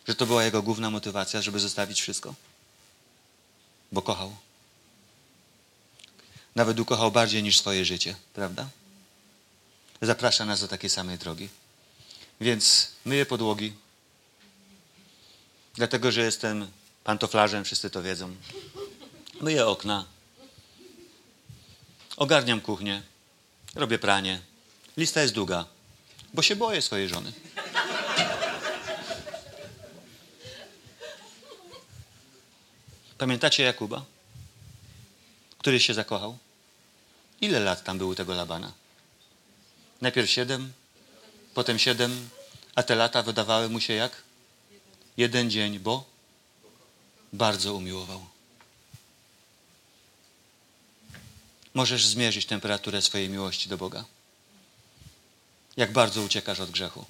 Że 0.07 0.15
to 0.15 0.25
była 0.25 0.43
Jego 0.43 0.61
główna 0.61 0.89
motywacja, 0.89 1.41
żeby 1.41 1.59
zostawić 1.59 2.01
wszystko? 2.01 2.33
Bo 3.91 4.01
kochał. 4.01 4.35
Nawet 6.55 6.79
ukochał 6.79 7.11
bardziej 7.11 7.43
niż 7.43 7.59
swoje 7.59 7.85
życie, 7.85 8.15
prawda? 8.33 8.69
Zaprasza 10.01 10.45
nas 10.45 10.59
do 10.59 10.67
takiej 10.67 10.89
samej 10.89 11.17
drogi. 11.17 11.49
Więc 12.41 12.91
myję 13.05 13.25
podłogi, 13.25 13.73
dlatego 15.75 16.11
że 16.11 16.21
jestem 16.21 16.71
pantoflarzem, 17.07 17.63
wszyscy 17.63 17.89
to 17.89 18.03
wiedzą. 18.03 18.35
Myję 19.41 19.67
okna, 19.67 20.05
ogarniam 22.17 22.61
kuchnię, 22.61 23.01
robię 23.75 23.99
pranie. 23.99 24.41
Lista 24.97 25.21
jest 25.21 25.33
długa, 25.33 25.65
bo 26.33 26.41
się 26.41 26.55
boję 26.55 26.81
swojej 26.81 27.09
żony. 27.09 27.31
Pamiętacie 33.17 33.63
Jakuba, 33.63 34.05
który 35.57 35.79
się 35.79 35.93
zakochał? 35.93 36.37
Ile 37.41 37.59
lat 37.59 37.83
tam 37.83 37.97
był 37.97 38.09
u 38.09 38.15
tego 38.15 38.33
Labana? 38.33 38.71
Najpierw 40.01 40.29
siedem, 40.29 40.73
potem 41.53 41.79
siedem, 41.79 42.29
a 42.75 42.83
te 42.83 42.95
lata 42.95 43.23
wydawały 43.23 43.69
mu 43.69 43.79
się 43.79 43.93
jak? 43.93 44.11
Jeden 45.17 45.49
dzień, 45.51 45.79
bo 45.79 46.16
bardzo 47.33 47.73
umiłował. 47.73 48.25
Możesz 51.73 52.05
zmierzyć 52.05 52.45
temperaturę 52.45 53.01
swojej 53.01 53.29
miłości 53.29 53.69
do 53.69 53.77
Boga. 53.77 54.05
Jak 55.77 55.91
bardzo 55.91 56.21
uciekasz 56.21 56.59
od 56.59 56.71
grzechu. 56.71 57.05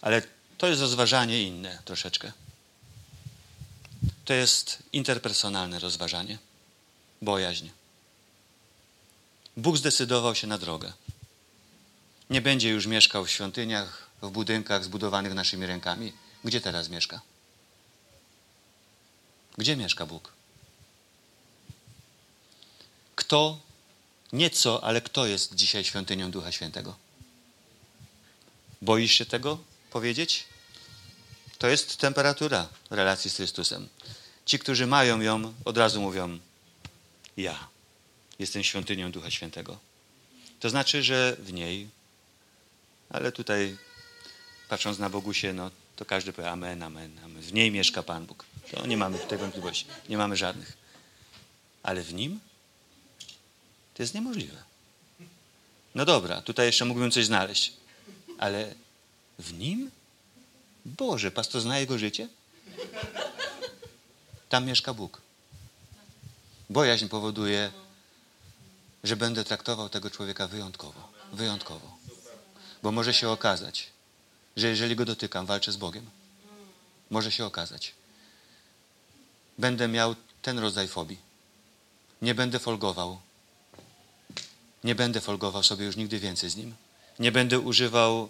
Ale 0.00 0.22
to 0.58 0.66
jest 0.66 0.80
rozważanie 0.80 1.42
inne 1.42 1.82
troszeczkę. 1.84 2.32
To 4.24 4.34
jest 4.34 4.82
interpersonalne 4.92 5.78
rozważanie. 5.78 6.38
Bojaźń. 7.22 7.68
Bóg 9.56 9.76
zdecydował 9.76 10.34
się 10.34 10.46
na 10.46 10.58
drogę. 10.58 10.92
Nie 12.30 12.40
będzie 12.40 12.68
już 12.68 12.86
mieszkał 12.86 13.24
w 13.24 13.30
świątyniach, 13.30 14.10
w 14.22 14.30
budynkach 14.30 14.84
zbudowanych 14.84 15.34
naszymi 15.34 15.66
rękami. 15.66 16.12
Gdzie 16.44 16.60
teraz 16.60 16.88
mieszka? 16.88 17.20
Gdzie 19.58 19.76
mieszka 19.76 20.06
Bóg? 20.06 20.32
Kto, 23.14 23.58
nie 24.32 24.50
co, 24.50 24.84
ale 24.84 25.00
kto 25.00 25.26
jest 25.26 25.54
dzisiaj 25.54 25.84
świątynią 25.84 26.30
Ducha 26.30 26.52
Świętego? 26.52 26.96
Boisz 28.82 29.12
się 29.12 29.26
tego 29.26 29.58
powiedzieć? 29.90 30.44
To 31.58 31.68
jest 31.68 31.96
temperatura 31.96 32.68
relacji 32.90 33.30
z 33.30 33.36
Chrystusem. 33.36 33.88
Ci, 34.46 34.58
którzy 34.58 34.86
mają 34.86 35.20
ją, 35.20 35.54
od 35.64 35.78
razu 35.78 36.00
mówią: 36.00 36.38
Ja 37.36 37.68
jestem 38.38 38.64
świątynią 38.64 39.12
Ducha 39.12 39.30
Świętego. 39.30 39.78
To 40.60 40.70
znaczy, 40.70 41.02
że 41.02 41.36
w 41.38 41.52
niej, 41.52 41.88
ale 43.10 43.32
tutaj 43.32 43.76
patrząc 44.68 44.98
na 44.98 45.10
Bogusie, 45.10 45.52
no 45.52 45.70
to 45.96 46.04
każdy 46.04 46.32
powie 46.32 46.50
amen, 46.50 46.82
amen, 46.82 47.18
amen. 47.24 47.42
W 47.42 47.52
niej 47.52 47.70
mieszka 47.70 48.02
Pan 48.02 48.26
Bóg. 48.26 48.44
To 48.70 48.86
nie 48.86 48.96
mamy 48.96 49.18
tutaj 49.18 49.38
wątpliwości. 49.38 49.86
Nie 50.08 50.16
mamy 50.16 50.36
żadnych. 50.36 50.76
Ale 51.82 52.02
w 52.02 52.14
nim 52.14 52.40
to 53.94 54.02
jest 54.02 54.14
niemożliwe. 54.14 54.62
No 55.94 56.04
dobra, 56.04 56.42
tutaj 56.42 56.66
jeszcze 56.66 56.84
mógłbym 56.84 57.10
coś 57.10 57.26
znaleźć. 57.26 57.72
Ale 58.38 58.74
w 59.38 59.52
nim? 59.52 59.90
Boże, 60.84 61.30
pastor 61.30 61.60
zna 61.60 61.78
jego 61.78 61.98
życie? 61.98 62.28
Tam 64.48 64.66
mieszka 64.66 64.94
Bóg. 64.94 65.20
Bojaźń 66.70 67.08
powoduje 67.08 67.72
że 69.06 69.16
będę 69.16 69.44
traktował 69.44 69.88
tego 69.88 70.10
człowieka 70.10 70.46
wyjątkowo. 70.46 71.08
Wyjątkowo. 71.32 71.96
Bo 72.82 72.92
może 72.92 73.14
się 73.14 73.28
okazać, 73.28 73.86
że 74.56 74.68
jeżeli 74.68 74.96
go 74.96 75.04
dotykam, 75.04 75.46
walczę 75.46 75.72
z 75.72 75.76
Bogiem. 75.76 76.10
Może 77.10 77.32
się 77.32 77.44
okazać. 77.44 77.92
Będę 79.58 79.88
miał 79.88 80.14
ten 80.42 80.58
rodzaj 80.58 80.88
fobii. 80.88 81.18
Nie 82.22 82.34
będę 82.34 82.58
folgował. 82.58 83.18
Nie 84.84 84.94
będę 84.94 85.20
folgował 85.20 85.62
sobie 85.62 85.86
już 85.86 85.96
nigdy 85.96 86.18
więcej 86.18 86.50
z 86.50 86.56
nim. 86.56 86.74
Nie 87.18 87.32
będę 87.32 87.60
używał 87.60 88.28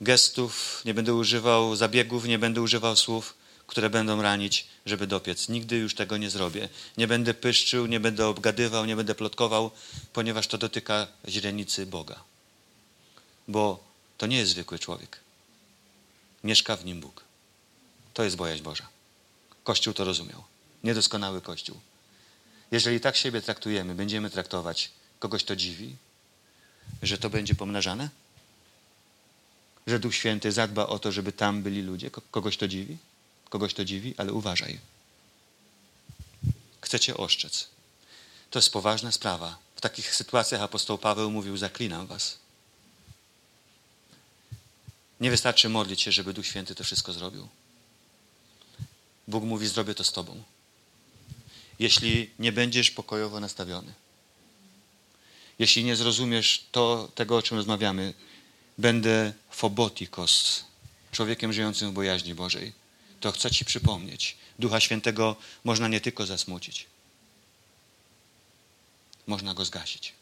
gestów, 0.00 0.82
nie 0.84 0.94
będę 0.94 1.14
używał 1.14 1.76
zabiegów, 1.76 2.24
nie 2.24 2.38
będę 2.38 2.62
używał 2.62 2.96
słów, 2.96 3.34
które 3.66 3.90
będą 3.90 4.22
ranić, 4.22 4.66
żeby 4.86 5.06
dopiec. 5.06 5.48
Nigdy 5.48 5.76
już 5.76 5.94
tego 5.94 6.16
nie 6.16 6.30
zrobię. 6.30 6.68
Nie 6.96 7.06
będę 7.06 7.34
pyszczył, 7.34 7.86
nie 7.86 8.00
będę 8.00 8.26
obgadywał, 8.26 8.84
nie 8.84 8.96
będę 8.96 9.14
plotkował, 9.14 9.70
ponieważ 10.12 10.46
to 10.46 10.58
dotyka 10.58 11.06
źrenicy 11.28 11.86
Boga. 11.86 12.20
Bo 13.48 13.84
to 14.18 14.26
nie 14.26 14.36
jest 14.36 14.50
zwykły 14.50 14.78
człowiek. 14.78 15.20
Mieszka 16.44 16.76
w 16.76 16.84
nim 16.84 17.00
Bóg. 17.00 17.24
To 18.14 18.24
jest 18.24 18.36
bojaźń 18.36 18.62
Boża. 18.62 18.88
Kościół 19.64 19.94
to 19.94 20.04
rozumiał. 20.04 20.44
Niedoskonały 20.84 21.40
Kościół. 21.40 21.80
Jeżeli 22.70 23.00
tak 23.00 23.16
siebie 23.16 23.42
traktujemy, 23.42 23.94
będziemy 23.94 24.30
traktować, 24.30 24.90
kogoś 25.18 25.44
to 25.44 25.56
dziwi, 25.56 25.96
że 27.02 27.18
to 27.18 27.30
będzie 27.30 27.54
pomnażane? 27.54 28.08
Że 29.86 29.98
Duch 29.98 30.14
Święty 30.14 30.52
zadba 30.52 30.86
o 30.86 30.98
to, 30.98 31.12
żeby 31.12 31.32
tam 31.32 31.62
byli 31.62 31.82
ludzie? 31.82 32.10
Kogoś 32.10 32.56
to 32.56 32.68
dziwi? 32.68 32.96
Kogoś 33.48 33.74
to 33.74 33.84
dziwi, 33.84 34.14
ale 34.16 34.32
uważaj. 34.32 34.78
Chcecie 36.80 37.16
oszczec. 37.16 37.68
To 38.50 38.58
jest 38.58 38.72
poważna 38.72 39.12
sprawa. 39.12 39.58
W 39.76 39.80
takich 39.80 40.14
sytuacjach 40.14 40.60
apostoł 40.60 40.98
Paweł 40.98 41.30
mówił: 41.30 41.56
Zaklinam 41.56 42.06
was. 42.06 42.41
Nie 45.22 45.30
wystarczy 45.30 45.68
modlić 45.68 46.00
się, 46.00 46.12
żeby 46.12 46.32
Duch 46.32 46.46
Święty 46.46 46.74
to 46.74 46.84
wszystko 46.84 47.12
zrobił. 47.12 47.48
Bóg 49.28 49.44
mówi: 49.44 49.66
Zrobię 49.66 49.94
to 49.94 50.04
z 50.04 50.12
Tobą. 50.12 50.42
Jeśli 51.78 52.30
nie 52.38 52.52
będziesz 52.52 52.90
pokojowo 52.90 53.40
nastawiony, 53.40 53.94
jeśli 55.58 55.84
nie 55.84 55.96
zrozumiesz 55.96 56.66
to, 56.72 57.08
tego, 57.14 57.36
o 57.36 57.42
czym 57.42 57.56
rozmawiamy, 57.56 58.14
będę 58.78 59.32
fobotikos, 59.50 60.64
człowiekiem 61.12 61.52
żyjącym 61.52 61.90
w 61.90 61.94
bojaźni 61.94 62.34
Bożej, 62.34 62.72
to 63.20 63.32
chcę 63.32 63.50
Ci 63.50 63.64
przypomnieć, 63.64 64.36
Ducha 64.58 64.80
Świętego 64.80 65.36
można 65.64 65.88
nie 65.88 66.00
tylko 66.00 66.26
zasmucić, 66.26 66.86
można 69.26 69.54
go 69.54 69.64
zgasić. 69.64 70.12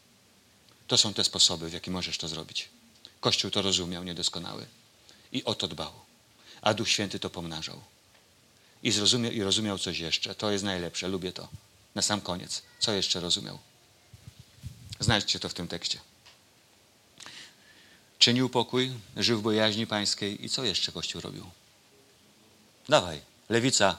To 0.87 0.97
są 0.97 1.13
te 1.13 1.23
sposoby, 1.23 1.69
w 1.69 1.73
jaki 1.73 1.91
możesz 1.91 2.17
to 2.17 2.27
zrobić. 2.27 2.69
Kościół 3.19 3.51
to 3.51 3.61
rozumiał 3.61 4.03
niedoskonały 4.03 4.65
i 5.31 5.43
o 5.43 5.55
to 5.55 5.67
dbał, 5.67 5.93
a 6.61 6.73
Duch 6.73 6.89
Święty 6.89 7.19
to 7.19 7.29
pomnażał. 7.29 7.81
I 8.83 8.91
zrozumiał, 8.91 9.31
i 9.31 9.41
rozumiał 9.43 9.79
coś 9.79 9.99
jeszcze. 9.99 10.35
To 10.35 10.51
jest 10.51 10.63
najlepsze, 10.63 11.07
lubię 11.07 11.33
to. 11.33 11.47
Na 11.95 12.01
sam 12.01 12.21
koniec. 12.21 12.61
Co 12.79 12.91
jeszcze 12.91 13.19
rozumiał? 13.19 13.59
Znajdźcie 14.99 15.39
to 15.39 15.49
w 15.49 15.53
tym 15.53 15.67
tekście. 15.67 15.99
Czynił 18.19 18.49
pokój, 18.49 18.91
żył 19.17 19.39
w 19.39 19.41
bojaźni 19.41 19.87
pańskiej 19.87 20.45
i 20.45 20.49
co 20.49 20.63
jeszcze 20.63 20.91
Kościół 20.91 21.21
robił? 21.21 21.45
Dawaj, 22.89 23.21
lewica. 23.49 23.97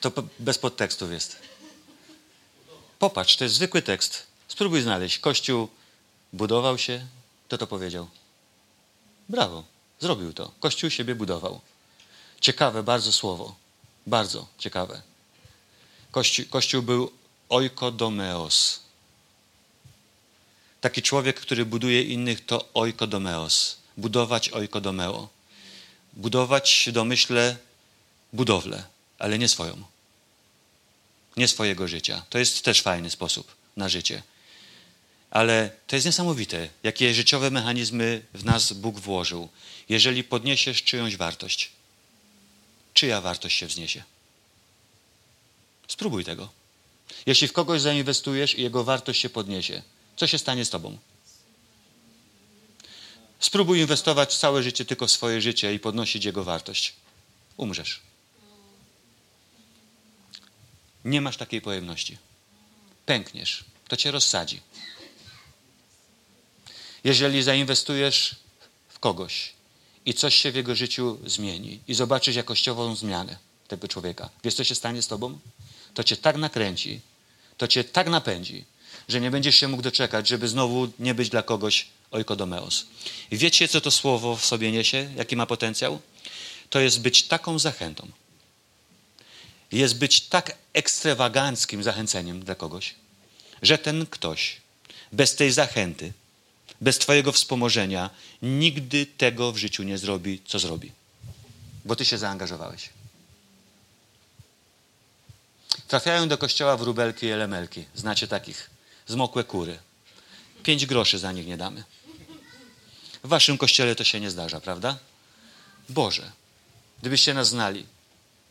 To 0.00 0.12
bez 0.38 0.58
podtekstów 0.58 1.12
jest. 1.12 1.36
Popatrz, 2.98 3.36
to 3.36 3.44
jest 3.44 3.56
zwykły 3.56 3.82
tekst. 3.82 4.26
Spróbuj 4.48 4.82
znaleźć. 4.82 5.18
Kościół 5.18 5.68
budował 6.32 6.78
się. 6.78 7.06
Kto 7.46 7.58
to 7.58 7.66
powiedział? 7.66 8.08
Brawo, 9.28 9.64
zrobił 10.00 10.32
to. 10.32 10.52
Kościół 10.60 10.90
siebie 10.90 11.14
budował. 11.14 11.60
Ciekawe 12.40 12.82
bardzo 12.82 13.12
słowo. 13.12 13.54
Bardzo 14.06 14.46
ciekawe. 14.58 15.02
Kościół, 16.10 16.44
kościół 16.50 16.82
był 16.82 17.12
oikodomeos. 17.48 18.80
Taki 20.80 21.02
człowiek, 21.02 21.40
który 21.40 21.66
buduje 21.66 22.02
innych, 22.02 22.46
to 22.46 22.68
oikodomeos. 22.74 23.76
Budować 23.96 24.48
oikodomeo. 24.48 25.28
Budować, 26.12 26.88
domyślę, 26.92 27.56
budowlę, 28.32 28.84
ale 29.18 29.38
nie 29.38 29.48
swoją. 29.48 29.82
Nie 31.36 31.48
swojego 31.48 31.88
życia. 31.88 32.24
To 32.30 32.38
jest 32.38 32.64
też 32.64 32.82
fajny 32.82 33.10
sposób 33.10 33.54
na 33.76 33.88
życie. 33.88 34.22
Ale 35.30 35.70
to 35.86 35.96
jest 35.96 36.06
niesamowite, 36.06 36.68
jakie 36.82 37.14
życiowe 37.14 37.50
mechanizmy 37.50 38.22
w 38.34 38.44
nas 38.44 38.72
Bóg 38.72 39.00
włożył. 39.00 39.48
Jeżeli 39.88 40.24
podniesiesz 40.24 40.82
czyjąś 40.82 41.16
wartość, 41.16 41.70
czyja 42.94 43.20
wartość 43.20 43.56
się 43.56 43.66
wzniesie? 43.66 44.02
Spróbuj 45.88 46.24
tego. 46.24 46.48
Jeśli 47.26 47.48
w 47.48 47.52
kogoś 47.52 47.80
zainwestujesz 47.80 48.58
i 48.58 48.62
jego 48.62 48.84
wartość 48.84 49.20
się 49.20 49.30
podniesie, 49.30 49.82
co 50.16 50.26
się 50.26 50.38
stanie 50.38 50.64
z 50.64 50.70
tobą? 50.70 50.98
Spróbuj 53.40 53.80
inwestować 53.80 54.36
całe 54.36 54.62
życie 54.62 54.84
tylko 54.84 55.06
w 55.06 55.10
swoje 55.10 55.40
życie 55.40 55.74
i 55.74 55.78
podnosić 55.78 56.24
jego 56.24 56.44
wartość. 56.44 56.94
Umrzesz. 57.56 58.00
Nie 61.04 61.20
masz 61.20 61.36
takiej 61.36 61.60
pojemności. 61.60 62.18
Pękniesz. 63.06 63.64
To 63.88 63.96
cię 63.96 64.10
rozsadzi. 64.10 64.60
Jeżeli 67.08 67.42
zainwestujesz 67.42 68.36
w 68.88 68.98
kogoś 68.98 69.52
i 70.06 70.14
coś 70.14 70.34
się 70.34 70.52
w 70.52 70.54
jego 70.54 70.74
życiu 70.74 71.18
zmieni 71.26 71.80
i 71.88 71.94
zobaczysz 71.94 72.36
jakościową 72.36 72.96
zmianę 72.96 73.36
tego 73.68 73.88
człowieka, 73.88 74.28
wiesz 74.44 74.54
co 74.54 74.64
się 74.64 74.74
stanie 74.74 75.02
z 75.02 75.06
tobą? 75.06 75.38
To 75.94 76.04
cię 76.04 76.16
tak 76.16 76.36
nakręci, 76.36 77.00
to 77.56 77.68
cię 77.68 77.84
tak 77.84 78.08
napędzi, 78.08 78.64
że 79.08 79.20
nie 79.20 79.30
będziesz 79.30 79.56
się 79.56 79.68
mógł 79.68 79.82
doczekać, 79.82 80.28
żeby 80.28 80.48
znowu 80.48 80.88
nie 80.98 81.14
być 81.14 81.28
dla 81.28 81.42
kogoś 81.42 81.86
oikodomeos. 82.10 82.86
Wiecie, 83.32 83.68
co 83.68 83.80
to 83.80 83.90
słowo 83.90 84.36
w 84.36 84.44
sobie 84.44 84.72
niesie? 84.72 85.10
Jaki 85.16 85.36
ma 85.36 85.46
potencjał? 85.46 86.00
To 86.70 86.80
jest 86.80 87.00
być 87.00 87.22
taką 87.22 87.58
zachętą. 87.58 88.08
Jest 89.72 89.98
być 89.98 90.20
tak 90.20 90.56
ekstrawaganckim 90.72 91.82
zachęceniem 91.82 92.44
dla 92.44 92.54
kogoś, 92.54 92.94
że 93.62 93.78
ten 93.78 94.06
ktoś 94.06 94.56
bez 95.12 95.36
tej 95.36 95.52
zachęty, 95.52 96.12
bez 96.80 96.98
Twojego 96.98 97.32
wspomożenia 97.32 98.10
nigdy 98.42 99.06
tego 99.06 99.52
w 99.52 99.56
życiu 99.56 99.82
nie 99.82 99.98
zrobi, 99.98 100.42
co 100.46 100.58
zrobi. 100.58 100.92
Bo 101.84 101.96
Ty 101.96 102.04
się 102.04 102.18
zaangażowałeś. 102.18 102.90
Trafiają 105.88 106.28
do 106.28 106.38
kościoła 106.38 106.76
wróbelki 106.76 107.26
i 107.26 107.30
elemelki. 107.30 107.84
Znacie 107.94 108.28
takich. 108.28 108.70
Zmokłe 109.06 109.44
kury. 109.44 109.78
Pięć 110.62 110.86
groszy 110.86 111.18
za 111.18 111.32
nich 111.32 111.46
nie 111.46 111.56
damy. 111.56 111.84
W 113.24 113.28
waszym 113.28 113.58
kościele 113.58 113.94
to 113.94 114.04
się 114.04 114.20
nie 114.20 114.30
zdarza, 114.30 114.60
prawda? 114.60 114.98
Boże, 115.88 116.32
gdybyście 117.00 117.34
nas 117.34 117.48
znali, 117.48 117.86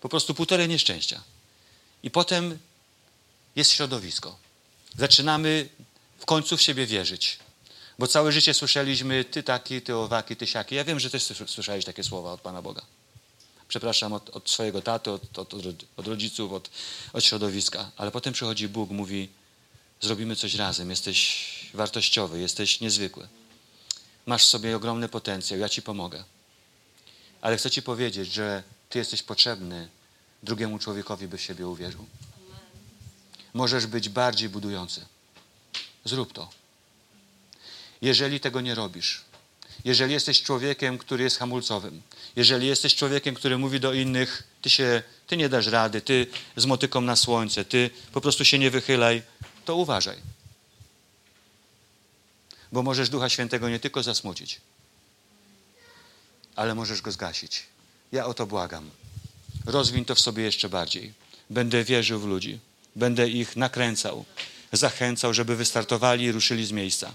po 0.01 0.09
prostu 0.09 0.33
półtorej 0.33 0.67
nieszczęścia. 0.67 1.23
I 2.03 2.11
potem 2.11 2.59
jest 3.55 3.71
środowisko. 3.71 4.37
Zaczynamy 4.97 5.69
w 6.19 6.25
końcu 6.25 6.57
w 6.57 6.61
siebie 6.61 6.85
wierzyć. 6.85 7.39
Bo 7.99 8.07
całe 8.07 8.31
życie 8.31 8.53
słyszeliśmy 8.53 9.25
ty 9.25 9.43
taki, 9.43 9.81
ty 9.81 9.95
owaki, 9.95 10.35
ty 10.35 10.47
siaki. 10.47 10.75
Ja 10.75 10.83
wiem, 10.83 10.99
że 10.99 11.09
też 11.09 11.23
słyszałeś 11.47 11.85
takie 11.85 12.03
słowa 12.03 12.33
od 12.33 12.41
Pana 12.41 12.61
Boga. 12.61 12.81
Przepraszam 13.67 14.13
od, 14.13 14.29
od 14.29 14.49
swojego 14.49 14.81
taty, 14.81 15.11
od, 15.11 15.39
od, 15.39 15.53
od 15.97 16.07
rodziców, 16.07 16.53
od, 16.53 16.69
od 17.13 17.23
środowiska. 17.23 17.91
Ale 17.97 18.11
potem 18.11 18.33
przychodzi 18.33 18.67
Bóg, 18.67 18.89
mówi 18.89 19.29
zrobimy 20.01 20.35
coś 20.35 20.55
razem, 20.55 20.89
jesteś 20.89 21.47
wartościowy, 21.73 22.39
jesteś 22.39 22.81
niezwykły. 22.81 23.27
Masz 24.25 24.45
w 24.45 24.47
sobie 24.47 24.75
ogromny 24.75 25.09
potencjał, 25.09 25.59
ja 25.59 25.69
ci 25.69 25.81
pomogę. 25.81 26.23
Ale 27.41 27.57
chcę 27.57 27.71
ci 27.71 27.81
powiedzieć, 27.81 28.33
że 28.33 28.63
ty 28.89 28.99
jesteś 28.99 29.23
potrzebny 29.23 29.89
drugiemu 30.43 30.79
człowiekowi, 30.79 31.27
by 31.27 31.37
w 31.37 31.41
siebie 31.41 31.67
uwierzył. 31.67 32.05
Możesz 33.53 33.87
być 33.87 34.09
bardziej 34.09 34.49
budujący. 34.49 35.05
Zrób 36.05 36.33
to. 36.33 36.49
Jeżeli 38.01 38.39
tego 38.39 38.61
nie 38.61 38.75
robisz, 38.75 39.21
jeżeli 39.85 40.13
jesteś 40.13 40.43
człowiekiem, 40.43 40.97
który 40.97 41.23
jest 41.23 41.37
hamulcowym, 41.37 42.01
jeżeli 42.35 42.67
jesteś 42.67 42.95
człowiekiem, 42.95 43.35
który 43.35 43.57
mówi 43.57 43.79
do 43.79 43.93
innych, 43.93 44.43
ty 44.61 44.69
się, 44.69 45.03
ty 45.27 45.37
nie 45.37 45.49
dasz 45.49 45.67
rady, 45.67 46.01
ty 46.01 46.27
z 46.55 46.65
motyką 46.65 47.01
na 47.01 47.15
słońce, 47.15 47.65
ty 47.65 47.89
po 48.11 48.21
prostu 48.21 48.45
się 48.45 48.59
nie 48.59 48.71
wychylaj, 48.71 49.21
to 49.65 49.75
uważaj. 49.75 50.17
Bo 52.71 52.83
możesz 52.83 53.09
Ducha 53.09 53.29
Świętego 53.29 53.69
nie 53.69 53.79
tylko 53.79 54.03
zasmucić, 54.03 54.61
ale 56.55 56.75
możesz 56.75 57.01
go 57.01 57.11
zgasić. 57.11 57.63
Ja 58.11 58.25
o 58.25 58.33
to 58.33 58.47
błagam. 58.47 58.89
Rozwin 59.65 60.05
to 60.05 60.15
w 60.15 60.19
sobie 60.19 60.43
jeszcze 60.43 60.69
bardziej. 60.69 61.13
Będę 61.49 61.83
wierzył 61.83 62.19
w 62.19 62.25
ludzi, 62.25 62.59
będę 62.95 63.29
ich 63.29 63.55
nakręcał, 63.55 64.25
zachęcał, 64.71 65.33
żeby 65.33 65.55
wystartowali 65.55 66.25
i 66.25 66.31
ruszyli 66.31 66.65
z 66.65 66.71
miejsca. 66.71 67.11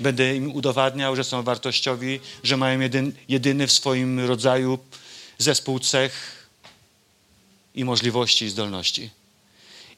Będę 0.00 0.36
im 0.36 0.52
udowadniał, 0.52 1.16
że 1.16 1.24
są 1.24 1.42
wartościowi, 1.42 2.20
że 2.42 2.56
mają 2.56 2.80
jedyn, 2.80 3.12
jedyny 3.28 3.66
w 3.66 3.72
swoim 3.72 4.20
rodzaju 4.20 4.78
zespół 5.38 5.78
cech 5.78 6.46
i 7.74 7.84
możliwości 7.84 8.44
i 8.44 8.48
zdolności. 8.48 9.10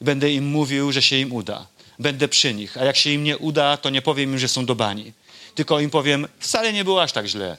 Będę 0.01 0.31
im 0.31 0.45
mówił, 0.45 0.91
że 0.91 1.01
się 1.01 1.15
im 1.15 1.33
uda. 1.33 1.67
Będę 1.99 2.27
przy 2.27 2.53
nich, 2.53 2.77
a 2.77 2.85
jak 2.85 2.97
się 2.97 3.09
im 3.09 3.23
nie 3.23 3.37
uda, 3.37 3.77
to 3.77 3.89
nie 3.89 4.01
powiem 4.01 4.31
im, 4.31 4.39
że 4.39 4.47
są 4.47 4.65
do 4.65 4.75
bani. 4.75 5.13
Tylko 5.55 5.79
im 5.79 5.89
powiem, 5.89 6.27
wcale 6.39 6.73
nie 6.73 6.83
było 6.83 7.03
aż 7.03 7.11
tak 7.11 7.25
źle. 7.25 7.57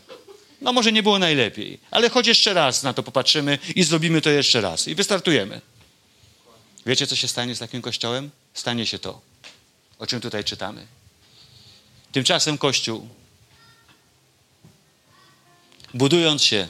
No 0.61 0.73
może 0.73 0.93
nie 0.93 1.03
było 1.03 1.19
najlepiej, 1.19 1.79
ale 1.91 2.11
choć 2.11 2.27
jeszcze 2.27 2.55
raz 2.55 2.83
na 2.83 2.93
to 2.93 3.03
popatrzymy 3.03 3.59
i 3.75 3.83
zrobimy 3.83 4.21
to 4.21 4.31
jeszcze 4.31 4.61
raz. 4.61 4.89
I 4.89 4.95
wystartujemy. 4.95 5.61
Wiecie, 6.87 7.07
co 7.07 7.17
się 7.17 7.29
stanie 7.29 7.55
z 7.55 7.59
takim 7.59 7.83
kościołem? 7.83 8.31
Stanie 8.55 8.87
się 8.87 8.99
to, 8.99 9.21
o 10.01 10.07
czym 10.07 10.21
tutaj 10.21 10.45
czytamy. 10.45 10.87
Tymczasem 12.13 12.59
Kościół, 12.59 13.09
budując 15.95 16.45
się, 16.45 16.69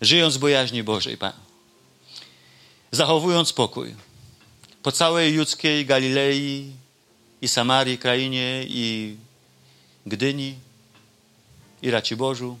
żyjąc 0.00 0.36
w 0.36 0.38
bojaźni 0.38 0.82
Bożej, 0.82 1.18
zachowując 2.92 3.52
pokój 3.52 3.94
po 4.82 4.92
całej 4.92 5.34
judzkiej 5.34 5.86
Galilei 5.86 6.72
i 7.42 7.48
Samarii, 7.48 7.98
krainie 7.98 8.64
i 8.68 9.16
Gdyni 10.06 10.54
i 11.82 11.90
Raciborzu 11.90 12.58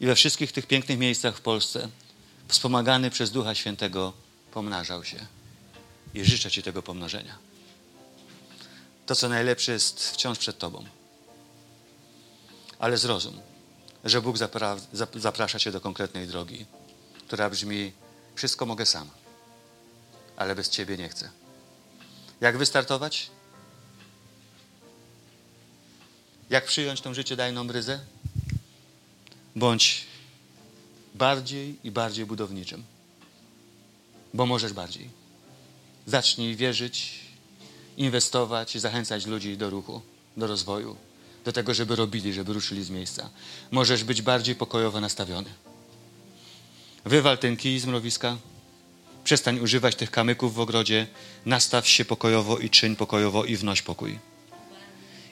i 0.00 0.06
we 0.06 0.14
wszystkich 0.14 0.52
tych 0.52 0.66
pięknych 0.66 0.98
miejscach 0.98 1.36
w 1.36 1.40
Polsce, 1.40 1.88
wspomagany 2.48 3.10
przez 3.10 3.30
Ducha 3.30 3.54
Świętego, 3.54 4.12
pomnażał 4.52 5.04
się. 5.04 5.26
I 6.14 6.24
życzę 6.24 6.50
Ci 6.50 6.62
tego 6.62 6.82
pomnożenia. 6.82 7.51
To, 9.06 9.14
co 9.16 9.28
najlepsze, 9.28 9.72
jest 9.72 10.10
wciąż 10.10 10.38
przed 10.38 10.58
Tobą. 10.58 10.84
Ale 12.78 12.96
zrozum, 12.96 13.40
że 14.04 14.22
Bóg 14.22 14.38
zapra 14.38 14.76
zaprasza 15.14 15.58
Cię 15.58 15.72
do 15.72 15.80
konkretnej 15.80 16.26
drogi, 16.26 16.66
która 17.26 17.50
brzmi: 17.50 17.92
Wszystko 18.34 18.66
mogę 18.66 18.86
sam, 18.86 19.10
ale 20.36 20.54
bez 20.54 20.68
Ciebie 20.68 20.96
nie 20.96 21.08
chcę. 21.08 21.30
Jak 22.40 22.58
wystartować? 22.58 23.30
Jak 26.50 26.64
przyjąć 26.64 27.00
tą 27.00 27.14
życie 27.14 27.36
dajną 27.36 27.68
ryzę? 27.68 28.00
Bądź 29.56 30.06
bardziej 31.14 31.78
i 31.84 31.90
bardziej 31.90 32.26
budowniczym, 32.26 32.84
bo 34.34 34.46
możesz 34.46 34.72
bardziej. 34.72 35.10
Zacznij 36.06 36.56
wierzyć, 36.56 37.21
inwestować 37.96 38.76
i 38.76 38.80
zachęcać 38.80 39.26
ludzi 39.26 39.56
do 39.56 39.70
ruchu, 39.70 40.00
do 40.36 40.46
rozwoju, 40.46 40.96
do 41.44 41.52
tego, 41.52 41.74
żeby 41.74 41.96
robili, 41.96 42.32
żeby 42.32 42.52
ruszyli 42.52 42.84
z 42.84 42.90
miejsca. 42.90 43.30
Możesz 43.70 44.04
być 44.04 44.22
bardziej 44.22 44.54
pokojowo 44.54 45.00
nastawiony. 45.00 45.50
Wywal 47.04 47.38
ten 47.38 47.56
kij 47.56 47.78
z 47.78 47.86
mrowiska, 47.86 48.36
przestań 49.24 49.60
używać 49.60 49.96
tych 49.96 50.10
kamyków 50.10 50.54
w 50.54 50.60
ogrodzie, 50.60 51.06
nastaw 51.46 51.88
się 51.88 52.04
pokojowo 52.04 52.58
i 52.58 52.70
czyń 52.70 52.96
pokojowo 52.96 53.44
i 53.44 53.56
wnoś 53.56 53.82
pokój. 53.82 54.18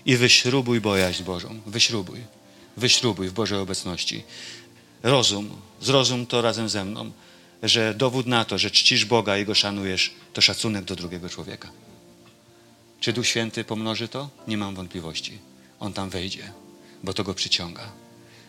I 0.07 0.17
wyśrubuj 0.17 0.81
bojaźń 0.81 1.25
Bożą, 1.25 1.61
wyśrubuj, 1.67 2.21
wyśrubuj 2.77 3.29
w 3.29 3.33
Bożej 3.33 3.59
obecności. 3.59 4.23
Rozum, 5.03 5.51
zrozum 5.81 6.27
to 6.27 6.43
razem 6.43 6.69
ze 6.69 6.85
mną, 6.85 7.13
że 7.63 7.95
dowód 7.95 8.27
na 8.27 8.45
to, 8.45 8.59
że 8.59 8.71
czcisz 8.71 9.05
Boga 9.05 9.39
i 9.39 9.45
Go 9.45 9.55
szanujesz, 9.55 10.15
to 10.33 10.41
szacunek 10.41 10.85
do 10.85 10.97
drugiego 10.97 11.29
człowieka. 11.29 11.69
Czy 13.01 13.13
Duch 13.13 13.27
Święty 13.27 13.65
pomnoży 13.65 14.09
to? 14.09 14.29
Nie 14.47 14.59
mam 14.59 14.75
wątpliwości. 14.75 15.39
On 15.81 15.93
tam 15.93 16.11
wejdzie, 16.11 16.53
bo 17.03 17.15
to 17.15 17.25
Go 17.25 17.35
przyciąga. 17.35 17.93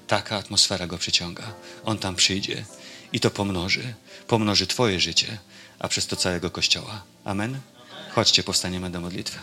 Taka 0.08 0.38
atmosfera 0.38 0.88
Go 0.88 0.98
przyciąga. 0.98 1.54
On 1.86 1.98
tam 1.98 2.16
przyjdzie 2.16 2.66
i 3.14 3.20
to 3.20 3.32
pomnoży. 3.32 3.94
Pomnoży 4.28 4.68
Twoje 4.68 5.00
życie, 5.00 5.38
a 5.80 5.88
przez 5.88 6.08
to 6.08 6.16
całego 6.16 6.52
Kościoła. 6.52 7.04
Amen? 7.24 7.60
Chodźcie, 8.12 8.44
powstaniemy 8.44 8.90
do 8.90 9.02
modlitwy. 9.02 9.40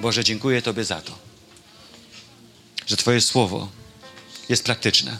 Boże, 0.00 0.24
dziękuję 0.24 0.62
Tobie 0.62 0.84
za 0.84 1.00
to, 1.00 1.18
że 2.86 2.96
Twoje 2.96 3.20
słowo 3.20 3.68
jest 4.48 4.64
praktyczne. 4.64 5.18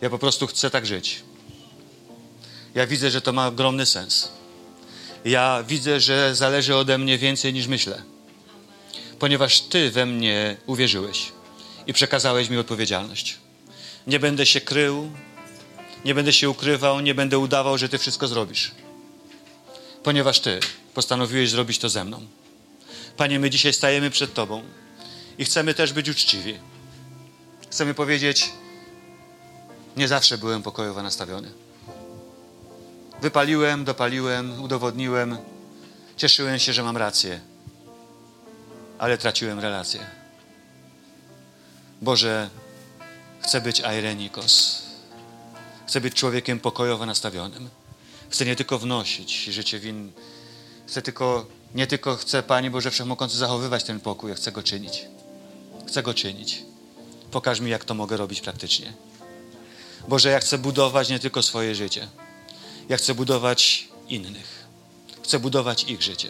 Ja 0.00 0.10
po 0.10 0.18
prostu 0.18 0.46
chcę 0.46 0.70
tak 0.70 0.86
żyć. 0.86 1.22
Ja 2.74 2.86
widzę, 2.86 3.10
że 3.10 3.20
to 3.20 3.32
ma 3.32 3.46
ogromny 3.46 3.86
sens. 3.86 4.37
Ja 5.24 5.64
widzę, 5.68 6.00
że 6.00 6.34
zależy 6.34 6.76
ode 6.76 6.98
mnie 6.98 7.18
więcej 7.18 7.52
niż 7.52 7.66
myślę, 7.66 8.02
ponieważ 9.18 9.60
Ty 9.60 9.90
we 9.90 10.06
mnie 10.06 10.56
uwierzyłeś 10.66 11.32
i 11.86 11.92
przekazałeś 11.92 12.48
mi 12.48 12.56
odpowiedzialność. 12.56 13.36
Nie 14.06 14.20
będę 14.20 14.46
się 14.46 14.60
krył, 14.60 15.10
nie 16.04 16.14
będę 16.14 16.32
się 16.32 16.50
ukrywał, 16.50 17.00
nie 17.00 17.14
będę 17.14 17.38
udawał, 17.38 17.78
że 17.78 17.88
Ty 17.88 17.98
wszystko 17.98 18.28
zrobisz, 18.28 18.70
ponieważ 20.02 20.40
Ty 20.40 20.60
postanowiłeś 20.94 21.50
zrobić 21.50 21.78
to 21.78 21.88
ze 21.88 22.04
mną. 22.04 22.26
Panie, 23.16 23.38
my 23.38 23.50
dzisiaj 23.50 23.72
stajemy 23.72 24.10
przed 24.10 24.34
Tobą 24.34 24.62
i 25.38 25.44
chcemy 25.44 25.74
też 25.74 25.92
być 25.92 26.08
uczciwi. 26.08 26.54
Chcemy 27.70 27.94
powiedzieć, 27.94 28.50
nie 29.96 30.08
zawsze 30.08 30.38
byłem 30.38 30.62
pokojowo 30.62 31.02
nastawiony. 31.02 31.67
Wypaliłem, 33.22 33.84
dopaliłem, 33.84 34.62
udowodniłem, 34.62 35.38
cieszyłem 36.16 36.58
się, 36.58 36.72
że 36.72 36.82
mam 36.82 36.96
rację, 36.96 37.40
ale 38.98 39.18
traciłem 39.18 39.60
relację. 39.60 40.06
Boże, 42.02 42.50
chcę 43.40 43.60
być 43.60 43.80
airenikos. 43.80 44.82
Chcę 45.86 46.00
być 46.00 46.14
człowiekiem 46.14 46.60
pokojowo 46.60 47.06
nastawionym. 47.06 47.68
Chcę 48.30 48.44
nie 48.44 48.56
tylko 48.56 48.78
wnosić 48.78 49.44
życie 49.44 49.78
win. 49.78 50.12
Chcę 50.86 51.02
tylko, 51.02 51.46
nie 51.74 51.86
tylko 51.86 52.16
chcę, 52.16 52.42
Panie 52.42 52.70
Boże 52.70 52.90
Wszechmogący, 52.90 53.36
zachowywać 53.36 53.84
ten 53.84 54.00
pokój, 54.00 54.30
ja 54.30 54.36
chcę 54.36 54.52
go 54.52 54.62
czynić. 54.62 55.04
Chcę 55.86 56.02
go 56.02 56.14
czynić. 56.14 56.62
Pokaż 57.30 57.60
mi, 57.60 57.70
jak 57.70 57.84
to 57.84 57.94
mogę 57.94 58.16
robić 58.16 58.40
praktycznie. 58.40 58.92
Boże, 60.08 60.30
ja 60.30 60.40
chcę 60.40 60.58
budować 60.58 61.08
nie 61.08 61.18
tylko 61.18 61.42
swoje 61.42 61.74
życie. 61.74 62.08
Ja 62.88 62.96
chcę 62.96 63.14
budować 63.14 63.88
innych. 64.08 64.66
Chcę 65.24 65.38
budować 65.38 65.84
ich 65.84 66.02
życie. 66.02 66.28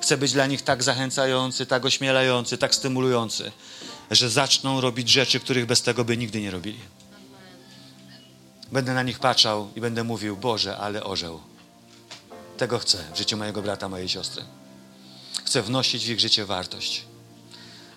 Chcę 0.00 0.16
być 0.16 0.32
dla 0.32 0.46
nich 0.46 0.62
tak 0.62 0.82
zachęcający, 0.82 1.66
tak 1.66 1.84
ośmielający, 1.84 2.58
tak 2.58 2.74
stymulujący, 2.74 3.52
że 4.10 4.30
zaczną 4.30 4.80
robić 4.80 5.08
rzeczy, 5.08 5.40
których 5.40 5.66
bez 5.66 5.82
tego 5.82 6.04
by 6.04 6.16
nigdy 6.16 6.40
nie 6.40 6.50
robili. 6.50 6.80
Będę 8.72 8.94
na 8.94 9.02
nich 9.02 9.18
patrzał 9.18 9.70
i 9.76 9.80
będę 9.80 10.04
mówił: 10.04 10.36
Boże, 10.36 10.76
ale 10.76 11.04
orzeł. 11.04 11.40
Tego 12.56 12.78
chcę 12.78 13.04
w 13.14 13.18
życiu 13.18 13.36
mojego 13.36 13.62
brata, 13.62 13.88
mojej 13.88 14.08
siostry. 14.08 14.44
Chcę 15.44 15.62
wnosić 15.62 16.06
w 16.06 16.10
ich 16.10 16.20
życie 16.20 16.44
wartość. 16.44 17.04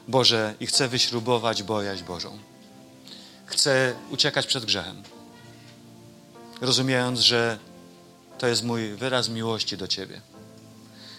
Boże, 0.07 0.55
i 0.59 0.67
chcę 0.67 0.87
wyśrubować 0.87 1.63
bojaźń 1.63 2.03
Bożą. 2.03 2.37
Chcę 3.45 3.95
uciekać 4.09 4.47
przed 4.47 4.65
grzechem, 4.65 5.03
rozumiejąc, 6.61 7.19
że 7.19 7.59
to 8.37 8.47
jest 8.47 8.63
mój 8.63 8.89
wyraz 8.89 9.29
miłości 9.29 9.77
do 9.77 9.87
Ciebie. 9.87 10.21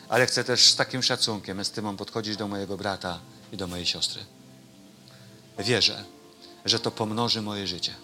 Ale 0.09 0.27
chcę 0.27 0.45
też 0.45 0.61
z 0.63 0.77
takim 0.77 1.03
szacunkiem, 1.03 1.61
estymą 1.61 1.97
podchodzić 1.97 2.37
do 2.37 2.49
mojego 2.49 2.77
brata 2.77 3.19
i 3.53 3.57
do 3.57 3.67
mojej 3.67 3.87
siostry. 3.87 4.21
Wierzę, 5.59 6.05
że 6.65 6.79
to 6.79 6.91
pomnoży 6.91 7.43
moje 7.43 7.67
życie. 7.67 7.95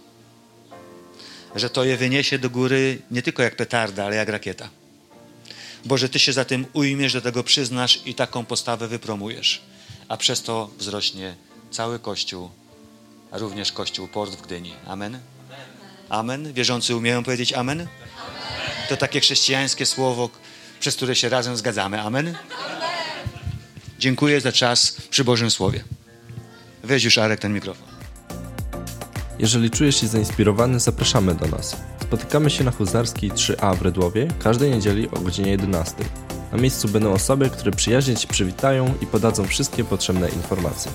Że 1.55 1.71
to 1.71 1.85
je 1.85 1.97
wyniesie 1.97 2.39
do 2.39 2.51
góry 2.51 3.03
nie 3.11 3.23
tylko 3.23 3.43
jak 3.43 3.57
petarda, 3.57 4.05
ale 4.05 4.17
jak 4.17 4.29
rakieta. 4.29 4.69
Boże, 5.85 6.09
Ty 6.09 6.19
się 6.19 6.33
za 6.33 6.45
tym 6.45 6.67
ujmiesz, 6.73 7.13
do 7.13 7.21
tego 7.21 7.45
przyznasz 7.45 8.03
i 8.07 8.15
taką 8.15 8.45
postawę 8.45 8.89
wypromujesz. 8.89 9.63
A 10.09 10.17
przez 10.17 10.43
to 10.43 10.71
wzrośnie 10.79 11.35
cały 11.71 11.99
Kościół, 11.99 12.51
a 13.31 13.39
również 13.39 13.73
Kościół 13.73 14.09
Port 14.09 14.33
w 14.33 14.43
Gdyni. 14.43 14.75
Amen? 14.87 15.21
Amen. 16.09 16.53
Wierzący 16.53 16.97
umieją 16.97 17.25
powiedzieć 17.25 17.53
amen? 17.53 17.87
To 18.89 18.97
takie 18.97 19.21
chrześcijańskie 19.21 19.87
słowo, 19.87 20.31
przez 20.81 20.97
które 20.97 21.17
się 21.17 21.29
razem 21.29 21.57
zgadzamy. 21.57 22.01
Amen? 22.01 22.35
Dziękuję 23.99 24.41
za 24.41 24.53
czas 24.53 24.97
przy 25.11 25.25
Bożym 25.25 25.51
Słowie. 25.51 25.85
Weź 26.83 27.05
już, 27.05 27.19
Arek, 27.19 27.41
ten 27.41 27.53
mikrofon. 27.53 27.89
Jeżeli 29.39 29.71
czujesz 29.71 30.01
się 30.01 30.07
zainspirowany, 30.07 30.81
zapraszamy 30.81 31.35
do 31.35 31.47
nas. 31.47 31.77
Spotykamy 32.03 32.51
się 32.51 32.65
na 32.65 32.71
Huzarskiej 32.71 33.31
3A 33.31 33.77
w 33.77 33.83
Redłowie 33.83 34.29
każdej 34.43 34.71
niedzieli 34.71 35.11
o 35.11 35.21
godzinie 35.21 35.51
11. 35.51 35.95
Na 36.53 36.59
miejscu 36.59 36.89
będą 36.89 37.13
osoby, 37.13 37.51
które 37.51 37.73
przyjaźnie 37.73 38.17
Cię 38.17 38.29
przywitają 38.29 38.95
i 39.01 39.07
podadzą 39.07 39.47
wszystkie 39.47 39.85
potrzebne 39.85 40.29
informacje. 40.29 40.93